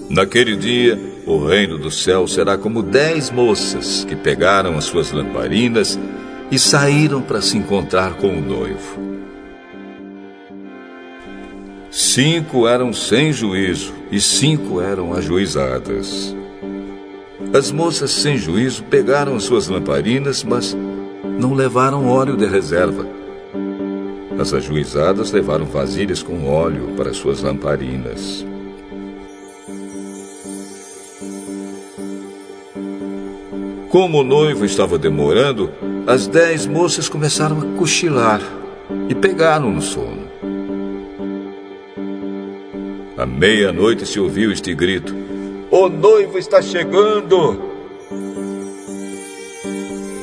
Naquele 0.10 0.56
dia, 0.56 0.98
o 1.26 1.46
reino 1.46 1.78
do 1.78 1.92
céu 1.92 2.26
será 2.26 2.58
como 2.58 2.82
dez 2.82 3.30
moças 3.30 4.06
que 4.06 4.16
pegaram 4.16 4.78
as 4.78 4.86
suas 4.86 5.12
lamparinas 5.12 6.00
e 6.50 6.58
saíram 6.58 7.22
para 7.22 7.42
se 7.42 7.58
encontrar 7.58 8.14
com 8.14 8.30
o 8.30 8.42
noivo. 8.42 9.21
Cinco 11.92 12.66
eram 12.66 12.94
sem 12.94 13.34
juízo 13.34 13.94
e 14.10 14.22
cinco 14.22 14.80
eram 14.80 15.14
ajuizadas. 15.14 16.34
As 17.54 17.70
moças 17.70 18.12
sem 18.12 18.38
juízo 18.38 18.84
pegaram 18.84 19.38
suas 19.42 19.68
lamparinas, 19.68 20.42
mas 20.42 20.76
não 21.38 21.54
levaram 21.54 22.08
óleo 22.08 22.38
de 22.38 22.46
reserva. 22.46 23.06
As 24.40 24.54
ajuizadas 24.54 25.32
levaram 25.32 25.66
vasilhas 25.66 26.24
com 26.24 26.48
óleo 26.48 26.94
para 26.96 27.14
suas 27.14 27.42
lamparinas. 27.42 28.46
Como 33.90 34.22
o 34.22 34.24
noivo 34.24 34.64
estava 34.64 34.98
demorando, 34.98 35.70
as 36.08 36.26
dez 36.26 36.66
moças 36.66 37.10
começaram 37.10 37.60
a 37.60 37.78
cochilar 37.78 38.42
e 39.10 39.14
pegaram 39.14 39.70
no 39.70 39.82
sono. 39.82 40.21
À 43.22 43.26
meia-noite 43.28 44.04
se 44.04 44.20
ouviu 44.20 44.52
este 44.52 44.74
grito: 44.74 45.14
O 45.70 45.88
noivo 45.88 46.40
está 46.40 46.60
chegando! 46.60 47.62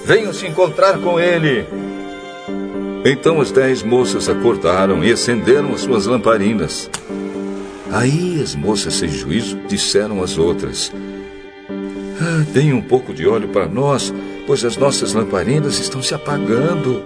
Venham 0.05 0.32
se 0.32 0.49
encontrar 0.49 0.99
com 0.99 1.20
ele! 1.20 1.64
Então 3.05 3.40
as 3.40 3.53
dez 3.53 3.84
moças 3.84 4.28
acordaram 4.28 5.05
e 5.05 5.12
acenderam 5.12 5.72
as 5.74 5.82
suas 5.82 6.07
lamparinas. 6.07 6.90
Aí 7.92 8.42
as 8.42 8.57
moças 8.57 8.94
sem 8.94 9.09
juízo 9.09 9.57
disseram 9.68 10.20
às 10.20 10.36
outras: 10.36 10.92
ah, 12.20 12.44
Deem 12.53 12.72
um 12.72 12.82
pouco 12.82 13.14
de 13.14 13.28
óleo 13.28 13.46
para 13.46 13.68
nós, 13.68 14.12
pois 14.44 14.64
as 14.64 14.76
nossas 14.76 15.12
lamparinas 15.12 15.78
estão 15.78 16.03
se 16.03 16.14
apagando. 16.14 17.05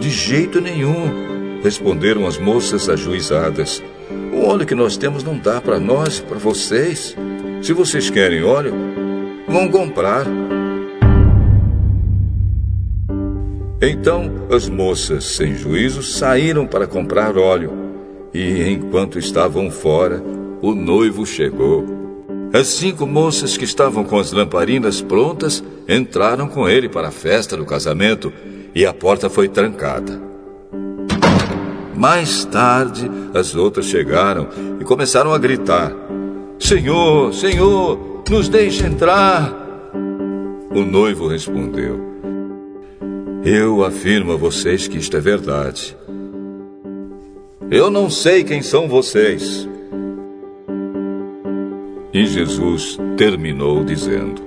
De 0.00 0.08
jeito 0.08 0.58
nenhum, 0.58 1.60
responderam 1.62 2.26
as 2.26 2.38
moças 2.38 2.88
ajuizadas. 2.88 3.82
O 4.34 4.46
óleo 4.46 4.66
que 4.66 4.74
nós 4.74 4.96
temos 4.96 5.22
não 5.22 5.38
dá 5.38 5.60
para 5.60 5.78
nós 5.78 6.18
para 6.18 6.38
vocês. 6.38 7.16
Se 7.62 7.72
vocês 7.72 8.10
querem 8.10 8.42
óleo, 8.42 8.74
vão 9.46 9.68
comprar. 9.68 10.26
Então 13.80 14.28
as 14.50 14.68
moças, 14.68 15.24
sem 15.24 15.54
juízo, 15.54 16.02
saíram 16.02 16.66
para 16.66 16.88
comprar 16.88 17.38
óleo. 17.38 17.72
E 18.34 18.68
enquanto 18.68 19.20
estavam 19.20 19.70
fora, 19.70 20.20
o 20.60 20.74
noivo 20.74 21.24
chegou. 21.24 21.86
As 22.52 22.66
cinco 22.66 23.06
moças 23.06 23.56
que 23.56 23.64
estavam 23.64 24.02
com 24.02 24.18
as 24.18 24.32
lamparinas 24.32 25.00
prontas 25.00 25.62
entraram 25.88 26.48
com 26.48 26.68
ele 26.68 26.88
para 26.88 27.08
a 27.08 27.12
festa 27.12 27.56
do 27.56 27.64
casamento 27.64 28.32
e 28.74 28.84
a 28.84 28.92
porta 28.92 29.30
foi 29.30 29.48
trancada. 29.48 30.33
Mais 31.96 32.44
tarde, 32.44 33.10
as 33.32 33.54
outras 33.54 33.86
chegaram 33.86 34.48
e 34.80 34.84
começaram 34.84 35.32
a 35.32 35.38
gritar: 35.38 35.92
Senhor, 36.58 37.32
Senhor, 37.32 38.22
nos 38.28 38.48
deixe 38.48 38.84
entrar. 38.84 39.52
O 40.74 40.80
noivo 40.84 41.28
respondeu: 41.28 42.00
Eu 43.44 43.84
afirmo 43.84 44.32
a 44.32 44.36
vocês 44.36 44.88
que 44.88 44.98
isto 44.98 45.16
é 45.16 45.20
verdade. 45.20 45.96
Eu 47.70 47.90
não 47.90 48.10
sei 48.10 48.44
quem 48.44 48.62
são 48.62 48.88
vocês. 48.88 49.68
E 52.12 52.26
Jesus 52.26 52.98
terminou 53.16 53.84
dizendo: 53.84 54.42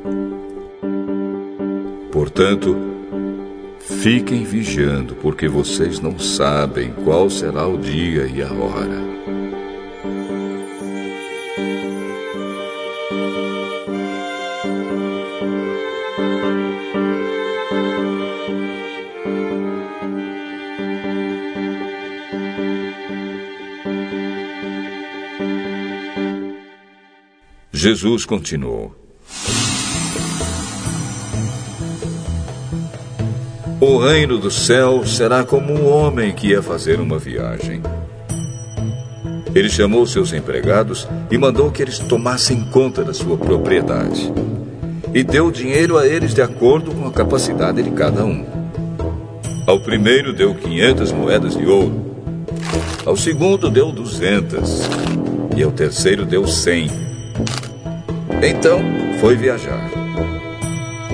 Portanto, 2.11 2.96
fiquem 3.87 4.43
vigiando, 4.43 5.15
porque 5.15 5.47
vocês 5.47 5.99
não 5.99 6.19
sabem 6.19 6.91
qual 7.03 7.29
será 7.29 7.67
o 7.67 7.77
dia 7.77 8.27
e 8.27 8.41
a 8.41 8.51
hora. 8.51 9.17
Jesus 27.71 28.25
continuou: 28.25 29.06
O 33.79 33.97
reino 33.97 34.37
do 34.37 34.49
céu 34.49 35.05
será 35.05 35.43
como 35.43 35.73
um 35.73 35.87
homem 35.87 36.33
que 36.33 36.47
ia 36.47 36.61
fazer 36.61 36.99
uma 36.99 37.17
viagem. 37.17 37.81
Ele 39.53 39.69
chamou 39.69 40.05
seus 40.05 40.33
empregados 40.33 41.07
e 41.31 41.37
mandou 41.37 41.71
que 41.71 41.81
eles 41.81 41.99
tomassem 41.99 42.61
conta 42.71 43.03
da 43.03 43.13
sua 43.13 43.37
propriedade. 43.37 44.31
E 45.13 45.23
deu 45.23 45.51
dinheiro 45.51 45.97
a 45.97 46.05
eles 46.05 46.33
de 46.33 46.41
acordo 46.41 46.91
com 46.91 47.07
a 47.07 47.11
capacidade 47.11 47.81
de 47.81 47.91
cada 47.91 48.25
um. 48.25 48.45
Ao 49.65 49.79
primeiro 49.79 50.33
deu 50.33 50.53
500 50.53 51.11
moedas 51.11 51.55
de 51.55 51.65
ouro. 51.65 52.15
Ao 53.05 53.15
segundo 53.15 53.69
deu 53.69 53.91
200. 53.91 54.81
E 55.55 55.63
ao 55.63 55.71
terceiro 55.71 56.25
deu 56.25 56.47
100 56.47 57.07
então 58.41 58.79
foi 59.19 59.35
viajar. 59.35 59.96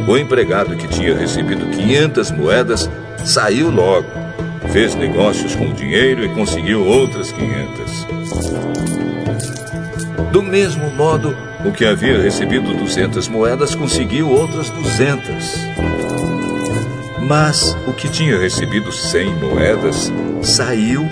O 0.08 0.18
empregado 0.18 0.76
que 0.76 0.88
tinha 0.88 1.16
recebido 1.16 1.66
500 1.66 2.32
moedas 2.32 2.90
saiu 3.24 3.70
logo, 3.70 4.08
fez 4.72 4.96
negócios 4.96 5.56
com 5.56 5.70
o 5.70 5.74
dinheiro 5.74 6.26
e 6.26 6.30
conseguiu 6.30 6.86
outras 6.86 7.32
500. 7.32 8.08
Do 10.32 10.42
mesmo 10.42 10.90
modo, 10.92 11.36
o 11.64 11.72
que 11.72 11.86
havia 11.86 12.22
recebido 12.22 12.74
200 12.74 13.28
moedas 13.30 13.76
conseguiu 13.76 14.30
outras 14.30 14.70
200. 14.72 15.74
Mas 17.26 17.78
o 17.88 17.94
que 17.94 18.10
tinha 18.10 18.38
recebido 18.38 18.92
100 18.92 19.36
moedas 19.36 20.12
saiu, 20.42 21.08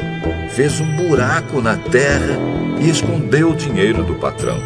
fez 0.50 0.82
um 0.82 0.96
buraco 0.98 1.62
na 1.62 1.78
terra 1.78 2.38
e 2.82 2.90
escondeu 2.90 3.52
o 3.52 3.56
dinheiro 3.56 4.04
do 4.04 4.16
patrão. 4.16 4.62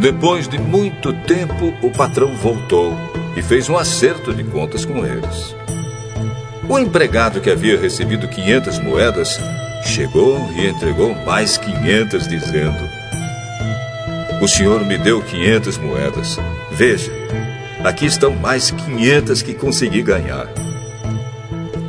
Depois 0.00 0.48
de 0.48 0.58
muito 0.58 1.12
tempo, 1.12 1.74
o 1.82 1.90
patrão 1.90 2.34
voltou 2.34 2.96
e 3.36 3.42
fez 3.42 3.68
um 3.68 3.76
acerto 3.76 4.32
de 4.32 4.42
contas 4.42 4.86
com 4.86 5.04
eles. 5.04 5.54
O 6.66 6.78
empregado 6.78 7.38
que 7.38 7.50
havia 7.50 7.78
recebido 7.78 8.26
500 8.26 8.78
moedas 8.78 9.38
chegou 9.84 10.50
e 10.56 10.66
entregou 10.66 11.14
mais 11.26 11.58
500, 11.58 12.26
dizendo: 12.26 12.78
O 14.40 14.48
senhor 14.48 14.86
me 14.86 14.96
deu 14.96 15.20
500 15.20 15.76
moedas. 15.76 16.38
Veja, 16.72 17.12
aqui 17.84 18.06
estão 18.06 18.34
mais 18.34 18.70
500 18.70 19.42
que 19.42 19.52
consegui 19.52 20.00
ganhar. 20.00 20.48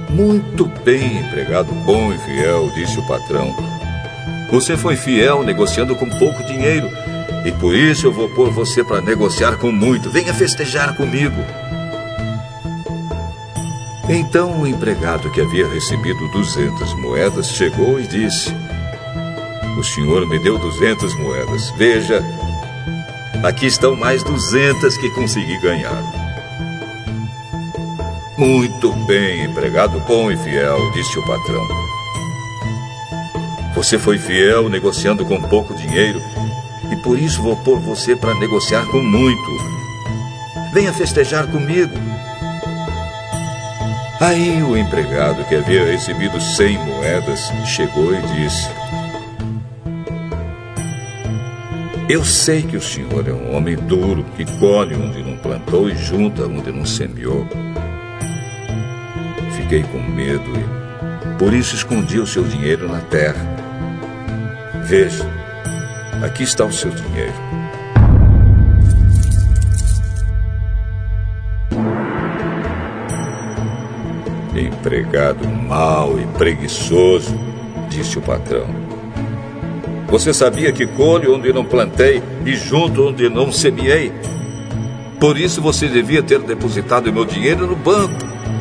Muito 0.10 0.66
bem, 0.84 1.20
empregado 1.20 1.72
bom 1.86 2.12
e 2.12 2.18
fiel, 2.18 2.70
disse 2.76 3.00
o 3.00 3.08
patrão. 3.08 3.56
Você 4.52 4.76
foi 4.76 4.98
fiel 4.98 5.44
negociando 5.44 5.96
com 5.96 6.10
pouco 6.10 6.44
dinheiro 6.44 6.92
e 7.44 7.52
por 7.52 7.74
isso 7.74 8.08
eu 8.08 8.12
vou 8.12 8.30
pôr 8.30 8.52
você 8.52 8.84
para 8.84 9.02
negociar 9.02 9.58
com 9.58 9.72
muito. 9.72 10.10
Venha 10.10 10.34
festejar 10.34 10.96
comigo. 10.96 11.44
Então 14.08 14.62
o 14.62 14.68
empregado 14.68 15.32
que 15.32 15.42
havia 15.42 15.68
recebido 15.68 16.28
200 16.30 16.94
moedas 16.96 17.48
chegou 17.48 18.00
e 18.00 18.06
disse: 18.06 18.54
O 19.78 19.84
senhor 19.84 20.28
me 20.28 20.38
deu 20.38 20.58
200 20.58 21.16
moedas. 21.16 21.72
Veja, 21.72 22.24
aqui 23.44 23.66
estão 23.66 23.96
mais 23.96 24.22
200 24.24 24.98
que 24.98 25.10
consegui 25.12 25.58
ganhar. 25.60 26.04
Muito 28.38 28.92
bem, 29.06 29.46
empregado 29.46 30.00
bom 30.02 30.32
e 30.32 30.38
fiel, 30.38 30.92
disse 30.92 31.18
o 31.18 31.26
patrão. 31.26 31.68
Você 33.76 33.98
foi 33.98 34.18
fiel 34.18 34.68
negociando 34.68 35.26
com 35.26 35.42
pouco 35.42 35.74
dinheiro 35.74 36.22
e 36.92 36.96
por 36.98 37.18
isso 37.18 37.42
vou 37.42 37.56
pôr 37.58 37.80
você 37.80 38.16
para 38.16 38.36
negociar 38.36 38.86
com 38.88 39.02
muito. 39.02 39.82
Venha 40.74 40.94
festejar 40.94 41.48
comigo. 41.48 41.94
Aí 44.20 44.62
o 44.62 44.78
empregado 44.78 45.44
que 45.46 45.56
havia 45.56 45.84
recebido 45.86 46.40
cem 46.40 46.78
moedas 46.78 47.52
chegou 47.66 48.14
e 48.14 48.22
disse: 48.22 48.70
Eu 52.08 52.24
sei 52.24 52.62
que 52.62 52.78
o 52.78 52.82
senhor 52.82 53.28
é 53.28 53.34
um 53.34 53.56
homem 53.56 53.76
duro 53.76 54.24
que 54.36 54.46
colhe 54.60 54.96
onde 54.96 55.24
não 55.24 55.38
plantou 55.38 55.90
e 55.90 55.96
junta 55.96 56.46
onde 56.46 56.72
não 56.72 56.86
semeou. 56.86 57.48
Fiquei 59.56 59.82
com 59.84 59.98
medo 59.98 60.52
e 60.56 61.38
por 61.40 61.54
isso 61.54 61.76
escondi 61.76 62.20
o 62.20 62.28
seu 62.28 62.44
dinheiro 62.44 62.88
na 62.88 63.00
terra. 63.02 63.44
Veja, 64.84 65.26
Aqui 66.22 66.44
está 66.44 66.64
o 66.64 66.72
seu 66.72 66.92
dinheiro. 66.92 67.34
Empregado 74.56 75.48
mau 75.48 76.20
e 76.20 76.26
preguiçoso, 76.38 77.36
disse 77.90 78.20
o 78.20 78.22
patrão. 78.22 78.68
Você 80.10 80.32
sabia 80.32 80.72
que 80.72 80.86
colho 80.86 81.36
onde 81.36 81.52
não 81.52 81.66
plantei 81.66 82.22
e 82.46 82.56
junto 82.56 83.08
onde 83.08 83.28
não 83.28 83.52
semeei? 83.52 84.12
Por 85.20 85.40
isso 85.40 85.62
você 85.62 85.88
devia 85.88 86.22
ter 86.22 86.40
depositado 86.40 87.12
meu 87.12 87.26
dinheiro 87.26 87.66
no 87.66 87.76
banco. 87.76 88.14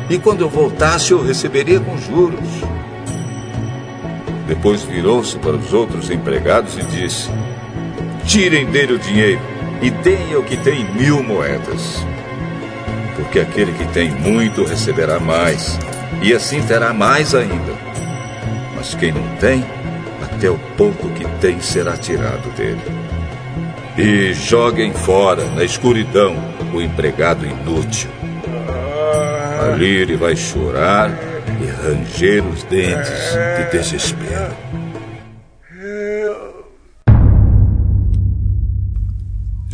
E 0.09 0.19
quando 0.19 0.41
eu 0.41 0.49
voltasse, 0.49 1.13
eu 1.13 1.23
receberia 1.23 1.81
com 1.81 1.99
juros. 1.99 2.49
Depois 4.47 4.83
virou-se 4.83 5.39
para 5.39 5.57
os 5.57 5.73
outros 5.73 6.11
empregados 6.11 6.77
e 6.77 6.83
disse: 6.83 7.31
Tirem 8.31 8.65
dele 8.67 8.93
o 8.93 8.99
dinheiro 9.01 9.41
e 9.83 9.91
deem 9.91 10.35
ao 10.35 10.43
que 10.45 10.57
tem 10.57 10.85
mil 10.95 11.21
moedas. 11.21 12.07
Porque 13.17 13.41
aquele 13.41 13.73
que 13.73 13.85
tem 13.87 14.09
muito 14.09 14.63
receberá 14.63 15.19
mais, 15.19 15.77
e 16.23 16.33
assim 16.33 16.63
terá 16.63 16.93
mais 16.95 17.35
ainda. 17.35 17.75
Mas 18.77 18.95
quem 18.95 19.11
não 19.11 19.27
tem, 19.41 19.65
até 20.23 20.49
o 20.49 20.57
pouco 20.77 21.09
que 21.11 21.25
tem 21.41 21.61
será 21.61 21.97
tirado 21.97 22.49
dele. 22.55 22.81
E 23.99 24.33
joguem 24.33 24.93
fora, 24.93 25.45
na 25.57 25.65
escuridão, 25.65 26.37
o 26.73 26.81
empregado 26.81 27.45
inútil. 27.45 28.11
Ali 29.61 29.93
ele 29.93 30.17
vai 30.17 30.37
chorar 30.37 31.11
e 31.61 31.67
ranger 31.67 32.47
os 32.47 32.63
dentes 32.63 33.37
de 33.57 33.77
desespero. 33.77 34.55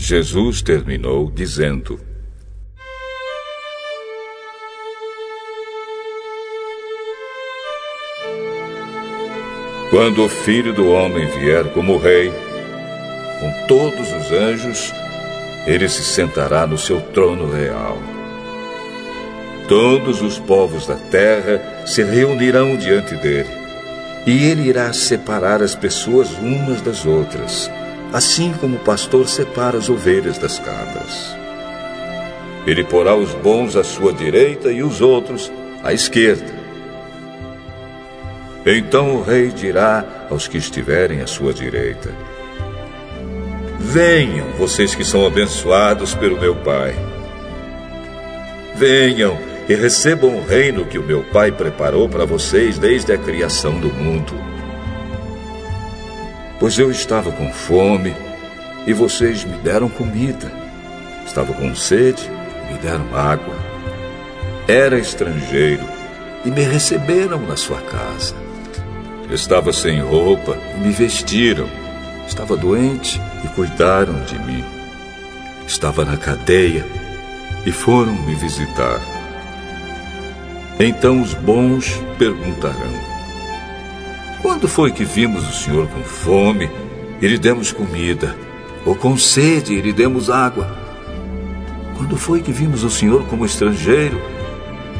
Jesus 0.08 0.62
terminou 0.62 1.32
dizendo: 1.34 1.98
Quando 9.90 10.24
o 10.24 10.28
filho 10.28 10.72
do 10.72 10.88
homem 10.92 11.26
vier 11.26 11.64
como 11.72 11.98
rei, 11.98 12.30
com 13.40 13.66
todos 13.66 14.12
os 14.12 14.30
anjos, 14.30 14.92
ele 15.66 15.88
se 15.88 16.04
sentará 16.04 16.68
no 16.68 16.78
seu 16.78 17.00
trono 17.00 17.50
real. 17.50 17.98
Todos 19.66 20.22
os 20.22 20.38
povos 20.38 20.86
da 20.86 20.94
terra 20.94 21.84
se 21.84 22.04
reunirão 22.04 22.76
diante 22.76 23.16
dele, 23.16 23.50
e 24.24 24.44
ele 24.44 24.68
irá 24.68 24.92
separar 24.92 25.60
as 25.60 25.74
pessoas 25.74 26.30
umas 26.34 26.80
das 26.80 27.04
outras, 27.04 27.68
assim 28.16 28.50
como 28.54 28.76
o 28.76 28.80
pastor 28.80 29.28
separa 29.28 29.76
as 29.76 29.90
ovelhas 29.90 30.38
das 30.38 30.58
cabras. 30.58 31.36
Ele 32.66 32.82
porá 32.82 33.14
os 33.14 33.34
bons 33.34 33.76
à 33.76 33.84
sua 33.84 34.10
direita 34.10 34.72
e 34.72 34.82
os 34.82 35.02
outros 35.02 35.52
à 35.84 35.92
esquerda. 35.92 36.54
Então 38.64 39.16
o 39.16 39.22
rei 39.22 39.48
dirá 39.48 40.02
aos 40.30 40.48
que 40.48 40.56
estiverem 40.56 41.20
à 41.20 41.26
sua 41.26 41.52
direita: 41.52 42.10
Venham, 43.78 44.46
vocês 44.58 44.94
que 44.94 45.04
são 45.04 45.26
abençoados 45.26 46.14
pelo 46.14 46.40
meu 46.40 46.56
Pai. 46.56 46.94
Venham 48.76 49.38
e 49.68 49.74
recebam 49.74 50.38
o 50.38 50.46
reino 50.46 50.86
que 50.86 50.98
o 50.98 51.02
meu 51.02 51.22
Pai 51.22 51.52
preparou 51.52 52.08
para 52.08 52.24
vocês 52.24 52.78
desde 52.78 53.12
a 53.12 53.18
criação 53.18 53.78
do 53.78 53.92
mundo. 53.92 54.55
Pois 56.58 56.78
eu 56.78 56.90
estava 56.90 57.30
com 57.30 57.52
fome 57.52 58.14
e 58.86 58.92
vocês 58.92 59.44
me 59.44 59.56
deram 59.58 59.88
comida. 59.88 60.50
Estava 61.26 61.52
com 61.52 61.74
sede 61.74 62.30
e 62.68 62.72
me 62.72 62.78
deram 62.78 63.14
água. 63.14 63.54
Era 64.66 64.98
estrangeiro 64.98 65.84
e 66.44 66.50
me 66.50 66.62
receberam 66.62 67.40
na 67.40 67.56
sua 67.56 67.80
casa. 67.82 68.34
Estava 69.30 69.72
sem 69.72 70.00
roupa 70.00 70.56
e 70.76 70.80
me 70.80 70.92
vestiram. 70.92 71.68
Estava 72.26 72.56
doente 72.56 73.20
e 73.44 73.48
cuidaram 73.48 74.22
de 74.24 74.38
mim. 74.38 74.64
Estava 75.66 76.04
na 76.04 76.16
cadeia 76.16 76.86
e 77.66 77.72
foram 77.72 78.12
me 78.12 78.34
visitar. 78.34 79.00
Então 80.78 81.20
os 81.20 81.34
bons 81.34 82.00
perguntarão: 82.18 83.15
Quando 84.42 84.68
foi 84.68 84.92
que 84.92 85.04
vimos 85.04 85.48
o 85.48 85.52
Senhor 85.52 85.88
com 85.88 86.02
fome 86.02 86.70
e 87.20 87.26
lhe 87.26 87.38
demos 87.38 87.72
comida, 87.72 88.36
ou 88.84 88.94
com 88.94 89.16
sede 89.16 89.74
e 89.74 89.80
lhe 89.80 89.92
demos 89.92 90.30
água? 90.30 90.76
Quando 91.96 92.16
foi 92.16 92.42
que 92.42 92.52
vimos 92.52 92.84
o 92.84 92.90
Senhor 92.90 93.24
como 93.26 93.46
estrangeiro 93.46 94.20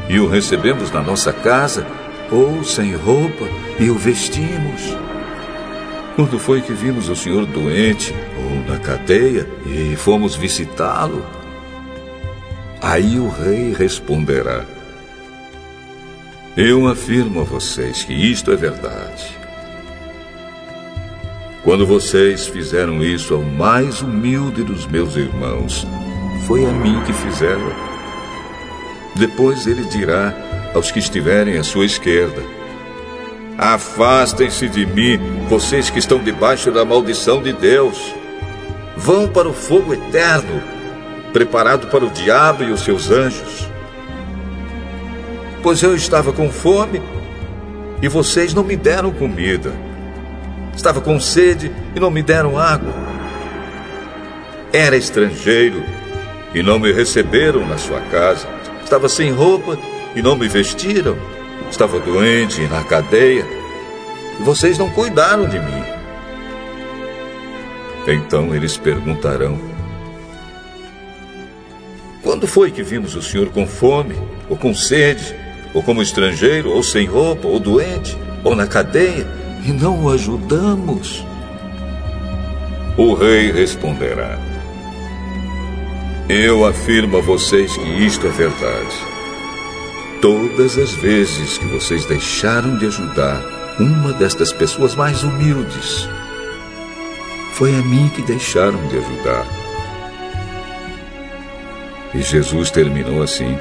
e 0.09 0.19
o 0.19 0.27
recebemos 0.27 0.91
na 0.91 1.01
nossa 1.01 1.31
casa, 1.31 1.85
ou 2.31 2.63
sem 2.63 2.95
roupa 2.95 3.47
e 3.79 3.89
o 3.89 3.95
vestimos? 3.95 4.95
Quando 6.15 6.39
foi 6.39 6.61
que 6.61 6.73
vimos 6.73 7.09
o 7.09 7.15
senhor 7.15 7.45
doente 7.45 8.11
ou 8.39 8.73
na 8.73 8.79
cadeia 8.79 9.47
e 9.67 9.95
fomos 9.95 10.35
visitá-lo? 10.35 11.23
Aí 12.81 13.19
o 13.19 13.29
rei 13.29 13.71
responderá: 13.71 14.65
Eu 16.59 16.87
afirmo 16.87 17.41
a 17.41 17.43
vocês 17.43 18.03
que 18.03 18.13
isto 18.13 18.51
é 18.51 18.55
verdade. 18.55 19.37
Quando 21.63 21.85
vocês 21.85 22.47
fizeram 22.47 23.03
isso 23.03 23.35
ao 23.35 23.43
mais 23.43 24.01
humilde 24.01 24.63
dos 24.63 24.87
meus 24.87 25.15
irmãos, 25.15 25.85
foi 26.47 26.65
a 26.65 26.71
mim 26.71 26.99
que 27.05 27.13
fizeram. 27.13 27.71
Depois 29.13 29.67
ele 29.67 29.83
dirá 29.83 30.33
aos 30.73 30.89
que 30.89 30.97
estiverem 30.97 31.59
à 31.59 31.63
sua 31.63 31.85
esquerda: 31.85 32.41
Afastem-se 33.55 34.67
de 34.67 34.83
mim, 34.83 35.19
vocês 35.47 35.91
que 35.91 35.99
estão 35.99 36.17
debaixo 36.17 36.71
da 36.71 36.83
maldição 36.83 37.39
de 37.39 37.53
Deus. 37.53 38.15
Vão 38.95 39.27
para 39.27 39.47
o 39.47 39.53
fogo 39.53 39.93
eterno, 39.93 40.63
preparado 41.31 41.85
para 41.85 42.03
o 42.03 42.09
diabo 42.09 42.63
e 42.63 42.71
os 42.71 42.81
seus 42.81 43.11
anjos. 43.11 43.66
Pois 45.67 45.83
eu 45.83 45.93
estava 45.93 46.31
com 46.31 46.49
fome 46.49 47.01
e 48.01 48.07
vocês 48.07 48.53
não 48.53 48.63
me 48.63 48.77
deram 48.77 49.11
comida. 49.11 49.73
Estava 50.73 51.01
com 51.01 51.19
sede 51.19 51.69
e 51.93 51.99
não 51.99 52.09
me 52.09 52.23
deram 52.23 52.57
água. 52.57 52.93
Era 54.71 54.95
estrangeiro 54.95 55.83
e 56.55 56.63
não 56.63 56.79
me 56.79 56.93
receberam 56.93 57.67
na 57.67 57.77
sua 57.77 57.99
casa. 57.99 58.47
Estava 58.81 59.09
sem 59.09 59.29
roupa 59.33 59.77
e 60.15 60.21
não 60.21 60.37
me 60.37 60.47
vestiram. 60.47 61.17
Estava 61.69 61.99
doente 61.99 62.61
na 62.61 62.81
cadeia 62.85 63.45
e 64.39 64.43
vocês 64.43 64.77
não 64.77 64.89
cuidaram 64.89 65.49
de 65.49 65.59
mim. 65.59 65.83
Então 68.07 68.55
eles 68.55 68.77
perguntarão: 68.77 69.59
Quando 72.23 72.47
foi 72.47 72.71
que 72.71 72.81
vimos 72.81 73.15
o 73.15 73.21
senhor 73.21 73.49
com 73.49 73.67
fome, 73.67 74.15
ou 74.49 74.55
com 74.55 74.73
sede, 74.73 75.35
ou 75.73 75.83
como 75.83 76.01
estrangeiro, 76.01 76.71
ou 76.71 76.81
sem 76.81 77.05
roupa, 77.05 77.47
ou 77.47 77.59
doente, 77.59 78.17
ou 78.43 78.55
na 78.55 78.67
cadeia, 78.67 79.27
e 79.65 79.71
não 79.71 80.05
o 80.05 80.09
ajudamos? 80.09 81.25
O 82.97 83.13
rei 83.13 83.51
responderá: 83.51 84.39
Eu 86.29 86.65
afirmo 86.65 87.17
a 87.17 87.21
vocês 87.21 87.75
que 87.75 87.89
isto 88.03 88.25
é 88.25 88.31
verdade. 88.31 88.95
Todas 90.21 90.77
as 90.77 90.91
vezes 90.93 91.57
que 91.57 91.65
vocês 91.65 92.05
deixaram 92.05 92.77
de 92.77 92.87
ajudar 92.87 93.75
uma 93.79 94.11
destas 94.13 94.51
pessoas 94.51 94.95
mais 94.95 95.21
humildes, 95.23 96.09
foi 97.53 97.75
a 97.75 97.81
mim 97.83 98.09
que 98.15 98.23
deixaram 98.23 98.87
de 98.87 98.97
ajudar. 98.97 99.45
E 102.15 102.21
Jesus 102.21 102.71
terminou 102.71 103.21
assim: 103.21 103.57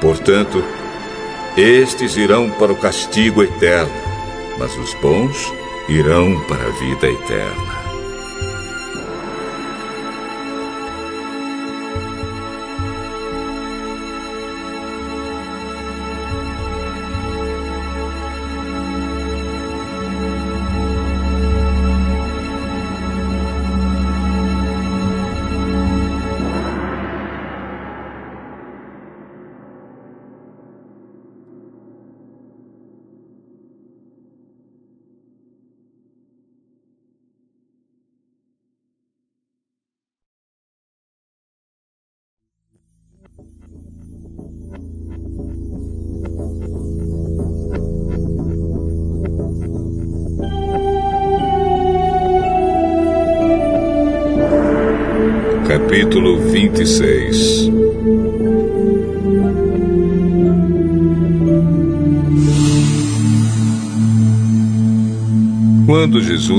Portanto, 0.00 0.62
estes 1.56 2.16
irão 2.16 2.50
para 2.50 2.72
o 2.72 2.76
castigo 2.76 3.42
eterno, 3.42 3.92
mas 4.58 4.76
os 4.76 4.92
bons 4.94 5.52
irão 5.88 6.40
para 6.42 6.66
a 6.66 6.70
vida 6.70 7.08
eterna. 7.08 7.75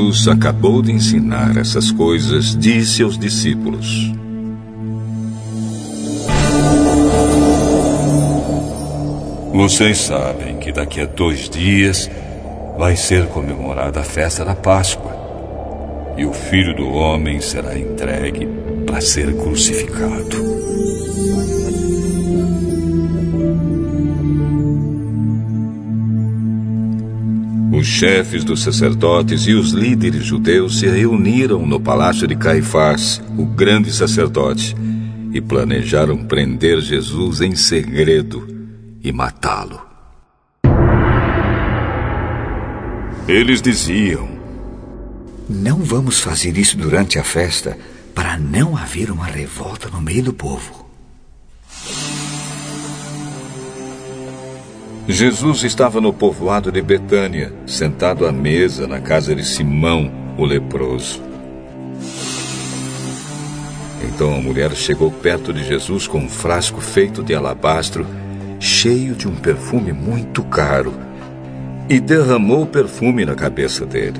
Jesus 0.08 0.30
acabou 0.30 0.82
de 0.82 0.92
ensinar 0.94 1.58
essas 1.58 1.92
coisas, 1.92 2.56
disse 2.58 3.04
aos 3.04 3.18
discípulos: 3.18 4.14
Vocês 9.54 9.98
sabem 9.98 10.60
que 10.60 10.72
daqui 10.72 11.02
a 11.02 11.06
dois 11.06 11.50
dias 11.50 12.10
vai 12.78 12.96
ser 12.96 13.28
comemorada 13.28 14.00
a 14.00 14.04
festa 14.04 14.46
da 14.46 14.56
Páscoa 14.56 15.14
e 16.18 16.26
o 16.26 16.32
filho 16.32 16.74
do 16.74 16.88
homem 16.88 17.42
será 17.42 17.78
entregue 17.78 18.48
para 18.86 19.02
ser 19.02 19.36
crucificado. 19.36 20.38
Chefes 27.98 28.44
dos 28.44 28.62
sacerdotes 28.62 29.48
e 29.48 29.56
os 29.56 29.72
líderes 29.72 30.24
judeus 30.24 30.78
se 30.78 30.88
reuniram 30.88 31.66
no 31.66 31.80
palácio 31.80 32.28
de 32.28 32.36
Caifás, 32.36 33.20
o 33.36 33.44
grande 33.44 33.92
sacerdote, 33.92 34.76
e 35.34 35.42
planejaram 35.42 36.24
prender 36.24 36.80
Jesus 36.80 37.42
em 37.42 37.56
segredo 37.56 38.48
e 39.04 39.12
matá-lo. 39.12 39.82
Eles 43.28 43.64
diziam: 43.64 44.30
Não 45.50 45.80
vamos 45.80 46.20
fazer 46.20 46.56
isso 46.56 46.78
durante 46.78 47.18
a 47.18 47.24
festa 47.24 47.76
para 48.14 48.38
não 48.38 48.78
haver 48.78 49.10
uma 49.10 49.26
revolta 49.26 49.90
no 49.90 50.00
meio 50.00 50.22
do 50.22 50.34
povo. 50.34 50.87
Jesus 55.10 55.64
estava 55.64 56.02
no 56.02 56.12
povoado 56.12 56.70
de 56.70 56.82
Betânia, 56.82 57.54
sentado 57.66 58.28
à 58.28 58.32
mesa 58.32 58.86
na 58.86 59.00
casa 59.00 59.34
de 59.34 59.46
Simão, 59.46 60.12
o 60.38 60.44
leproso. 60.44 61.24
Então 64.04 64.36
a 64.36 64.42
mulher 64.42 64.76
chegou 64.76 65.10
perto 65.10 65.54
de 65.54 65.64
Jesus 65.64 66.08
com 66.08 66.20
um 66.20 66.28
frasco 66.28 66.82
feito 66.82 67.24
de 67.24 67.34
alabastro, 67.34 68.06
cheio 68.60 69.16
de 69.16 69.30
um 69.30 69.36
perfume 69.36 69.94
muito 69.94 70.44
caro, 70.44 70.94
e 71.88 72.02
derramou 72.02 72.64
o 72.64 72.68
perfume 72.68 73.24
na 73.24 73.34
cabeça 73.34 73.86
dele. 73.86 74.20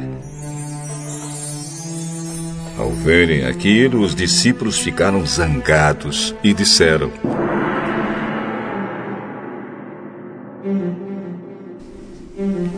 Ao 2.78 2.92
verem 2.92 3.46
aquilo, 3.46 4.00
os 4.00 4.16
discípulos 4.16 4.80
ficaram 4.80 5.26
zangados 5.26 6.34
e 6.42 6.54
disseram: 6.54 7.12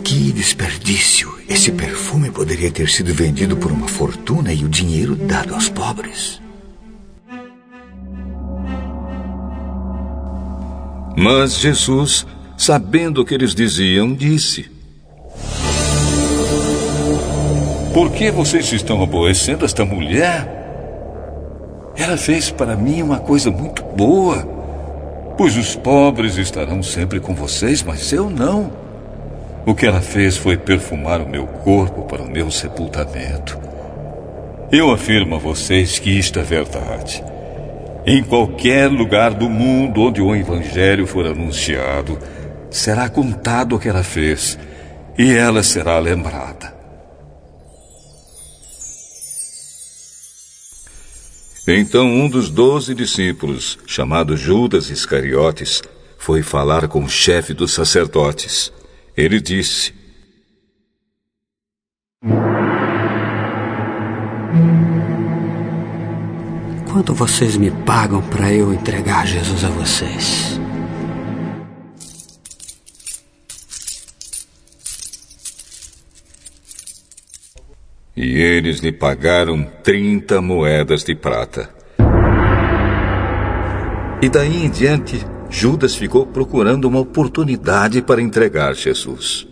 Que 0.04 0.32
desperdício! 0.32 1.38
Esse 1.48 1.72
perfume 1.72 2.30
poderia 2.30 2.72
ter 2.72 2.90
sido 2.90 3.14
vendido 3.14 3.58
por 3.58 3.72
uma 3.72 3.88
fortuna 3.88 4.54
e 4.54 4.64
o 4.64 4.70
dinheiro 4.70 5.16
dado 5.16 5.54
aos 5.54 5.70
pobres. 5.70 6.42
Mas 11.18 11.60
Jesus, 11.60 12.26
sabendo 12.58 13.22
o 13.22 13.26
que 13.26 13.34
eles 13.34 13.54
diziam, 13.54 14.14
disse: 14.14 14.70
Por 17.94 18.12
que 18.12 18.32
vocês 18.32 18.72
estão 18.72 19.04
aborrecendo 19.04 19.66
esta 19.66 19.84
mulher? 19.84 20.58
Ela 21.96 22.16
fez 22.16 22.50
para 22.50 22.76
mim 22.76 23.02
uma 23.02 23.20
coisa 23.20 23.52
muito 23.52 23.84
boa. 23.84 24.48
Pois 25.38 25.58
os 25.58 25.76
pobres 25.76 26.38
estarão 26.38 26.82
sempre 26.82 27.20
com 27.20 27.34
vocês, 27.34 27.84
mas 27.84 28.14
eu 28.14 28.30
não. 28.30 28.89
O 29.70 29.76
que 29.76 29.86
ela 29.86 30.02
fez 30.02 30.36
foi 30.36 30.58
perfumar 30.58 31.22
o 31.22 31.30
meu 31.30 31.46
corpo 31.46 32.02
para 32.08 32.24
o 32.24 32.28
meu 32.28 32.50
sepultamento. 32.50 33.56
Eu 34.72 34.90
afirmo 34.90 35.36
a 35.36 35.38
vocês 35.38 36.00
que 36.00 36.10
isto 36.10 36.40
é 36.40 36.42
verdade. 36.42 37.24
Em 38.04 38.24
qualquer 38.24 38.88
lugar 38.88 39.32
do 39.32 39.48
mundo 39.48 40.02
onde 40.02 40.24
o 40.24 40.36
Evangelho 40.36 41.06
for 41.06 41.28
anunciado, 41.28 42.18
será 42.72 43.08
contado 43.08 43.76
o 43.76 43.80
que 43.80 43.88
ela 43.88 44.02
fez 44.02 44.58
e 45.16 45.32
ela 45.32 45.62
será 45.62 46.00
lembrada. 46.00 46.74
Então 51.68 52.08
um 52.08 52.28
dos 52.28 52.50
doze 52.50 52.96
discípulos, 52.96 53.78
chamado 53.86 54.36
Judas 54.36 54.90
Iscariotes, 54.90 55.84
foi 56.18 56.42
falar 56.42 56.88
com 56.88 57.04
o 57.04 57.10
chefe 57.10 57.54
dos 57.54 57.72
sacerdotes. 57.72 58.74
Ele 59.20 59.42
disse: 59.42 59.94
Quanto 66.90 67.14
vocês 67.14 67.58
me 67.58 67.70
pagam 67.70 68.22
para 68.22 68.54
eu 68.54 68.74
entregar 68.74 69.28
Jesus 69.28 69.66
a 69.66 69.70
vocês? 69.72 70.58
E 78.16 78.38
eles 78.40 78.80
lhe 78.80 78.94
pagaram 78.94 79.66
trinta 79.84 80.42
moedas 80.42 81.04
de 81.04 81.14
prata. 81.14 81.70
E 84.22 84.30
daí 84.30 84.64
em 84.64 84.70
diante, 84.70 85.20
Judas 85.50 85.96
ficou 85.96 86.28
procurando 86.28 86.86
uma 86.86 87.00
oportunidade 87.00 88.02
para 88.02 88.22
entregar 88.22 88.76
Jesus. 88.76 89.48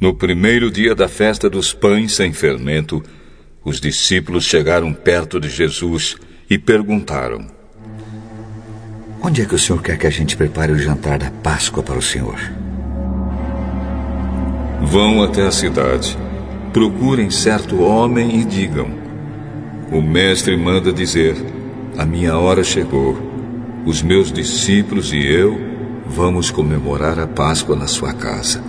No 0.00 0.12
primeiro 0.14 0.70
dia 0.70 0.94
da 0.94 1.08
festa 1.08 1.48
dos 1.48 1.72
pães 1.72 2.12
sem 2.12 2.32
fermento, 2.32 3.02
os 3.64 3.80
discípulos 3.80 4.44
chegaram 4.44 4.92
perto 4.92 5.40
de 5.40 5.48
Jesus 5.48 6.16
e 6.50 6.58
perguntaram: 6.58 7.46
Onde 9.22 9.42
é 9.42 9.46
que 9.46 9.54
o 9.54 9.58
senhor 9.58 9.80
quer 9.80 9.96
que 9.96 10.06
a 10.06 10.10
gente 10.10 10.36
prepare 10.36 10.72
o 10.72 10.78
jantar 10.78 11.18
da 11.18 11.30
Páscoa 11.30 11.82
para 11.82 11.96
o 11.96 12.02
senhor? 12.02 12.38
Vão 14.82 15.22
até 15.22 15.46
a 15.46 15.50
cidade, 15.50 16.18
procurem 16.72 17.30
certo 17.30 17.80
homem 17.80 18.40
e 18.40 18.44
digam: 18.44 19.03
O 19.94 20.02
mestre 20.02 20.56
manda 20.56 20.92
dizer: 20.92 21.36
A 21.96 22.04
minha 22.04 22.36
hora 22.36 22.64
chegou. 22.64 23.16
Os 23.86 24.02
meus 24.02 24.32
discípulos 24.32 25.12
e 25.12 25.24
eu 25.24 25.56
vamos 26.04 26.50
comemorar 26.50 27.16
a 27.20 27.28
Páscoa 27.28 27.76
na 27.76 27.86
sua 27.86 28.12
casa. 28.12 28.60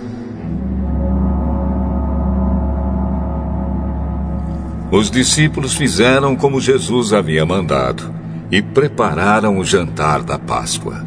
Os 4.92 5.10
discípulos 5.10 5.74
fizeram 5.74 6.36
como 6.36 6.60
Jesus 6.60 7.12
havia 7.12 7.44
mandado 7.44 8.14
e 8.48 8.62
prepararam 8.62 9.58
o 9.58 9.64
jantar 9.64 10.22
da 10.22 10.38
Páscoa. 10.38 11.04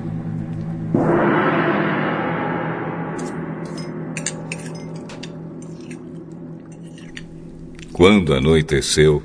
Quando 7.93 8.33
anoiteceu, 8.33 9.23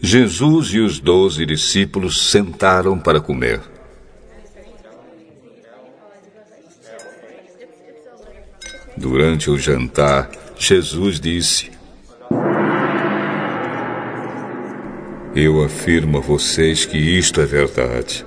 Jesus 0.00 0.68
e 0.68 0.78
os 0.78 1.00
doze 1.00 1.44
discípulos 1.44 2.30
sentaram 2.30 2.98
para 2.98 3.20
comer. 3.20 3.60
Durante 8.96 9.50
o 9.50 9.58
jantar, 9.58 10.30
Jesus 10.56 11.18
disse: 11.18 11.70
Eu 15.34 15.64
afirmo 15.64 16.18
a 16.18 16.20
vocês 16.20 16.84
que 16.84 16.96
isto 16.96 17.40
é 17.40 17.46
verdade. 17.46 18.24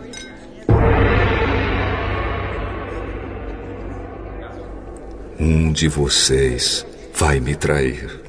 Um 5.39 5.71
de 5.71 5.87
vocês 5.87 6.85
vai 7.13 7.39
me 7.39 7.55
trair. 7.55 8.20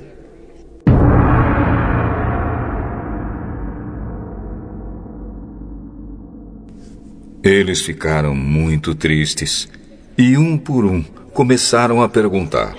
Eles 7.42 7.82
ficaram 7.82 8.34
muito 8.34 8.94
tristes 8.94 9.68
e, 10.16 10.36
um 10.36 10.56
por 10.56 10.84
um, 10.84 11.02
começaram 11.02 12.00
a 12.00 12.08
perguntar: 12.08 12.76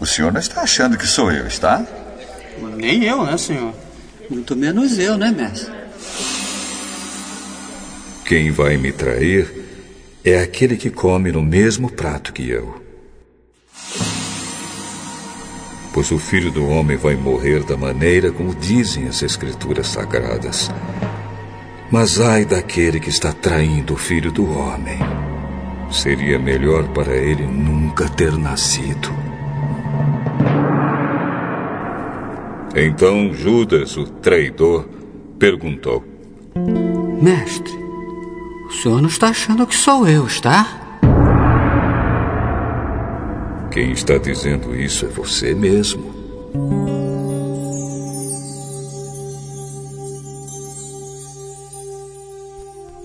O 0.00 0.06
senhor 0.06 0.32
não 0.32 0.40
está 0.40 0.62
achando 0.62 0.96
que 0.96 1.06
sou 1.06 1.30
eu, 1.30 1.46
está? 1.46 1.86
Nem 2.76 3.04
eu, 3.04 3.24
né, 3.24 3.36
senhor? 3.36 3.74
Muito 4.30 4.56
menos 4.56 4.98
eu, 4.98 5.18
né, 5.18 5.30
mestre? 5.30 5.70
Quem 8.24 8.50
vai 8.50 8.78
me 8.78 8.90
trair 8.90 9.46
é 10.24 10.40
aquele 10.40 10.78
que 10.78 10.88
come 10.88 11.30
no 11.30 11.42
mesmo 11.42 11.90
prato 11.90 12.32
que 12.32 12.48
eu. 12.48 12.82
Pois 15.92 16.10
o 16.10 16.18
filho 16.18 16.50
do 16.50 16.66
homem 16.66 16.96
vai 16.96 17.14
morrer 17.14 17.62
da 17.64 17.76
maneira 17.76 18.32
como 18.32 18.54
dizem 18.54 19.06
as 19.06 19.22
Escrituras 19.22 19.88
sagradas. 19.88 20.70
Mas 21.94 22.20
ai 22.20 22.44
daquele 22.44 22.98
que 22.98 23.08
está 23.08 23.32
traindo 23.32 23.94
o 23.94 23.96
filho 23.96 24.32
do 24.32 24.50
homem. 24.50 24.98
Seria 25.92 26.40
melhor 26.40 26.88
para 26.88 27.14
ele 27.14 27.46
nunca 27.46 28.08
ter 28.08 28.36
nascido. 28.36 29.10
Então 32.74 33.32
Judas, 33.32 33.96
o 33.96 34.06
traidor, 34.06 34.88
perguntou: 35.38 36.02
Mestre, 37.22 37.72
o 38.66 38.72
senhor 38.72 39.00
não 39.00 39.08
está 39.08 39.28
achando 39.28 39.64
que 39.64 39.76
sou 39.76 40.08
eu, 40.08 40.26
está? 40.26 40.98
Quem 43.70 43.92
está 43.92 44.18
dizendo 44.18 44.74
isso 44.74 45.06
é 45.06 45.08
você 45.10 45.54
mesmo. 45.54 46.12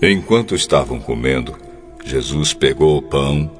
Enquanto 0.02 0.54
estavam 0.54 0.98
comendo, 0.98 1.54
Jesus 2.02 2.54
pegou 2.54 2.96
o 2.96 3.02
pão 3.02 3.50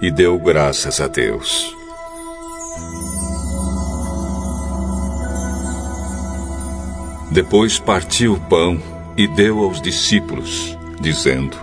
e 0.00 0.10
deu 0.10 0.38
graças 0.38 0.98
a 0.98 1.08
Deus. 1.08 1.76
Depois 7.30 7.78
partiu 7.78 8.32
o 8.32 8.40
pão 8.40 8.80
e 9.14 9.28
deu 9.28 9.58
aos 9.58 9.82
discípulos, 9.82 10.78
dizendo: 11.02 11.54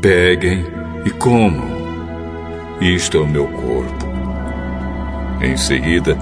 Peguem 0.00 0.64
e 1.04 1.10
comam. 1.10 1.68
Isto 2.80 3.18
é 3.18 3.20
o 3.20 3.28
meu 3.28 3.48
corpo. 3.48 4.06
Em 5.42 5.58
seguida, 5.58 6.16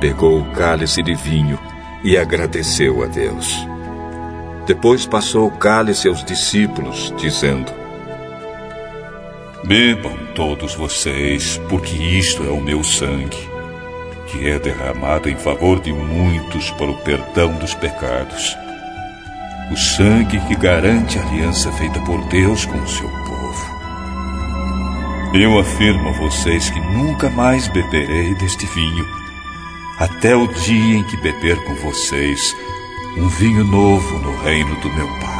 pegou 0.00 0.40
o 0.40 0.50
cálice 0.52 1.00
de 1.00 1.14
vinho 1.14 1.58
e 2.02 2.18
agradeceu 2.18 3.04
a 3.04 3.06
Deus. 3.06 3.67
Depois 4.68 5.06
passou 5.06 5.46
o 5.46 5.50
cálice 5.50 6.08
aos 6.08 6.22
discípulos, 6.22 7.10
dizendo: 7.16 7.72
Bebam 9.64 10.14
todos 10.34 10.74
vocês, 10.74 11.58
porque 11.70 11.96
isto 11.96 12.44
é 12.44 12.50
o 12.50 12.60
meu 12.60 12.84
sangue, 12.84 13.48
que 14.26 14.46
é 14.46 14.58
derramado 14.58 15.30
em 15.30 15.36
favor 15.36 15.80
de 15.80 15.90
muitos 15.90 16.70
para 16.72 16.90
o 16.90 16.98
perdão 16.98 17.54
dos 17.54 17.72
pecados. 17.72 18.54
O 19.72 19.76
sangue 19.76 20.38
que 20.40 20.54
garante 20.54 21.18
a 21.18 21.22
aliança 21.22 21.72
feita 21.72 21.98
por 22.00 22.22
Deus 22.26 22.66
com 22.66 22.78
o 22.78 22.88
seu 22.88 23.08
povo. 23.08 23.78
Eu 25.32 25.58
afirmo 25.58 26.10
a 26.10 26.12
vocês 26.12 26.68
que 26.68 26.80
nunca 26.80 27.30
mais 27.30 27.68
beberei 27.68 28.34
deste 28.34 28.66
vinho, 28.66 29.06
até 29.98 30.36
o 30.36 30.46
dia 30.46 30.96
em 30.98 31.04
que 31.04 31.16
beber 31.16 31.56
com 31.64 31.74
vocês 31.76 32.54
um 33.18 33.28
vinho 33.28 33.64
novo 33.64 34.18
no 34.20 34.36
reino 34.42 34.74
do 34.80 34.88
meu 34.94 35.08
Pai. 35.18 35.38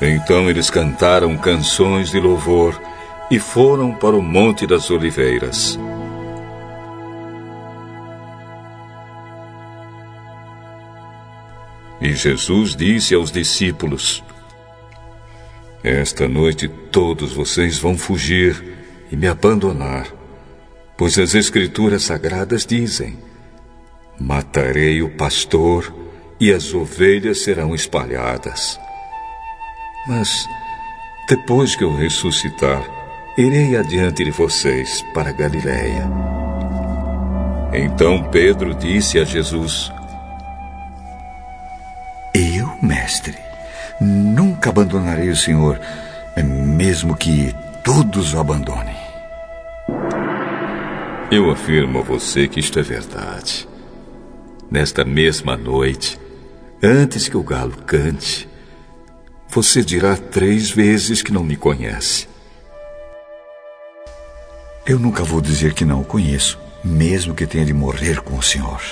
Então 0.00 0.48
eles 0.48 0.70
cantaram 0.70 1.36
canções 1.36 2.10
de 2.10 2.20
louvor 2.20 2.80
e 3.30 3.38
foram 3.38 3.92
para 3.92 4.16
o 4.16 4.22
Monte 4.22 4.66
das 4.66 4.90
Oliveiras. 4.90 5.78
E 12.00 12.12
Jesus 12.12 12.76
disse 12.76 13.14
aos 13.14 13.30
discípulos: 13.30 14.22
Esta 15.82 16.28
noite 16.28 16.68
todos 16.68 17.32
vocês 17.32 17.78
vão 17.78 17.96
fugir 17.96 18.76
e 19.10 19.16
me 19.16 19.28
abandonar, 19.28 20.21
pois 20.96 21.18
as 21.18 21.34
Escrituras 21.34 22.04
sagradas 22.04 22.66
dizem: 22.66 23.18
Matarei 24.18 25.02
o 25.02 25.10
pastor 25.16 25.92
e 26.38 26.52
as 26.52 26.74
ovelhas 26.74 27.42
serão 27.42 27.74
espalhadas. 27.74 28.78
Mas, 30.06 30.48
depois 31.28 31.76
que 31.76 31.84
eu 31.84 31.94
ressuscitar, 31.94 32.82
irei 33.38 33.76
adiante 33.76 34.24
de 34.24 34.30
vocês 34.30 35.04
para 35.14 35.32
Galiléia. 35.32 36.10
Então 37.72 38.24
Pedro 38.24 38.74
disse 38.74 39.18
a 39.18 39.24
Jesus: 39.24 39.90
Eu, 42.34 42.76
mestre, 42.82 43.38
nunca 44.00 44.70
abandonarei 44.70 45.30
o 45.30 45.36
Senhor, 45.36 45.80
mesmo 46.36 47.16
que 47.16 47.54
todos 47.82 48.34
o 48.34 48.38
abandonem. 48.40 48.91
Eu 51.34 51.50
afirmo 51.50 52.00
a 52.00 52.02
você 52.02 52.46
que 52.46 52.60
isto 52.60 52.78
é 52.78 52.82
verdade. 52.82 53.66
Nesta 54.70 55.02
mesma 55.02 55.56
noite, 55.56 56.20
antes 56.82 57.26
que 57.26 57.38
o 57.38 57.42
galo 57.42 57.74
cante, 57.86 58.46
você 59.48 59.82
dirá 59.82 60.14
três 60.14 60.70
vezes 60.70 61.22
que 61.22 61.32
não 61.32 61.42
me 61.42 61.56
conhece. 61.56 62.28
Eu 64.84 64.98
nunca 64.98 65.24
vou 65.24 65.40
dizer 65.40 65.72
que 65.72 65.86
não 65.86 66.02
o 66.02 66.04
conheço, 66.04 66.58
mesmo 66.84 67.34
que 67.34 67.46
tenha 67.46 67.64
de 67.64 67.72
morrer 67.72 68.20
com 68.20 68.36
o 68.36 68.42
Senhor. 68.42 68.82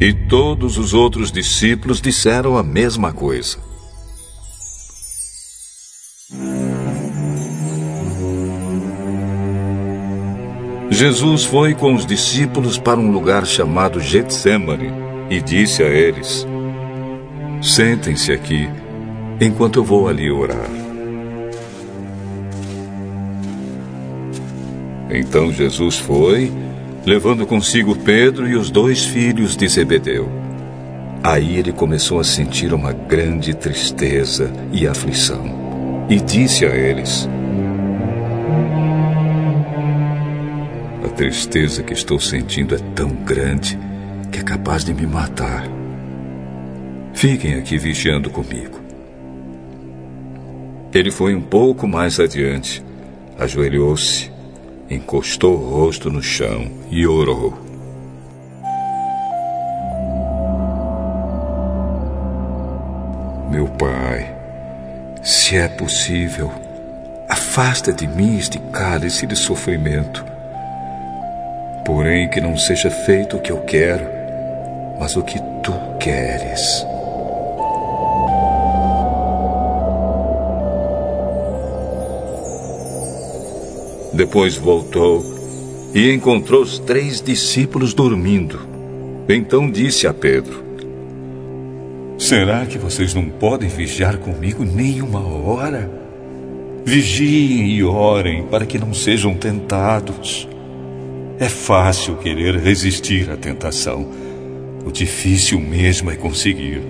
E 0.00 0.12
todos 0.12 0.78
os 0.78 0.94
outros 0.94 1.32
discípulos 1.32 2.00
disseram 2.00 2.56
a 2.56 2.62
mesma 2.62 3.12
coisa. 3.12 3.58
Jesus 11.02 11.42
foi 11.42 11.74
com 11.74 11.94
os 11.94 12.06
discípulos 12.06 12.78
para 12.78 13.00
um 13.00 13.10
lugar 13.10 13.44
chamado 13.44 13.98
Getsemane 13.98 14.88
e 15.28 15.40
disse 15.40 15.82
a 15.82 15.88
eles: 15.88 16.46
Sentem-se 17.60 18.30
aqui 18.30 18.70
enquanto 19.40 19.80
eu 19.80 19.84
vou 19.84 20.06
ali 20.06 20.30
orar. 20.30 20.70
Então 25.10 25.52
Jesus 25.52 25.98
foi, 25.98 26.52
levando 27.04 27.48
consigo 27.48 27.96
Pedro 27.96 28.48
e 28.48 28.54
os 28.54 28.70
dois 28.70 29.04
filhos 29.04 29.56
de 29.56 29.66
Zebedeu. 29.66 30.30
Aí 31.20 31.56
ele 31.56 31.72
começou 31.72 32.20
a 32.20 32.24
sentir 32.24 32.72
uma 32.72 32.92
grande 32.92 33.54
tristeza 33.54 34.52
e 34.70 34.86
aflição, 34.86 36.06
e 36.08 36.20
disse 36.20 36.64
a 36.64 36.72
eles: 36.72 37.28
tristeza 41.12 41.82
que 41.82 41.92
estou 41.92 42.18
sentindo 42.18 42.74
é 42.74 42.78
tão 42.94 43.10
grande 43.10 43.78
que 44.30 44.40
é 44.40 44.42
capaz 44.42 44.84
de 44.84 44.92
me 44.94 45.06
matar. 45.06 45.64
Fiquem 47.12 47.54
aqui 47.54 47.78
vigiando 47.78 48.30
comigo. 48.30 48.80
Ele 50.92 51.10
foi 51.10 51.34
um 51.34 51.40
pouco 51.40 51.86
mais 51.86 52.18
adiante, 52.18 52.82
ajoelhou-se, 53.38 54.30
encostou 54.90 55.54
o 55.54 55.70
rosto 55.70 56.10
no 56.10 56.22
chão 56.22 56.70
e 56.90 57.06
orou. 57.06 57.58
Meu 63.50 63.68
Pai, 63.68 64.34
se 65.22 65.56
é 65.56 65.68
possível, 65.68 66.50
afasta 67.28 67.92
de 67.92 68.06
mim 68.06 68.38
este 68.38 68.58
cálice 68.58 69.26
de 69.26 69.36
sofrimento. 69.36 70.31
Porém, 71.84 72.28
que 72.28 72.40
não 72.40 72.56
seja 72.56 72.90
feito 72.90 73.36
o 73.36 73.40
que 73.40 73.50
eu 73.50 73.58
quero, 73.62 74.04
mas 74.98 75.16
o 75.16 75.22
que 75.22 75.38
tu 75.62 75.72
queres. 75.98 76.86
Depois 84.12 84.56
voltou 84.56 85.24
e 85.94 86.12
encontrou 86.12 86.62
os 86.62 86.78
três 86.78 87.20
discípulos 87.20 87.94
dormindo. 87.94 88.60
Então 89.28 89.70
disse 89.70 90.06
a 90.06 90.14
Pedro: 90.14 90.62
Será 92.18 92.64
que 92.66 92.78
vocês 92.78 93.14
não 93.14 93.24
podem 93.24 93.68
vigiar 93.68 94.18
comigo 94.18 94.64
nem 94.64 95.00
uma 95.02 95.26
hora? 95.26 95.90
Vigiem 96.84 97.70
e 97.70 97.82
orem 97.82 98.44
para 98.46 98.66
que 98.66 98.78
não 98.78 98.92
sejam 98.92 99.34
tentados. 99.34 100.48
É 101.42 101.48
fácil 101.48 102.14
querer 102.18 102.54
resistir 102.54 103.28
à 103.28 103.36
tentação. 103.36 104.08
O 104.86 104.92
difícil 104.92 105.58
mesmo 105.58 106.08
é 106.08 106.14
conseguir. 106.14 106.80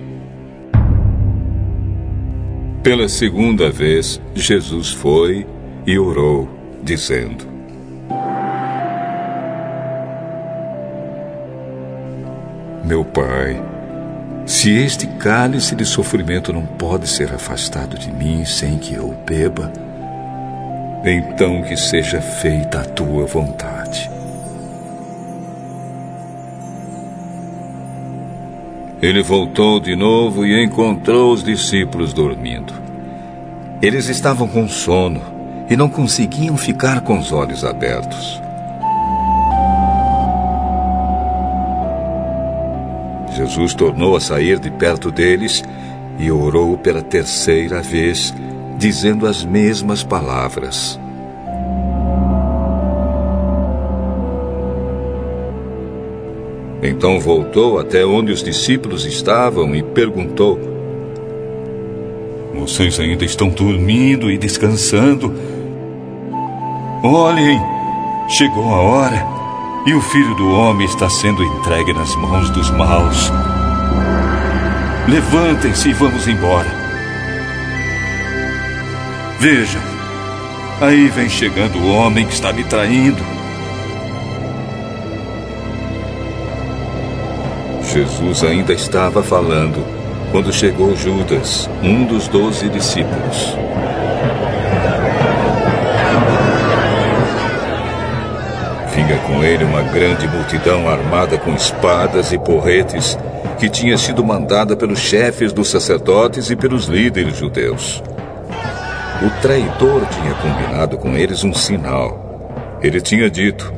Pela 2.83 3.09
segunda 3.09 3.71
vez, 3.71 4.21
Jesus 4.35 4.91
foi 4.91 5.47
e 5.87 5.97
orou 5.97 6.47
dizendo: 6.83 7.47
Meu 12.85 13.03
Pai, 13.03 13.59
Se 14.45 14.69
este 14.69 15.07
cálice 15.17 15.75
de 15.75 15.83
sofrimento 15.83 16.53
não 16.53 16.63
pode 16.63 17.07
ser 17.09 17.33
afastado 17.33 17.97
de 17.97 18.11
mim 18.11 18.45
sem 18.45 18.77
que 18.77 18.93
eu 18.93 19.15
beba, 19.25 19.73
então 21.03 21.63
que 21.63 21.75
seja 21.75 22.21
feita 22.21 22.81
a 22.81 22.85
tua 22.85 23.25
vontade. 23.25 23.82
Ele 29.03 29.21
voltou 29.21 29.81
de 29.81 29.97
novo 29.97 30.45
e 30.45 30.63
encontrou 30.63 31.33
os 31.33 31.43
discípulos 31.43 32.13
dormindo. 32.13 32.73
Eles 33.81 34.07
estavam 34.07 34.47
com 34.47 34.65
sono 34.65 35.21
e 35.69 35.75
não 35.75 35.89
conseguiam 35.89 36.55
ficar 36.55 37.01
com 37.01 37.19
os 37.19 37.33
olhos 37.33 37.65
abertos. 37.65 38.41
Jesus 43.35 43.73
tornou 43.73 44.15
a 44.15 44.21
sair 44.21 44.57
de 44.57 44.71
perto 44.71 45.11
deles 45.11 45.61
e 46.17 46.31
orou 46.31 46.77
pela 46.77 47.01
terceira 47.01 47.81
vez, 47.81 48.33
dizendo 48.77 49.27
as 49.27 49.43
mesmas 49.43 50.01
palavras. 50.01 50.97
Então 56.83 57.17
voltou 57.17 57.79
até 57.79 58.05
onde 58.05 58.33
os 58.33 58.43
discípulos 58.43 59.05
estavam 59.05 59.73
e 59.73 59.81
perguntou: 59.81 60.59
Vocês 62.53 62.99
ainda 62.99 63.23
estão 63.23 63.47
dormindo 63.47 64.29
e 64.29 64.37
descansando? 64.37 65.33
Olhem, 67.01 67.59
chegou 68.27 68.65
a 68.65 68.81
hora 68.81 69.25
e 69.85 69.93
o 69.93 70.01
filho 70.01 70.35
do 70.35 70.49
homem 70.49 70.85
está 70.85 71.09
sendo 71.09 71.41
entregue 71.41 71.93
nas 71.93 72.13
mãos 72.17 72.49
dos 72.49 72.69
maus. 72.71 73.31
Levantem-se 75.07 75.89
e 75.89 75.93
vamos 75.93 76.27
embora. 76.27 76.69
Vejam, 79.39 79.81
aí 80.81 81.07
vem 81.07 81.29
chegando 81.29 81.77
o 81.77 81.93
homem 81.93 82.25
que 82.25 82.33
está 82.33 82.51
me 82.51 82.63
traindo. 82.65 83.32
Jesus 87.93 88.43
ainda 88.43 88.73
estava 88.73 89.21
falando 89.21 89.85
quando 90.31 90.51
chegou 90.51 90.95
Judas, 90.95 91.69
um 91.83 92.05
dos 92.05 92.27
doze 92.27 92.67
discípulos. 92.67 93.55
Vinha 98.95 99.15
com 99.27 99.43
ele 99.43 99.63
uma 99.63 99.83
grande 99.83 100.27
multidão 100.27 100.89
armada 100.89 101.37
com 101.37 101.53
espadas 101.53 102.31
e 102.31 102.39
porretes, 102.39 103.15
que 103.59 103.69
tinha 103.69 103.95
sido 103.95 104.25
mandada 104.25 104.75
pelos 104.75 104.97
chefes 104.97 105.53
dos 105.53 105.67
sacerdotes 105.67 106.49
e 106.49 106.55
pelos 106.55 106.85
líderes 106.85 107.37
judeus. 107.37 108.01
O 109.21 109.29
traidor 109.39 110.01
tinha 110.07 110.33
combinado 110.33 110.97
com 110.97 111.15
eles 111.15 111.43
um 111.43 111.53
sinal. 111.53 112.49
Ele 112.81 112.99
tinha 112.99 113.29
dito: 113.29 113.71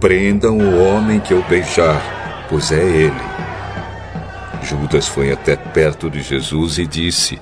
Prendam 0.00 0.56
o 0.56 0.82
homem 0.82 1.20
que 1.20 1.34
eu 1.34 1.44
beijar, 1.46 2.15
pois 2.48 2.72
é 2.72 2.82
ele. 2.82 3.36
Judas 4.62 5.06
foi 5.06 5.32
até 5.32 5.56
perto 5.56 6.10
de 6.10 6.22
Jesus 6.22 6.78
e 6.78 6.86
disse: 6.86 7.38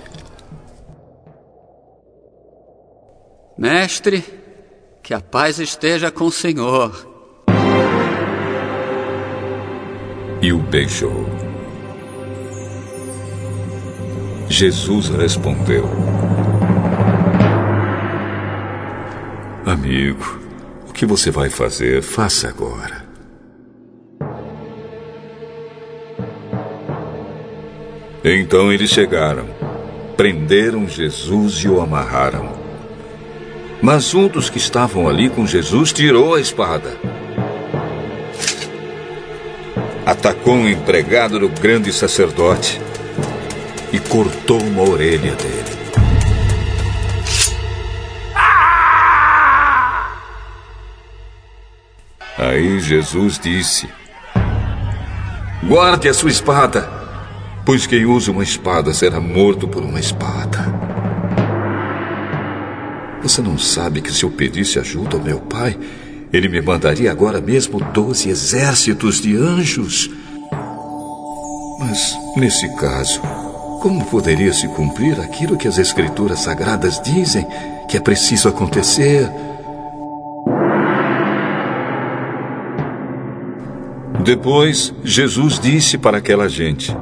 Mestre, 3.57 4.25
que 5.03 5.15
a 5.15 5.21
paz 5.21 5.59
esteja 5.59 6.11
com 6.11 6.25
o 6.25 6.33
Senhor. 6.33 7.09
E 10.43 10.53
o 10.53 10.59
beijou. 10.59 11.27
Jesus 14.49 15.09
respondeu: 15.09 15.89
Amigo, 19.65 20.41
o 20.89 20.93
que 20.93 21.07
você 21.07 21.31
vai 21.31 21.49
fazer, 21.49 22.03
faça 22.03 22.49
agora. 22.49 23.04
Então 28.27 28.73
eles 28.73 28.89
chegaram, 28.89 29.45
prenderam 30.17 30.89
Jesus 30.89 31.57
e 31.57 31.69
o 31.69 31.79
amarraram. 31.79 32.55
Mas 33.83 34.15
um 34.15 34.29
dos 34.29 34.49
que 34.49 34.57
estavam 34.57 35.07
ali 35.07 35.29
com 35.29 35.47
Jesus 35.47 35.93
tirou 35.93 36.35
a 36.35 36.41
espada. 36.41 36.97
Atacou 40.07 40.55
um 40.55 40.67
empregado 40.67 41.39
do 41.39 41.51
grande 41.51 41.93
sacerdote 41.93 42.81
e 43.93 44.01
cortou 44.01 44.59
uma 44.63 44.89
orelha 44.89 45.33
dele. 45.33 45.75
Aí 52.39 52.81
Jesus 52.81 53.39
disse: 53.39 53.87
Guarde 55.63 56.09
a 56.09 56.15
sua 56.15 56.31
espada, 56.31 57.04
pois 57.65 57.87
quem 57.87 58.05
usa 58.05 58.31
uma 58.31 58.43
espada 58.43 58.93
será 58.93 59.21
morto 59.21 59.67
por 59.67 59.83
uma 59.83 59.99
espada. 59.99 60.59
Você 63.23 63.41
não 63.41 63.57
sabe 63.57 64.03
que 64.03 64.13
se 64.13 64.23
eu 64.25 64.31
pedisse 64.31 64.79
ajuda 64.79 65.17
ao 65.17 65.23
meu 65.23 65.41
pai, 65.41 65.79
ele 66.31 66.49
me 66.49 66.61
mandaria 66.61 67.11
agora 67.11 67.41
mesmo 67.41 67.81
doze 67.81 68.29
exércitos 68.29 69.21
de 69.21 69.35
anjos? 69.37 70.11
Mas, 71.79 72.19
nesse 72.37 72.69
caso, 72.77 73.21
como 73.81 74.05
poderia 74.07 74.53
se 74.53 74.69
cumprir 74.69 75.19
aquilo 75.21 75.57
que 75.57 75.67
as 75.67 75.79
Escrituras 75.79 76.41
Sagradas 76.41 77.01
dizem 77.03 77.47
que 77.89 77.97
é 77.97 78.01
preciso 78.01 78.49
acontecer? 78.49 79.31
Depois, 84.23 84.93
Jesus 85.03 85.59
disse 85.59 85.97
para 85.97 86.19
aquela 86.19 86.49
gente: 86.49 86.95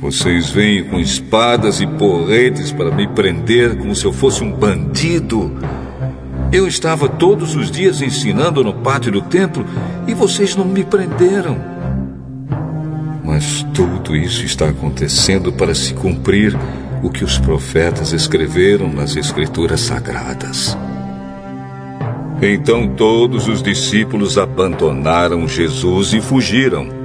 Vocês 0.00 0.48
vêm 0.50 0.84
com 0.84 1.00
espadas 1.00 1.80
e 1.80 1.86
porretes 1.86 2.70
para 2.70 2.94
me 2.94 3.08
prender 3.08 3.76
como 3.76 3.96
se 3.96 4.04
eu 4.04 4.12
fosse 4.12 4.44
um 4.44 4.52
bandido. 4.52 5.52
Eu 6.52 6.68
estava 6.68 7.08
todos 7.08 7.56
os 7.56 7.68
dias 7.68 8.00
ensinando 8.00 8.62
no 8.62 8.72
pátio 8.74 9.10
do 9.10 9.20
templo 9.20 9.66
e 10.06 10.14
vocês 10.14 10.54
não 10.54 10.64
me 10.64 10.84
prenderam. 10.84 11.58
Mas 13.24 13.66
tudo 13.74 14.14
isso 14.14 14.44
está 14.44 14.68
acontecendo 14.68 15.52
para 15.52 15.74
se 15.74 15.92
cumprir 15.94 16.56
o 17.02 17.10
que 17.10 17.24
os 17.24 17.36
profetas 17.36 18.12
escreveram 18.12 18.92
nas 18.92 19.16
Escrituras 19.16 19.80
Sagradas. 19.80 20.78
Então 22.40 22.86
todos 22.86 23.48
os 23.48 23.60
discípulos 23.60 24.38
abandonaram 24.38 25.48
Jesus 25.48 26.12
e 26.12 26.20
fugiram. 26.20 26.97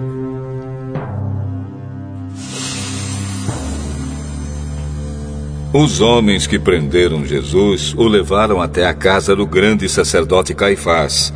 Os 5.73 6.01
homens 6.01 6.45
que 6.45 6.59
prenderam 6.59 7.25
Jesus 7.25 7.95
o 7.97 8.03
levaram 8.07 8.61
até 8.61 8.85
a 8.85 8.93
casa 8.93 9.35
do 9.35 9.43
grande 9.43 9.89
sacerdote 9.89 10.53
Caifás, 10.53 11.33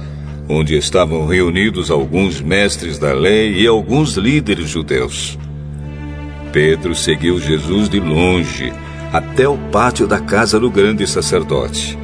onde 0.47 0.77
estavam 0.77 1.25
reunidos 1.25 1.89
alguns 1.89 2.39
mestres 2.39 2.99
da 2.99 3.13
lei 3.13 3.59
e 3.59 3.65
alguns 3.65 4.13
líderes 4.13 4.69
judeus. 4.69 5.39
Pedro 6.53 6.93
seguiu 6.93 7.39
Jesus 7.39 7.89
de 7.89 7.99
longe 7.99 8.71
até 9.11 9.49
o 9.49 9.57
pátio 9.57 10.05
da 10.05 10.19
casa 10.19 10.59
do 10.59 10.69
grande 10.69 11.07
sacerdote. 11.07 11.97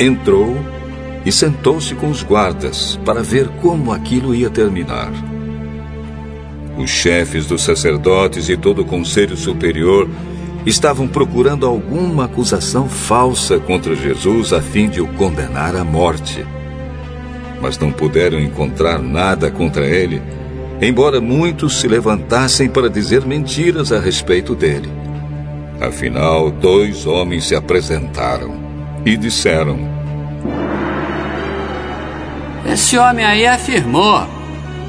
Entrou 0.00 0.58
e 1.24 1.30
sentou-se 1.30 1.94
com 1.94 2.10
os 2.10 2.24
guardas 2.24 2.98
para 3.04 3.22
ver 3.22 3.46
como 3.62 3.92
aquilo 3.92 4.34
ia 4.34 4.50
terminar. 4.50 5.12
Os 6.76 6.90
chefes 6.90 7.46
dos 7.46 7.62
sacerdotes 7.62 8.48
e 8.48 8.56
todo 8.56 8.82
o 8.82 8.84
conselho 8.84 9.36
superior 9.36 10.08
estavam 10.66 11.08
procurando 11.08 11.66
alguma 11.66 12.24
acusação 12.24 12.88
falsa 12.88 13.58
contra 13.58 13.94
Jesus 13.94 14.52
a 14.52 14.60
fim 14.60 14.88
de 14.88 15.00
o 15.00 15.06
condenar 15.14 15.74
à 15.76 15.84
morte. 15.84 16.44
Mas 17.60 17.78
não 17.78 17.92
puderam 17.92 18.38
encontrar 18.38 18.98
nada 18.98 19.50
contra 19.50 19.86
ele, 19.86 20.22
embora 20.80 21.20
muitos 21.20 21.80
se 21.80 21.88
levantassem 21.88 22.68
para 22.68 22.88
dizer 22.88 23.26
mentiras 23.26 23.92
a 23.92 23.98
respeito 23.98 24.54
dele. 24.54 24.90
Afinal, 25.80 26.50
dois 26.50 27.06
homens 27.06 27.44
se 27.44 27.54
apresentaram 27.54 28.54
e 29.04 29.16
disseram: 29.16 30.00
esse 32.70 32.96
homem 32.96 33.24
aí 33.24 33.46
afirmou: 33.46 34.26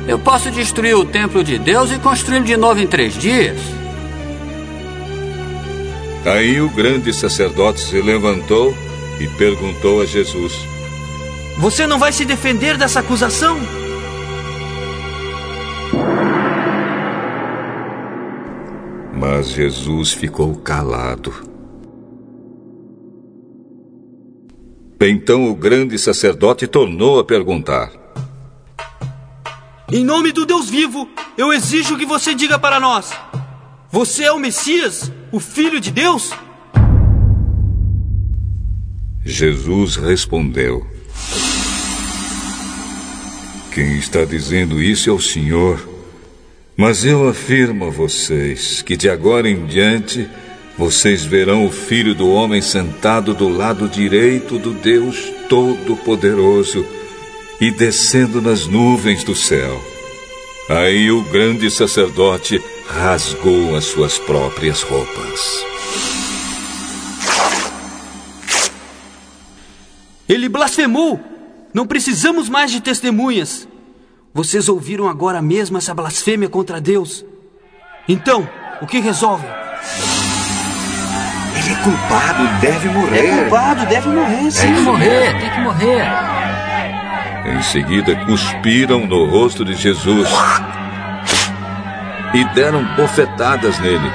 Eu 0.07 0.19
posso 0.19 0.52
destruir 0.52 0.95
o 0.95 1.06
templo 1.06 1.43
de 1.43 1.57
Deus 1.57 1.91
e 1.91 1.98
construí-lo 1.98 2.45
de 2.45 2.56
novo 2.56 2.80
em 2.80 2.88
três 2.88 3.18
dias. 3.18 3.57
Aí 6.26 6.61
o 6.61 6.69
grande 6.69 7.11
sacerdote 7.11 7.80
se 7.80 7.99
levantou 7.99 8.76
e 9.19 9.27
perguntou 9.27 10.02
a 10.02 10.06
Jesus: 10.06 10.53
Você 11.57 11.88
não 11.88 11.98
vai 11.98 12.11
se 12.11 12.23
defender 12.26 12.77
dessa 12.77 12.99
acusação? 12.99 13.57
Mas 19.14 19.49
Jesus 19.49 20.14
ficou 20.14 20.56
calado. 20.57 21.34
Então 25.02 25.49
o 25.49 25.56
grande 25.56 25.98
sacerdote 25.98 26.68
tornou 26.68 27.18
a 27.18 27.23
perguntar: 27.23 27.91
Em 29.91 30.06
nome 30.06 30.31
do 30.31 30.45
Deus 30.45 30.69
vivo, 30.69 31.10
eu 31.35 31.52
exijo 31.52 31.98
que 31.98 32.06
você 32.06 32.35
diga 32.35 32.60
para 32.60 32.80
nós: 32.80 33.11
Você 33.89 34.26
é 34.26 34.31
o 34.31 34.38
Messias, 34.38 35.11
o 35.32 35.40
Filho 35.40 35.80
de 35.80 35.91
Deus? 35.91 36.32
Jesus 39.24 39.95
respondeu: 39.95 40.86
Quem 43.74 43.98
está 43.98 44.26
dizendo 44.26 44.82
isso 44.82 45.10
é 45.10 45.14
o 45.14 45.22
Senhor. 45.22 45.90
Mas 46.76 47.06
eu 47.06 47.28
afirmo 47.30 47.86
a 47.86 47.90
vocês 47.90 48.82
que 48.82 48.98
de 48.98 49.10
agora 49.10 49.48
em 49.48 49.66
diante 49.66 50.28
vocês 50.78 51.24
verão 51.24 51.66
o 51.66 51.72
Filho 51.72 52.16
do 52.16 52.30
Homem 52.32 52.62
sentado 52.62 53.34
do 53.34 53.48
lado 53.49 53.88
direito 53.88 54.58
do 54.58 54.72
Deus 54.72 55.32
Todo-Poderoso 55.48 56.84
e 57.60 57.70
descendo 57.70 58.41
nas 58.41 58.66
nuvens 58.66 59.24
do 59.24 59.36
céu. 59.36 59.80
Aí 60.68 61.12
o 61.12 61.22
grande 61.24 61.70
sacerdote 61.70 62.60
rasgou 62.91 63.76
as 63.76 63.85
suas 63.85 64.19
próprias 64.19 64.81
roupas. 64.81 65.65
Ele 70.27 70.49
blasfemou! 70.49 71.19
Não 71.73 71.88
precisamos 71.88 72.49
mais 72.49 72.69
de 72.69 72.81
testemunhas. 72.81 73.68
Vocês 74.34 74.68
ouviram 74.68 75.07
agora 75.07 75.41
mesmo 75.41 75.77
essa 75.77 75.93
blasfêmia 75.93 76.49
contra 76.49 76.81
Deus. 76.81 77.26
Então, 78.07 78.47
o 78.81 78.88
que 78.88 78.99
resolvem? 78.99 79.49
Ele 81.57 81.69
é 81.69 81.76
culpado, 81.84 82.59
deve 82.59 82.89
morrer. 82.89 83.26
É 83.26 83.41
culpado, 83.41 83.85
deve 83.85 84.09
morrer, 84.09 84.51
sim. 84.51 84.68
Tem 84.68 84.76
que 84.76 84.81
morrer, 84.81 85.39
tem 85.39 85.49
que 85.49 85.61
morrer. 85.61 86.07
Em 87.45 87.61
seguida, 87.63 88.15
cuspiram 88.26 89.07
no 89.07 89.26
rosto 89.26 89.63
de 89.63 89.76
Jesus 89.76 90.30
e 92.34 92.44
deram 92.53 92.84
bofetadas 92.95 93.78
nele. 93.80 94.12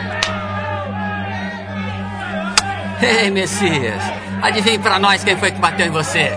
Ei, 3.03 3.31
Messias, 3.31 4.03
adivinhe 4.43 4.79
para 4.79 4.99
nós 4.99 5.23
quem 5.23 5.37
foi 5.37 5.51
que 5.51 5.61
bateu 5.61 5.87
em 5.87 5.91
você. 5.91 6.31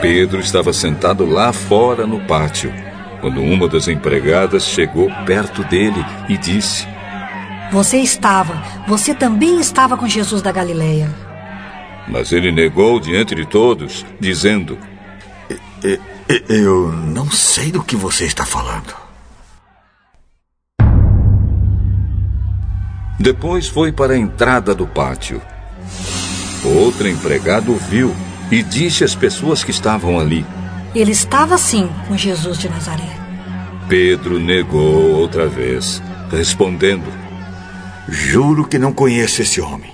Pedro 0.00 0.40
estava 0.40 0.72
sentado 0.72 1.26
lá 1.26 1.52
fora 1.52 2.06
no 2.06 2.20
pátio, 2.20 2.72
quando 3.20 3.42
uma 3.42 3.68
das 3.68 3.86
empregadas 3.86 4.64
chegou 4.64 5.10
perto 5.26 5.62
dele 5.64 6.02
e 6.26 6.38
disse: 6.38 6.88
Você 7.70 7.98
estava, 7.98 8.62
você 8.88 9.14
também 9.14 9.60
estava 9.60 9.98
com 9.98 10.08
Jesus 10.08 10.40
da 10.40 10.50
Galileia. 10.50 11.10
Mas 12.08 12.32
ele 12.32 12.50
negou 12.50 12.98
diante 12.98 13.34
de 13.34 13.44
todos, 13.44 14.06
dizendo: 14.18 14.78
Eu 16.48 16.92
não 16.92 17.28
sei 17.28 17.72
do 17.72 17.82
que 17.82 17.96
você 17.96 18.24
está 18.24 18.44
falando. 18.46 18.94
Depois 23.18 23.66
foi 23.66 23.90
para 23.90 24.12
a 24.12 24.16
entrada 24.16 24.72
do 24.72 24.86
pátio. 24.86 25.42
Outro 26.64 27.08
empregado 27.08 27.74
viu 27.74 28.14
e 28.48 28.62
disse 28.62 29.02
às 29.02 29.14
pessoas 29.14 29.64
que 29.64 29.72
estavam 29.72 30.20
ali: 30.20 30.46
Ele 30.94 31.10
estava 31.10 31.58
sim 31.58 31.90
com 32.06 32.16
Jesus 32.16 32.58
de 32.58 32.68
Nazaré. 32.68 33.18
Pedro 33.88 34.38
negou 34.38 35.16
outra 35.16 35.48
vez, 35.48 36.00
respondendo: 36.30 37.12
Juro 38.08 38.64
que 38.64 38.78
não 38.78 38.92
conheço 38.92 39.42
esse 39.42 39.60
homem. 39.60 39.92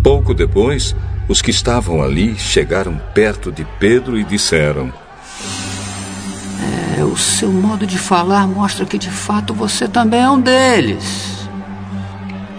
Pouco 0.00 0.32
depois, 0.32 0.94
os 1.28 1.40
que 1.40 1.50
estavam 1.50 2.02
ali 2.02 2.36
chegaram 2.36 3.00
perto 3.14 3.50
de 3.50 3.64
Pedro 3.78 4.18
e 4.18 4.24
disseram: 4.24 4.92
É, 6.98 7.04
o 7.04 7.16
seu 7.16 7.50
modo 7.50 7.86
de 7.86 7.98
falar 7.98 8.46
mostra 8.46 8.84
que 8.84 8.98
de 8.98 9.10
fato 9.10 9.54
você 9.54 9.88
também 9.88 10.20
é 10.20 10.28
um 10.28 10.40
deles. 10.40 11.48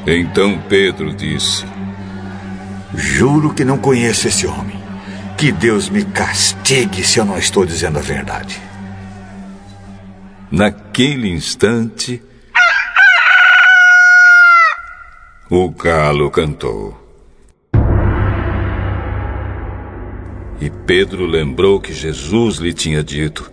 Então 0.07 0.59
Pedro 0.67 1.13
disse: 1.13 1.65
Juro 2.93 3.53
que 3.53 3.65
não 3.65 3.77
conheço 3.77 4.27
esse 4.27 4.47
homem. 4.47 4.83
Que 5.37 5.51
Deus 5.51 5.89
me 5.89 6.05
castigue 6.05 7.03
se 7.03 7.19
eu 7.19 7.25
não 7.25 7.37
estou 7.37 7.65
dizendo 7.65 7.99
a 7.99 8.01
verdade. 8.01 8.61
Naquele 10.49 11.29
instante, 11.29 12.23
o 15.49 15.69
galo 15.71 16.31
cantou. 16.31 17.04
E 20.59 20.69
Pedro 20.69 21.25
lembrou 21.25 21.79
que 21.79 21.93
Jesus 21.93 22.57
lhe 22.57 22.73
tinha 22.73 23.03
dito: 23.03 23.49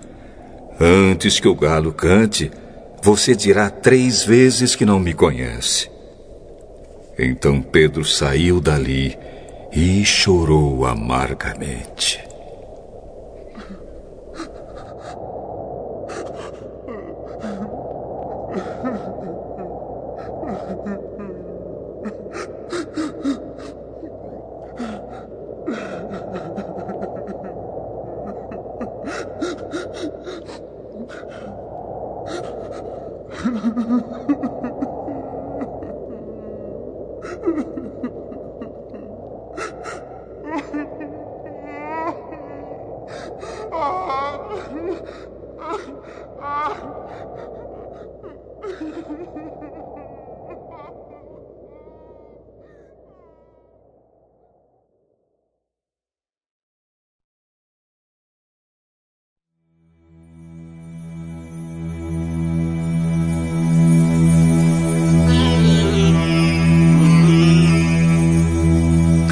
Antes 0.81 1.41
que 1.41 1.49
o 1.49 1.55
galo 1.55 1.93
cante, 1.93 2.51
você 3.03 3.35
dirá 3.35 3.69
três 3.69 4.25
vezes 4.25 4.77
que 4.77 4.85
não 4.85 5.01
me 5.01 5.13
conhece. 5.13 5.91
Então 7.19 7.61
Pedro 7.61 8.05
saiu 8.05 8.61
dali 8.61 9.17
e 9.73 10.05
chorou 10.05 10.87
amargamente. 10.87 12.32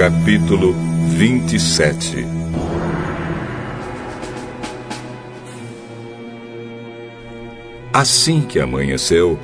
Capítulo 0.01 0.73
27 1.09 2.27
Assim 7.93 8.41
que 8.41 8.59
amanheceu, 8.59 9.39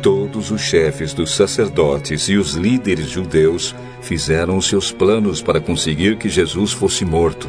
todos 0.00 0.52
os 0.52 0.60
chefes 0.60 1.12
dos 1.12 1.34
sacerdotes 1.34 2.28
e 2.28 2.36
os 2.36 2.54
líderes 2.54 3.08
judeus 3.08 3.74
fizeram 4.00 4.56
os 4.56 4.68
seus 4.68 4.92
planos 4.92 5.42
para 5.42 5.60
conseguir 5.60 6.16
que 6.16 6.28
Jesus 6.28 6.72
fosse 6.72 7.04
morto. 7.04 7.48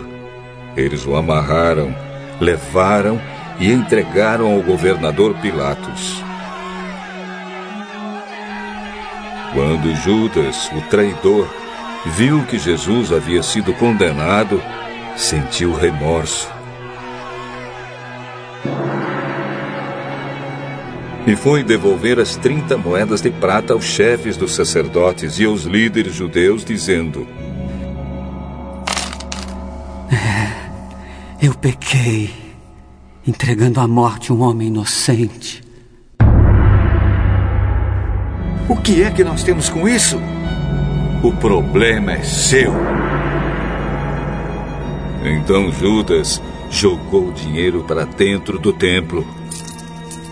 Eles 0.76 1.05
o 1.05 1.15
amarraram, 1.15 1.95
levaram 2.41 3.21
e 3.59 3.71
entregaram 3.71 4.51
ao 4.51 4.63
governador 4.63 5.35
Pilatos. 5.35 6.23
Quando 9.53 9.95
Judas, 9.97 10.67
o 10.76 10.81
traidor, 10.89 11.47
viu 12.05 12.43
que 12.45 12.57
Jesus 12.57 13.11
havia 13.11 13.43
sido 13.43 13.73
condenado, 13.73 14.61
sentiu 15.15 15.73
remorso. 15.73 16.49
E 21.27 21.35
foi 21.35 21.63
devolver 21.63 22.19
as 22.19 22.35
30 22.38 22.77
moedas 22.77 23.21
de 23.21 23.30
prata 23.30 23.73
aos 23.73 23.84
chefes 23.84 24.35
dos 24.35 24.55
sacerdotes 24.55 25.38
e 25.38 25.45
aos 25.45 25.63
líderes 25.63 26.15
judeus, 26.15 26.65
dizendo: 26.65 27.27
É, 30.11 30.51
eu 31.45 31.53
pequei, 31.53 32.31
entregando 33.27 33.80
à 33.80 33.88
morte 33.88 34.34
um 34.34 34.41
homem 34.41 34.69
inocente. 34.69 35.61
O 38.67 38.76
que 38.77 39.03
é 39.03 39.11
que 39.11 39.23
nós 39.23 39.43
temos 39.43 39.69
com 39.69 39.88
isso? 39.88 40.19
O 41.22 41.34
problema 41.34 42.14
é 42.14 42.24
seu. 42.24 42.72
Então 45.22 45.70
Judas 45.70 46.41
jogou 46.72 47.28
o 47.28 47.34
dinheiro 47.34 47.84
para 47.84 48.06
dentro 48.06 48.58
do 48.58 48.72
templo 48.72 49.28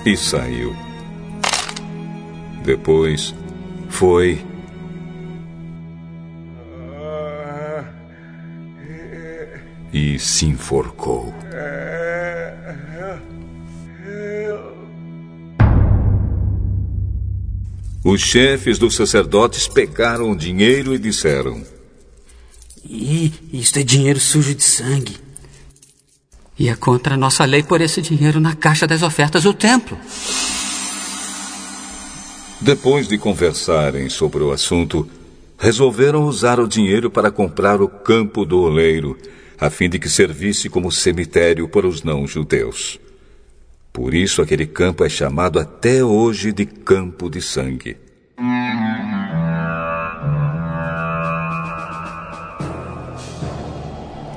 e 0.06 0.16
saiu. 0.16 0.74
Depois 2.64 3.36
foi 3.90 4.42
e 9.92 10.18
se 10.18 10.46
enforcou. 10.46 11.34
Os 18.10 18.22
chefes 18.22 18.80
dos 18.80 18.96
sacerdotes 18.96 19.68
pegaram 19.68 20.32
o 20.32 20.36
dinheiro 20.38 20.96
e 20.96 20.98
disseram: 20.98 21.62
E 22.90 23.34
isto 23.52 23.80
é 23.80 23.84
dinheiro 23.84 24.18
sujo 24.18 24.56
de 24.56 24.64
sangue. 24.64 25.18
E 26.58 26.70
é 26.70 26.76
contra 26.76 27.16
a 27.16 27.18
nossa 27.18 27.44
lei 27.44 27.62
pôr 27.64 27.82
esse 27.82 28.02
dinheiro 28.02 28.40
na 28.40 28.56
caixa 28.56 28.88
das 28.88 29.04
ofertas 29.04 29.44
do 29.44 29.54
templo. 29.54 29.98
Depois 32.62 33.10
de 33.10 33.18
conversarem 33.18 34.08
sobre 34.08 34.42
o 34.42 34.54
assunto, 34.54 35.06
resolveram 35.60 36.24
usar 36.24 36.62
o 36.62 36.68
dinheiro 36.68 37.12
para 37.12 37.30
comprar 37.30 37.82
o 37.82 37.90
campo 37.90 38.46
do 38.46 38.62
oleiro, 38.62 39.18
a 39.60 39.70
fim 39.70 39.90
de 39.90 40.00
que 40.00 40.08
servisse 40.08 40.70
como 40.70 40.94
cemitério 40.94 41.68
para 41.68 41.86
os 41.86 42.04
não-judeus. 42.04 43.02
Por 43.98 44.14
isso, 44.14 44.44
aquele 44.44 44.68
campo 44.68 45.04
é 45.04 45.10
chamado 45.10 45.58
até 45.58 46.04
hoje 46.04 46.52
de 46.52 46.68
Campo 46.68 47.32
de 47.32 47.42
Sangue. 47.42 47.98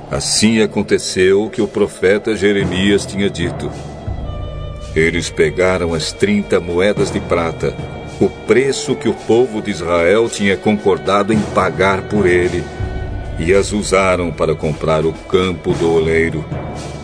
Assim 0.09 0.63
aconteceu 0.63 1.43
o 1.43 1.49
que 1.51 1.61
o 1.61 1.67
profeta 1.67 2.35
Jeremias 2.35 3.05
tinha 3.05 3.29
dito. 3.29 3.71
Eles 4.95 5.29
pegaram 5.29 5.93
as 5.93 6.11
30 6.11 6.59
moedas 6.59 7.11
de 7.11 7.19
prata, 7.19 7.77
o 8.19 8.27
preço 8.27 8.95
que 8.95 9.07
o 9.07 9.13
povo 9.13 9.61
de 9.61 9.69
Israel 9.69 10.27
tinha 10.27 10.57
concordado 10.57 11.31
em 11.31 11.39
pagar 11.53 12.09
por 12.09 12.25
ele, 12.25 12.63
e 13.37 13.53
as 13.53 13.71
usaram 13.71 14.31
para 14.31 14.55
comprar 14.55 15.05
o 15.05 15.13
campo 15.13 15.71
do 15.75 15.93
oleiro, 15.93 16.43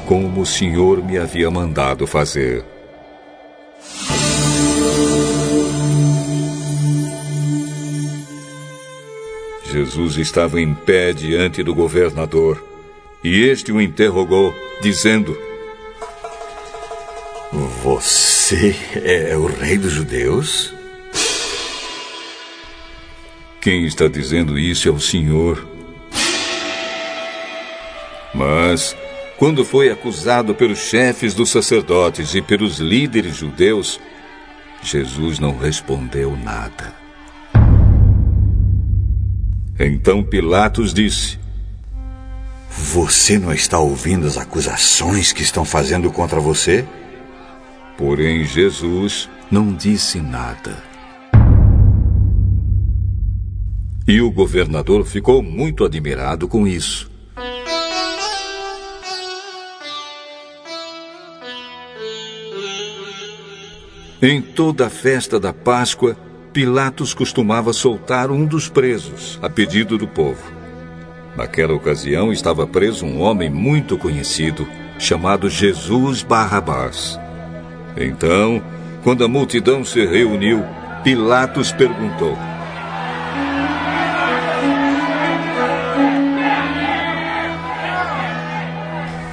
como 0.07 0.39
o 0.39 0.45
Senhor 0.45 1.03
me 1.03 1.17
havia 1.17 1.51
mandado 1.51 2.07
fazer. 2.07 2.63
Jesus 9.69 10.17
estava 10.17 10.61
em 10.61 10.73
pé 10.73 11.11
diante 11.11 11.61
do 11.61 11.75
governador 11.75 12.65
e 13.21 13.43
este 13.43 13.73
o 13.73 13.81
interrogou, 13.81 14.55
dizendo: 14.81 15.37
Você 17.83 18.73
é 19.03 19.35
o 19.35 19.45
rei 19.45 19.77
dos 19.77 19.91
judeus? 19.91 20.73
Quem 23.59 23.83
está 23.83 24.07
dizendo 24.07 24.57
isso 24.57 24.87
é 24.87 24.91
o 24.91 25.01
Senhor. 25.01 25.67
Mas, 28.33 28.95
quando 29.37 29.63
foi 29.63 29.89
acusado 29.89 30.55
pelos 30.55 30.79
chefes 30.79 31.33
dos 31.33 31.51
sacerdotes 31.51 32.33
e 32.33 32.41
pelos 32.41 32.79
líderes 32.79 33.35
judeus, 33.35 33.99
Jesus 34.81 35.37
não 35.37 35.55
respondeu 35.57 36.35
nada. 36.35 36.93
Então 39.79 40.23
Pilatos 40.23 40.91
disse: 40.91 41.37
Você 42.69 43.37
não 43.37 43.53
está 43.53 43.77
ouvindo 43.77 44.25
as 44.25 44.37
acusações 44.37 45.31
que 45.31 45.43
estão 45.43 45.63
fazendo 45.63 46.11
contra 46.11 46.39
você? 46.39 46.83
Porém, 47.95 48.43
Jesus 48.43 49.29
não 49.51 49.71
disse 49.71 50.19
nada. 50.19 50.83
E 54.07 54.19
o 54.19 54.31
governador 54.31 55.05
ficou 55.05 55.43
muito 55.43 55.83
admirado 55.83 56.47
com 56.47 56.65
isso. 56.65 57.16
Em 64.19 64.41
toda 64.41 64.87
a 64.87 64.89
festa 64.89 65.39
da 65.39 65.53
Páscoa, 65.53 66.17
Pilatos 66.51 67.13
costumava 67.13 67.71
soltar 67.71 68.31
um 68.31 68.47
dos 68.47 68.67
presos, 68.67 69.37
a 69.43 69.49
pedido 69.49 69.95
do 69.95 70.07
povo. 70.07 70.41
Naquela 71.35 71.75
ocasião 71.75 72.33
estava 72.33 72.65
preso 72.65 73.05
um 73.05 73.21
homem 73.21 73.47
muito 73.47 73.95
conhecido, 73.95 74.67
chamado 74.97 75.47
Jesus 75.47 76.23
Barrabás. 76.23 77.19
Então, 77.95 78.59
quando 79.03 79.23
a 79.23 79.27
multidão 79.27 79.85
se 79.85 80.03
reuniu, 80.03 80.65
Pilatos 81.03 81.71
perguntou: 81.71 82.35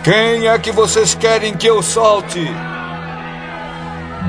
Quem 0.04 0.46
é 0.46 0.58
que 0.58 0.70
vocês 0.70 1.14
querem 1.14 1.56
que 1.56 1.66
eu 1.66 1.82
solte? 1.82 2.46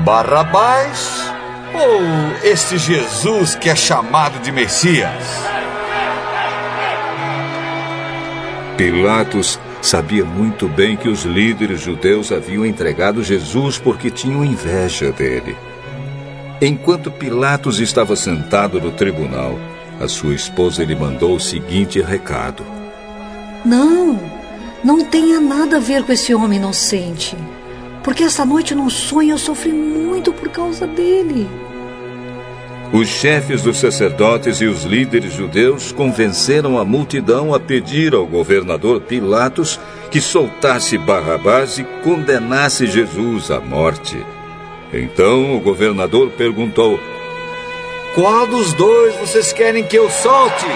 Barrabás 0.04 1.32
ou 1.74 2.46
este 2.48 2.78
Jesus 2.78 3.54
que 3.54 3.70
é 3.70 3.74
chamado 3.74 4.38
de 4.40 4.52
Messias? 4.52 5.10
Pilatos 8.76 9.58
sabia 9.80 10.24
muito 10.24 10.68
bem 10.68 10.96
que 10.96 11.08
os 11.08 11.24
líderes 11.24 11.80
judeus 11.80 12.30
haviam 12.30 12.66
entregado 12.66 13.22
Jesus 13.22 13.78
porque 13.78 14.10
tinham 14.10 14.44
inveja 14.44 15.10
dele. 15.10 15.56
Enquanto 16.60 17.10
Pilatos 17.10 17.80
estava 17.80 18.14
sentado 18.14 18.80
no 18.80 18.92
tribunal, 18.92 19.58
a 20.00 20.06
sua 20.08 20.34
esposa 20.34 20.84
lhe 20.84 20.94
mandou 20.94 21.36
o 21.36 21.40
seguinte 21.40 22.00
recado: 22.02 22.64
Não, 23.64 24.20
não 24.84 25.04
tenha 25.04 25.40
nada 25.40 25.78
a 25.78 25.80
ver 25.80 26.02
com 26.04 26.12
esse 26.12 26.34
homem 26.34 26.58
inocente. 26.58 27.34
Porque 28.06 28.22
essa 28.22 28.44
noite 28.44 28.72
num 28.72 28.88
sonho 28.88 29.32
eu 29.32 29.38
sofri 29.38 29.72
muito 29.72 30.32
por 30.32 30.48
causa 30.48 30.86
dele. 30.86 31.50
Os 32.92 33.08
chefes 33.08 33.62
dos 33.62 33.78
sacerdotes 33.78 34.60
e 34.60 34.66
os 34.66 34.84
líderes 34.84 35.32
judeus 35.32 35.90
convenceram 35.90 36.78
a 36.78 36.84
multidão 36.84 37.52
a 37.52 37.58
pedir 37.58 38.14
ao 38.14 38.24
governador 38.24 39.00
Pilatos 39.00 39.80
que 40.08 40.20
soltasse 40.20 40.96
Barrabás 40.96 41.78
e 41.78 41.84
condenasse 42.04 42.86
Jesus 42.86 43.50
à 43.50 43.58
morte. 43.58 44.24
Então 44.92 45.56
o 45.56 45.60
governador 45.60 46.30
perguntou: 46.30 47.00
Qual 48.14 48.46
dos 48.46 48.72
dois 48.74 49.16
vocês 49.16 49.52
querem 49.52 49.82
que 49.82 49.96
eu 49.96 50.08
solte? 50.08 50.66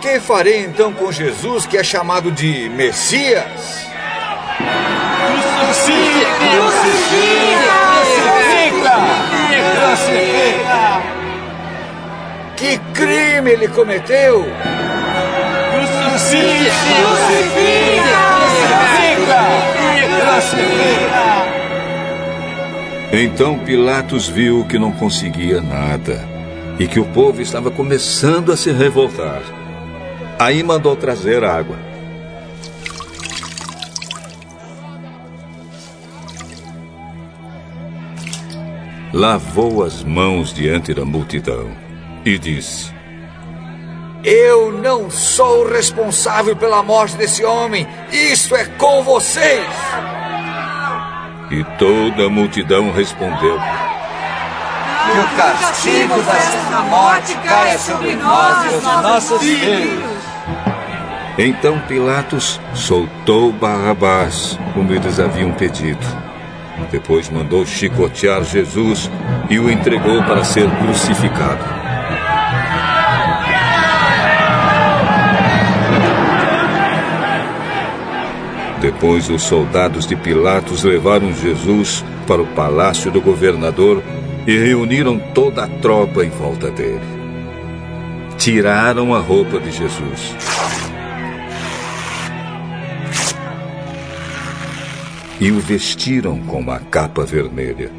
Que 0.00 0.20
farei 0.20 0.64
então 0.64 0.92
com 0.92 1.10
Jesus 1.10 1.66
que 1.66 1.76
é 1.76 1.82
chamado 1.82 2.30
de 2.30 2.68
Messias? 2.68 3.44
Crucifica! 5.58 6.38
Crucifica! 6.56 7.58
Crucifica! 9.74 11.02
Que 12.56 12.78
crime 12.94 13.50
ele 13.50 13.66
cometeu? 13.66 14.44
Crucifica! 15.72 16.70
Crucifica! 17.08 18.18
Crucifica! 20.20 21.28
Então 23.12 23.58
Pilatos 23.58 24.28
viu 24.28 24.64
que 24.64 24.78
não 24.78 24.92
conseguia 24.92 25.60
nada 25.60 26.24
e 26.78 26.86
que 26.86 27.00
o 27.00 27.04
povo 27.06 27.42
estava 27.42 27.68
começando 27.68 28.52
a 28.52 28.56
se 28.56 28.70
revoltar. 28.70 29.42
Aí 30.38 30.62
mandou 30.62 30.94
trazer 30.94 31.42
água. 31.42 31.76
Lavou 39.12 39.82
as 39.82 40.04
mãos 40.04 40.54
diante 40.54 40.94
da 40.94 41.04
multidão 41.04 41.72
e 42.24 42.38
disse: 42.38 42.94
Eu 44.22 44.70
não 44.70 45.10
sou 45.10 45.68
responsável 45.68 46.54
pela 46.54 46.84
morte 46.84 47.16
desse 47.16 47.44
homem. 47.44 47.88
Isso 48.12 48.54
é 48.54 48.64
com 48.64 49.02
vocês. 49.02 49.66
E 51.50 51.64
toda 51.78 52.26
a 52.26 52.30
multidão 52.30 52.92
respondeu: 52.92 53.58
Que 53.58 55.18
o 55.18 55.36
castigo 55.36 56.14
desta 56.14 56.80
morte 56.82 57.34
caia 57.44 57.78
sobre 57.78 58.14
nós 58.14 58.64
e 58.64 58.76
os 58.76 58.84
nossos 58.84 59.40
filhos. 59.40 60.17
Então 61.40 61.78
Pilatos 61.86 62.60
soltou 62.74 63.52
Barrabás, 63.52 64.58
como 64.74 64.92
eles 64.92 65.20
haviam 65.20 65.52
pedido. 65.52 66.04
Depois 66.90 67.30
mandou 67.30 67.64
chicotear 67.64 68.42
Jesus 68.42 69.08
e 69.48 69.56
o 69.60 69.70
entregou 69.70 70.20
para 70.24 70.42
ser 70.42 70.68
crucificado. 70.68 71.64
Depois, 78.80 79.28
os 79.28 79.42
soldados 79.42 80.06
de 80.08 80.16
Pilatos 80.16 80.82
levaram 80.82 81.32
Jesus 81.32 82.04
para 82.26 82.42
o 82.42 82.46
palácio 82.48 83.12
do 83.12 83.20
governador 83.20 84.02
e 84.44 84.58
reuniram 84.58 85.20
toda 85.34 85.64
a 85.64 85.68
tropa 85.68 86.24
em 86.24 86.30
volta 86.30 86.68
dele. 86.68 87.00
Tiraram 88.36 89.14
a 89.14 89.20
roupa 89.20 89.60
de 89.60 89.70
Jesus 89.70 90.34
E 95.40 95.52
o 95.52 95.60
vestiram 95.60 96.38
com 96.40 96.58
uma 96.58 96.80
capa 96.80 97.24
vermelha. 97.24 97.90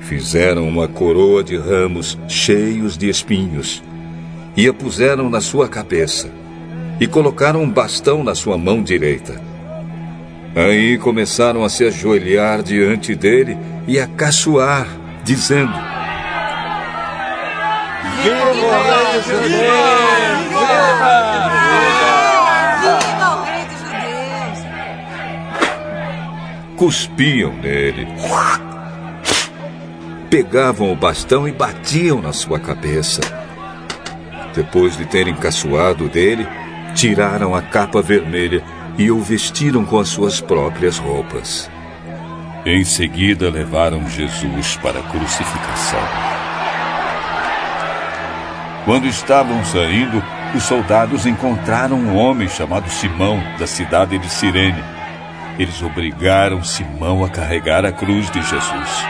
Fizeram 0.00 0.68
uma 0.68 0.86
coroa 0.86 1.42
de 1.42 1.56
ramos 1.56 2.16
cheios 2.28 2.96
de 2.96 3.08
espinhos 3.08 3.82
e 4.56 4.68
a 4.68 4.72
puseram 4.72 5.28
na 5.28 5.40
sua 5.40 5.68
cabeça 5.68 6.30
e 7.00 7.06
colocaram 7.06 7.62
um 7.62 7.70
bastão 7.70 8.22
na 8.22 8.34
sua 8.34 8.56
mão 8.56 8.82
direita. 8.82 9.40
Aí 10.54 10.96
começaram 10.98 11.64
a 11.64 11.68
se 11.68 11.84
ajoelhar 11.84 12.62
diante 12.62 13.14
dele 13.14 13.58
e 13.86 13.98
a 13.98 14.06
caçoar, 14.06 14.86
dizendo: 15.24 15.74
Viva 18.22 18.52
o! 18.52 18.86
Viva 20.48 21.65
Cuspiam 26.76 27.54
nele. 27.54 28.06
Pegavam 30.28 30.92
o 30.92 30.96
bastão 30.96 31.48
e 31.48 31.52
batiam 31.52 32.20
na 32.20 32.34
sua 32.34 32.60
cabeça. 32.60 33.22
Depois 34.54 34.94
de 34.94 35.06
terem 35.06 35.34
caçoado 35.34 36.06
dele, 36.06 36.46
tiraram 36.94 37.54
a 37.54 37.62
capa 37.62 38.02
vermelha 38.02 38.62
e 38.98 39.10
o 39.10 39.20
vestiram 39.20 39.86
com 39.86 39.98
as 39.98 40.08
suas 40.08 40.38
próprias 40.38 40.98
roupas. 40.98 41.70
Em 42.66 42.84
seguida, 42.84 43.48
levaram 43.48 44.06
Jesus 44.10 44.76
para 44.76 45.00
a 45.00 45.02
crucificação. 45.02 46.00
Quando 48.84 49.06
estavam 49.06 49.64
saindo, 49.64 50.22
os 50.54 50.62
soldados 50.62 51.24
encontraram 51.24 51.96
um 51.96 52.16
homem 52.16 52.48
chamado 52.48 52.90
Simão, 52.90 53.42
da 53.58 53.66
cidade 53.66 54.18
de 54.18 54.28
Cirene. 54.28 54.95
Eles 55.58 55.82
obrigaram 55.82 56.62
Simão 56.62 57.24
a 57.24 57.30
carregar 57.30 57.84
a 57.86 57.92
cruz 57.92 58.30
de 58.30 58.42
Jesus. 58.42 59.06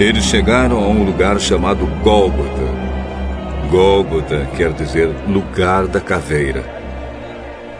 Eles 0.00 0.24
chegaram 0.24 0.78
a 0.78 0.88
um 0.88 1.04
lugar 1.04 1.38
chamado 1.38 1.86
Gólgota. 2.02 2.72
Gólgota 3.70 4.48
quer 4.56 4.72
dizer 4.72 5.08
lugar 5.28 5.86
da 5.86 6.00
caveira. 6.00 6.64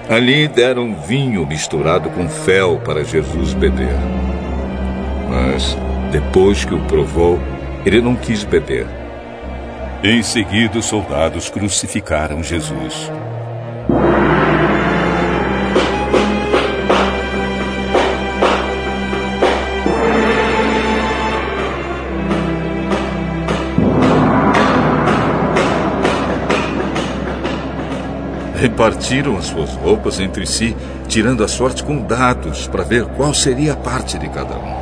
Ali 0.08 0.46
deram 0.46 0.94
vinho 0.94 1.46
misturado 1.46 2.10
com 2.10 2.28
fel 2.28 2.78
para 2.84 3.02
Jesus 3.02 3.54
beber. 3.54 3.96
Mas, 5.32 5.74
depois 6.10 6.62
que 6.62 6.74
o 6.74 6.80
provou, 6.80 7.40
ele 7.86 8.02
não 8.02 8.14
quis 8.14 8.44
beber. 8.44 8.86
Em 10.04 10.22
seguida, 10.22 10.78
os 10.78 10.84
soldados 10.84 11.48
crucificaram 11.48 12.42
Jesus. 12.42 13.10
Repartiram 28.54 29.38
as 29.38 29.46
suas 29.46 29.70
roupas 29.76 30.20
entre 30.20 30.46
si, 30.46 30.76
tirando 31.08 31.42
a 31.42 31.48
sorte 31.48 31.82
com 31.82 32.02
dados 32.02 32.68
para 32.68 32.84
ver 32.84 33.06
qual 33.06 33.32
seria 33.32 33.72
a 33.72 33.76
parte 33.76 34.18
de 34.18 34.28
cada 34.28 34.58
um. 34.58 34.81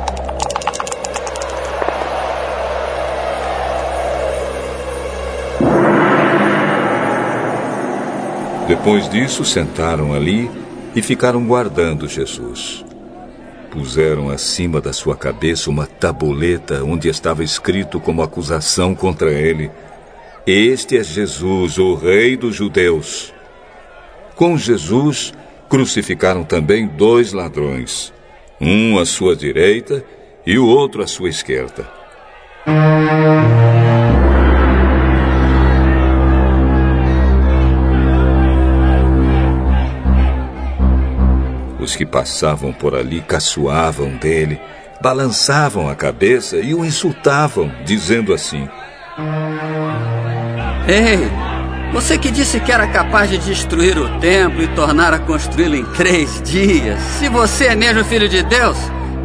Depois 8.71 9.09
disso, 9.09 9.43
sentaram 9.43 10.13
ali 10.13 10.49
e 10.95 11.01
ficaram 11.01 11.45
guardando 11.45 12.07
Jesus. 12.07 12.85
Puseram 13.69 14.29
acima 14.29 14.79
da 14.79 14.93
sua 14.93 15.13
cabeça 15.13 15.69
uma 15.69 15.85
tabuleta 15.85 16.81
onde 16.81 17.09
estava 17.09 17.43
escrito 17.43 17.99
como 17.99 18.21
acusação 18.21 18.95
contra 18.95 19.29
ele: 19.29 19.69
Este 20.47 20.97
é 20.97 21.03
Jesus, 21.03 21.77
o 21.77 21.95
Rei 21.95 22.37
dos 22.37 22.55
Judeus. 22.55 23.33
Com 24.37 24.57
Jesus, 24.57 25.33
crucificaram 25.67 26.45
também 26.45 26.87
dois 26.87 27.33
ladrões, 27.33 28.13
um 28.59 28.97
à 28.97 29.05
sua 29.05 29.35
direita 29.35 30.01
e 30.45 30.57
o 30.57 30.65
outro 30.65 31.03
à 31.03 31.07
sua 31.07 31.27
esquerda. 31.27 31.85
Os 41.81 41.95
que 41.95 42.05
passavam 42.05 42.71
por 42.71 42.93
ali 42.93 43.21
caçoavam 43.21 44.15
dele, 44.17 44.61
balançavam 45.01 45.89
a 45.89 45.95
cabeça 45.95 46.57
e 46.57 46.75
o 46.75 46.85
insultavam, 46.85 47.71
dizendo 47.83 48.35
assim: 48.35 48.69
Ei, 50.87 51.27
você 51.91 52.19
que 52.19 52.29
disse 52.29 52.59
que 52.59 52.71
era 52.71 52.87
capaz 52.87 53.31
de 53.31 53.39
destruir 53.39 53.97
o 53.97 54.19
templo 54.19 54.61
e 54.61 54.67
tornar 54.69 55.11
a 55.11 55.19
construí-lo 55.19 55.75
em 55.75 55.85
três 55.85 56.39
dias. 56.43 56.99
Se 57.19 57.27
você 57.27 57.65
é 57.65 57.75
mesmo 57.75 58.05
filho 58.05 58.29
de 58.29 58.43
Deus, 58.43 58.77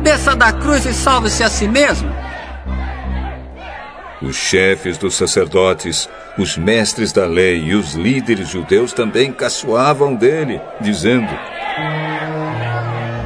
desça 0.02 0.34
da 0.34 0.50
cruz 0.50 0.86
e 0.86 0.94
salve-se 0.94 1.42
a 1.44 1.50
si 1.50 1.68
mesmo. 1.68 2.10
Os 4.22 4.34
chefes 4.34 4.96
dos 4.96 5.14
sacerdotes, 5.14 6.08
os 6.38 6.56
mestres 6.56 7.12
da 7.12 7.26
lei 7.26 7.64
e 7.64 7.74
os 7.74 7.92
líderes 7.92 8.48
judeus 8.48 8.94
também 8.94 9.30
caçoavam 9.30 10.14
dele, 10.14 10.58
dizendo: 10.80 11.28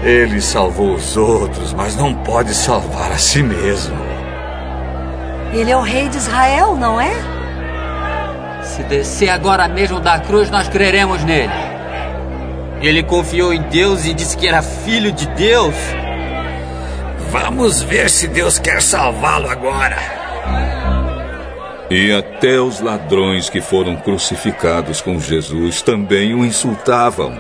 Ele 0.03 0.41
salvou 0.41 0.95
os 0.95 1.17
outros, 1.17 1.75
mas 1.75 1.95
não 1.95 2.15
pode 2.15 2.55
salvar 2.55 3.13
a 3.13 3.19
si 3.19 3.43
mesmo. 3.43 3.97
Ele 5.53 5.71
é 5.71 5.77
o 5.77 5.83
rei 5.83 6.09
de 6.09 6.17
Israel, 6.17 6.75
não 6.75 6.99
é? 7.01 7.13
Se 8.63 8.83
descer 8.85 9.29
agora 9.29 9.69
mesmo 9.69 10.01
da 10.01 10.19
cruz, 10.19 10.49
nós 10.49 10.69
creremos 10.69 11.23
nele. 11.25 11.53
Ele 12.81 13.03
confiou 13.03 13.53
em 13.53 13.61
Deus 13.63 14.07
e 14.07 14.15
disse 14.15 14.37
que 14.37 14.49
era 14.49 14.63
filho 14.63 15.13
de 15.13 15.27
Deus. 15.29 15.75
Vamos 17.31 17.83
ver 17.83 18.09
se 18.09 18.27
Deus 18.27 18.59
quer 18.59 18.81
salvá-lo 18.81 19.51
agora. 19.51 19.99
E 21.91 22.13
até 22.13 22.59
os 22.59 22.81
ladrões 22.81 23.51
que 23.51 23.61
foram 23.61 23.97
crucificados 23.97 25.01
com 25.03 25.21
Jesus 25.21 25.83
também 25.83 26.33
o 26.35 26.45
insultavam. 26.45 27.39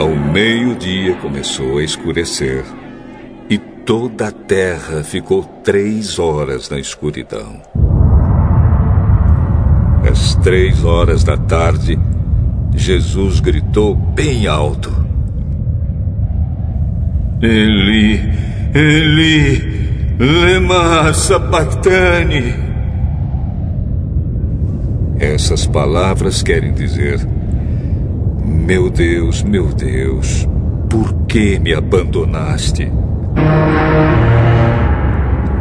Ao 0.00 0.08
meio-dia 0.08 1.14
começou 1.16 1.76
a 1.76 1.84
escurecer 1.84 2.64
e 3.50 3.58
toda 3.58 4.28
a 4.28 4.32
terra 4.32 5.04
ficou 5.04 5.42
três 5.62 6.18
horas 6.18 6.70
na 6.70 6.78
escuridão. 6.78 7.60
Às 10.10 10.36
três 10.36 10.82
horas 10.86 11.22
da 11.22 11.36
tarde, 11.36 11.98
Jesus 12.74 13.40
gritou 13.40 13.94
bem 13.94 14.46
alto: 14.46 14.90
Eli, 17.42 18.22
Eli, 18.74 20.16
lema 20.18 21.12
sabachthani. 21.12 22.54
Essas 25.18 25.66
palavras 25.66 26.42
querem 26.42 26.72
dizer: 26.72 27.20
Meu 28.44 28.90
Deus, 28.90 29.42
meu 29.42 29.66
Deus, 29.68 30.48
por 30.88 31.12
que 31.26 31.58
me 31.58 31.74
abandonaste? 31.74 32.90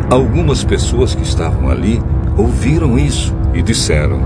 Algumas 0.09 0.63
pessoas 0.63 1.13
que 1.13 1.23
estavam 1.23 1.69
ali 1.69 2.01
ouviram 2.37 2.97
isso 2.97 3.35
e 3.53 3.61
disseram: 3.61 4.21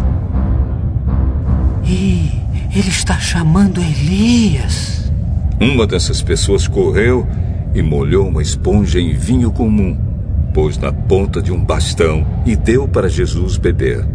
Ih, 1.83 2.31
ele 2.75 2.89
está 2.89 3.19
chamando 3.19 3.81
Elias. 3.81 5.11
Uma 5.59 5.85
dessas 5.85 6.21
pessoas 6.21 6.67
correu 6.67 7.27
e 7.73 7.81
molhou 7.81 8.27
uma 8.27 8.41
esponja 8.41 8.99
em 8.99 9.13
vinho 9.13 9.51
comum 9.51 10.13
pôs 10.53 10.77
na 10.77 10.93
ponta 10.93 11.41
de 11.41 11.51
um 11.51 11.59
bastão 11.59 12.25
e 12.45 12.55
deu 12.55 12.87
para 12.87 13.09
Jesus 13.09 13.57
beber. 13.57 14.05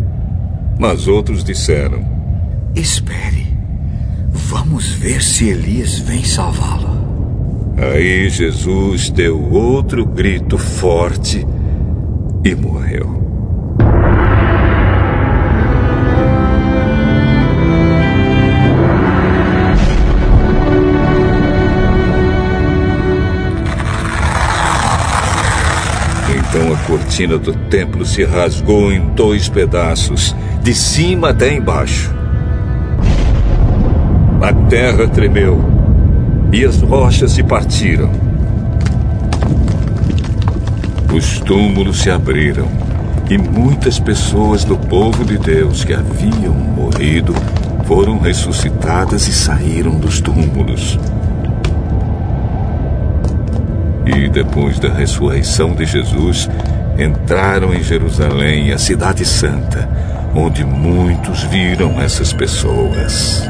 Mas 0.78 1.09
outros 1.09 1.43
disseram: 1.43 2.05
Espere, 2.74 3.47
vamos 4.32 4.92
ver 4.92 5.22
se 5.22 5.48
Elias 5.48 5.98
vem 5.98 6.24
salvá-lo. 6.24 6.98
Aí 7.76 8.28
Jesus 8.28 9.09
deu 9.10 9.40
outro 9.52 10.05
grito 10.05 10.59
forte 10.59 11.46
e 12.44 12.55
morreu. 12.55 13.18
Então 26.59 26.72
a 26.72 26.76
cortina 26.86 27.38
do 27.38 27.52
templo 27.68 28.05
se 28.05 28.24
rasgou 28.24 28.92
em 28.92 29.14
dois 29.14 29.48
pedaços, 29.48 30.34
de 30.62 30.74
cima 30.74 31.30
até 31.30 31.55
embaixo. 31.55 32.17
A 34.40 34.52
terra 34.69 35.09
tremeu 35.09 35.60
e 36.52 36.65
as 36.65 36.81
rochas 36.81 37.32
se 37.32 37.43
partiram. 37.43 38.10
Os 41.12 41.40
túmulos 41.40 41.98
se 41.98 42.10
abriram 42.10 42.69
e 43.28 43.36
muitas 43.36 43.98
pessoas 43.98 44.62
do 44.62 44.77
povo 44.77 45.24
de 45.24 45.36
Deus 45.39 45.85
que 45.85 45.93
haviam 45.93 46.55
morrido 46.55 47.35
foram 47.85 48.19
ressuscitadas 48.20 49.27
e 49.27 49.32
saíram 49.32 49.98
dos 49.98 50.20
túmulos. 50.20 50.98
E 54.06 54.28
depois 54.28 54.78
da 54.78 54.93
ressurreição 54.93 55.74
de 55.74 55.85
Jesus, 55.85 56.48
entraram 56.97 57.74
em 57.74 57.82
Jerusalém, 57.82 58.73
a 58.73 58.78
Cidade 58.78 59.24
Santa, 59.24 59.89
onde 60.32 60.65
muitos 60.65 61.43
viram 61.43 62.01
essas 62.01 62.32
pessoas. 62.32 63.43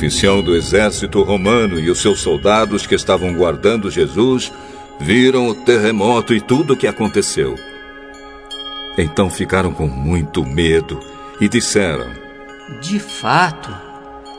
Oficial 0.00 0.40
do 0.40 0.56
exército 0.56 1.22
romano 1.22 1.78
e 1.78 1.90
os 1.90 2.00
seus 2.00 2.20
soldados 2.20 2.86
que 2.86 2.94
estavam 2.94 3.34
guardando 3.34 3.90
Jesus 3.90 4.50
viram 4.98 5.46
o 5.48 5.54
terremoto 5.54 6.32
e 6.32 6.40
tudo 6.40 6.72
o 6.72 6.76
que 6.76 6.86
aconteceu. 6.86 7.54
Então 8.96 9.28
ficaram 9.28 9.74
com 9.74 9.86
muito 9.86 10.42
medo 10.42 10.98
e 11.38 11.50
disseram: 11.50 12.06
De 12.80 12.98
fato, 12.98 13.70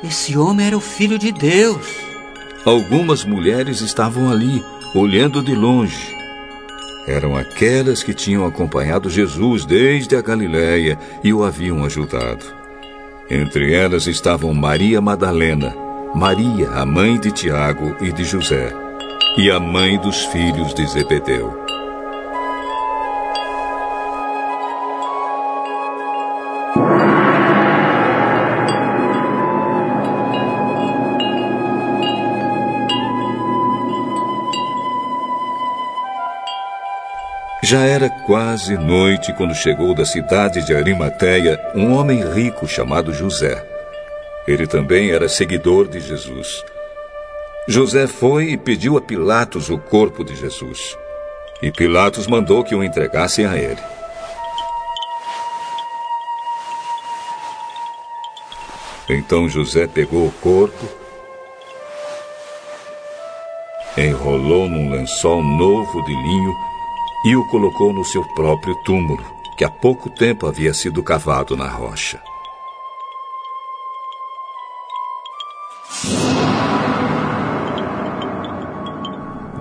esse 0.04 0.36
homem 0.36 0.66
era 0.66 0.76
o 0.76 0.82
filho 0.82 1.20
de 1.20 1.32
Deus. 1.32 1.86
Algumas 2.66 3.24
mulheres 3.24 3.82
estavam 3.82 4.32
ali, 4.32 4.66
olhando 4.96 5.44
de 5.44 5.54
longe. 5.54 6.18
Eram 7.08 7.38
aquelas 7.38 8.02
que 8.02 8.16
tinham 8.16 8.48
acompanhado 8.48 9.12
Jesus 9.12 9.64
desde 9.64 10.16
a 10.16 10.24
Galiléia 10.24 10.98
e 11.24 11.32
o 11.32 11.44
haviam 11.44 11.86
ajudado. 11.86 12.61
Entre 13.34 13.74
elas 13.74 14.08
estavam 14.08 14.54
Maria 14.54 15.00
Madalena, 15.00 15.74
Maria, 16.14 16.70
a 16.72 16.86
mãe 16.86 17.18
de 17.18 17.32
Tiago 17.32 17.96
e 18.02 18.12
de 18.12 18.26
José, 18.26 18.74
e 19.38 19.50
a 19.50 19.58
mãe 19.58 19.98
dos 19.98 20.26
filhos 20.26 20.74
de 20.74 20.86
Zebedeu. 20.86 21.50
Já 37.72 37.86
era 37.86 38.10
quase 38.10 38.78
noite 38.78 39.32
quando 39.32 39.56
chegou 39.56 39.96
da 39.96 40.04
cidade 40.04 40.62
de 40.66 40.76
Arimateia 40.76 41.58
um 41.74 41.94
homem 41.94 42.22
rico 42.34 42.68
chamado 42.68 43.14
José. 43.14 43.66
Ele 44.46 44.68
também 44.68 45.12
era 45.12 45.30
seguidor 45.30 45.88
de 45.88 46.02
Jesus. 46.02 46.66
José 47.70 48.08
foi 48.08 48.50
e 48.50 48.58
pediu 48.58 48.98
a 48.98 49.02
Pilatos 49.02 49.70
o 49.70 49.78
corpo 49.78 50.22
de 50.22 50.36
Jesus. 50.36 50.98
E 51.62 51.72
Pilatos 51.72 52.28
mandou 52.28 52.62
que 52.62 52.76
o 52.76 52.84
entregassem 52.84 53.46
a 53.46 53.56
ele. 53.56 53.80
Então 59.08 59.48
José 59.48 59.88
pegou 59.88 60.28
o 60.28 60.32
corpo, 60.42 60.90
enrolou 63.98 64.68
num 64.68 64.92
lençol 64.92 65.42
novo 65.42 66.04
de 66.04 66.12
linho 66.12 66.71
e 67.24 67.36
o 67.36 67.46
colocou 67.46 67.94
no 67.94 68.04
seu 68.04 68.24
próprio 68.34 68.76
túmulo, 68.84 69.24
que 69.58 69.64
há 69.64 69.70
pouco 69.70 70.10
tempo 70.10 70.48
havia 70.48 70.74
sido 70.74 71.04
cavado 71.04 71.56
na 71.56 71.68
rocha. 71.68 72.22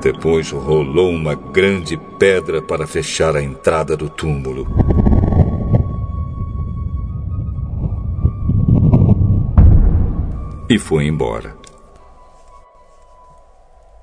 Depois 0.00 0.50
rolou 0.50 1.10
uma 1.10 1.34
grande 1.34 1.98
pedra 2.18 2.62
para 2.62 2.86
fechar 2.86 3.36
a 3.36 3.42
entrada 3.42 3.94
do 3.94 4.08
túmulo. 4.08 4.66
E 10.70 10.78
foi 10.78 11.06
embora. 11.06 11.54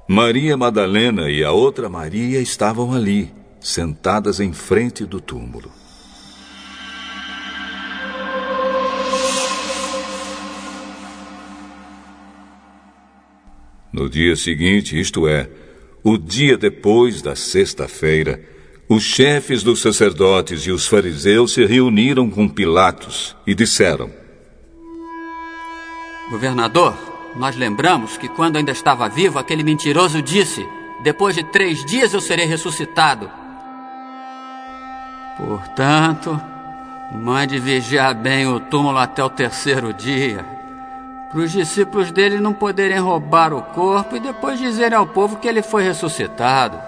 Maria 0.07 0.55
Madalena 0.55 1.31
e 1.31 1.43
a 1.43 1.51
outra 1.51 1.89
Maria 1.89 2.39
estavam 2.39 2.93
ali, 2.93 3.33
sentadas 3.59 4.39
em 4.39 4.53
frente 4.53 5.05
do 5.05 5.19
túmulo. 5.19 5.71
No 13.91 14.07
dia 14.07 14.35
seguinte, 14.35 14.99
isto 14.99 15.27
é, 15.27 15.49
o 16.03 16.17
dia 16.17 16.57
depois 16.57 17.21
da 17.21 17.35
sexta-feira, 17.35 18.39
os 18.87 19.03
chefes 19.03 19.63
dos 19.63 19.81
sacerdotes 19.81 20.61
e 20.61 20.71
os 20.71 20.87
fariseus 20.87 21.53
se 21.53 21.65
reuniram 21.65 22.29
com 22.29 22.47
Pilatos 22.47 23.35
e 23.45 23.55
disseram: 23.55 24.11
Governador, 26.29 26.95
nós 27.35 27.55
lembramos 27.55 28.17
que 28.17 28.27
quando 28.27 28.57
ainda 28.57 28.71
estava 28.71 29.09
vivo, 29.09 29.39
aquele 29.39 29.63
mentiroso 29.63 30.21
disse: 30.21 30.65
Depois 31.01 31.35
de 31.35 31.43
três 31.43 31.83
dias 31.83 32.13
eu 32.13 32.21
serei 32.21 32.45
ressuscitado. 32.45 33.46
Portanto, 35.37 36.39
mande 37.13 37.59
vigiar 37.59 38.15
bem 38.15 38.47
o 38.47 38.59
túmulo 38.59 38.97
até 38.97 39.23
o 39.23 39.29
terceiro 39.29 39.93
dia, 39.93 40.43
para 41.29 41.39
os 41.39 41.51
discípulos 41.51 42.11
dele 42.11 42.39
não 42.39 42.53
poderem 42.53 42.97
roubar 42.97 43.53
o 43.53 43.61
corpo 43.61 44.15
e 44.15 44.19
depois 44.19 44.57
dizerem 44.57 44.97
ao 44.97 45.05
povo 45.05 45.37
que 45.37 45.47
ele 45.47 45.61
foi 45.61 45.83
ressuscitado. 45.83 46.79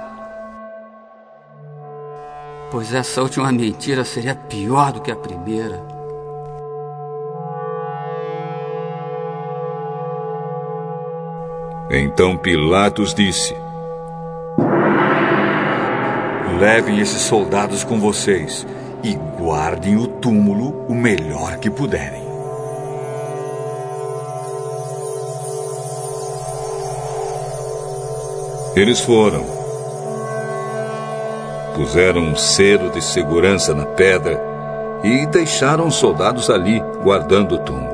Pois 2.71 2.93
essa 2.93 3.21
última 3.21 3.51
mentira 3.51 4.03
seria 4.03 4.35
pior 4.35 4.91
do 4.93 5.01
que 5.01 5.11
a 5.11 5.15
primeira. 5.15 5.83
Então 11.91 12.37
Pilatos 12.37 13.13
disse: 13.13 13.55
Levem 16.59 16.99
esses 16.99 17.21
soldados 17.21 17.85
com 17.85 18.01
vocês 18.01 18.67
e 19.01 19.13
guardem 19.13 19.95
o 19.95 20.05
túmulo 20.05 20.85
o 20.89 20.93
melhor 20.93 21.57
que 21.57 21.69
puderem. 21.69 22.21
Eles 28.75 28.99
foram. 28.99 29.45
Puseram 31.75 32.23
um 32.23 32.35
selo 32.35 32.89
de 32.89 33.01
segurança 33.01 33.73
na 33.73 33.85
pedra 33.85 34.43
e 35.01 35.25
deixaram 35.27 35.87
os 35.87 35.95
soldados 35.95 36.49
ali, 36.49 36.83
guardando 37.01 37.55
o 37.55 37.59
túmulo. 37.59 37.88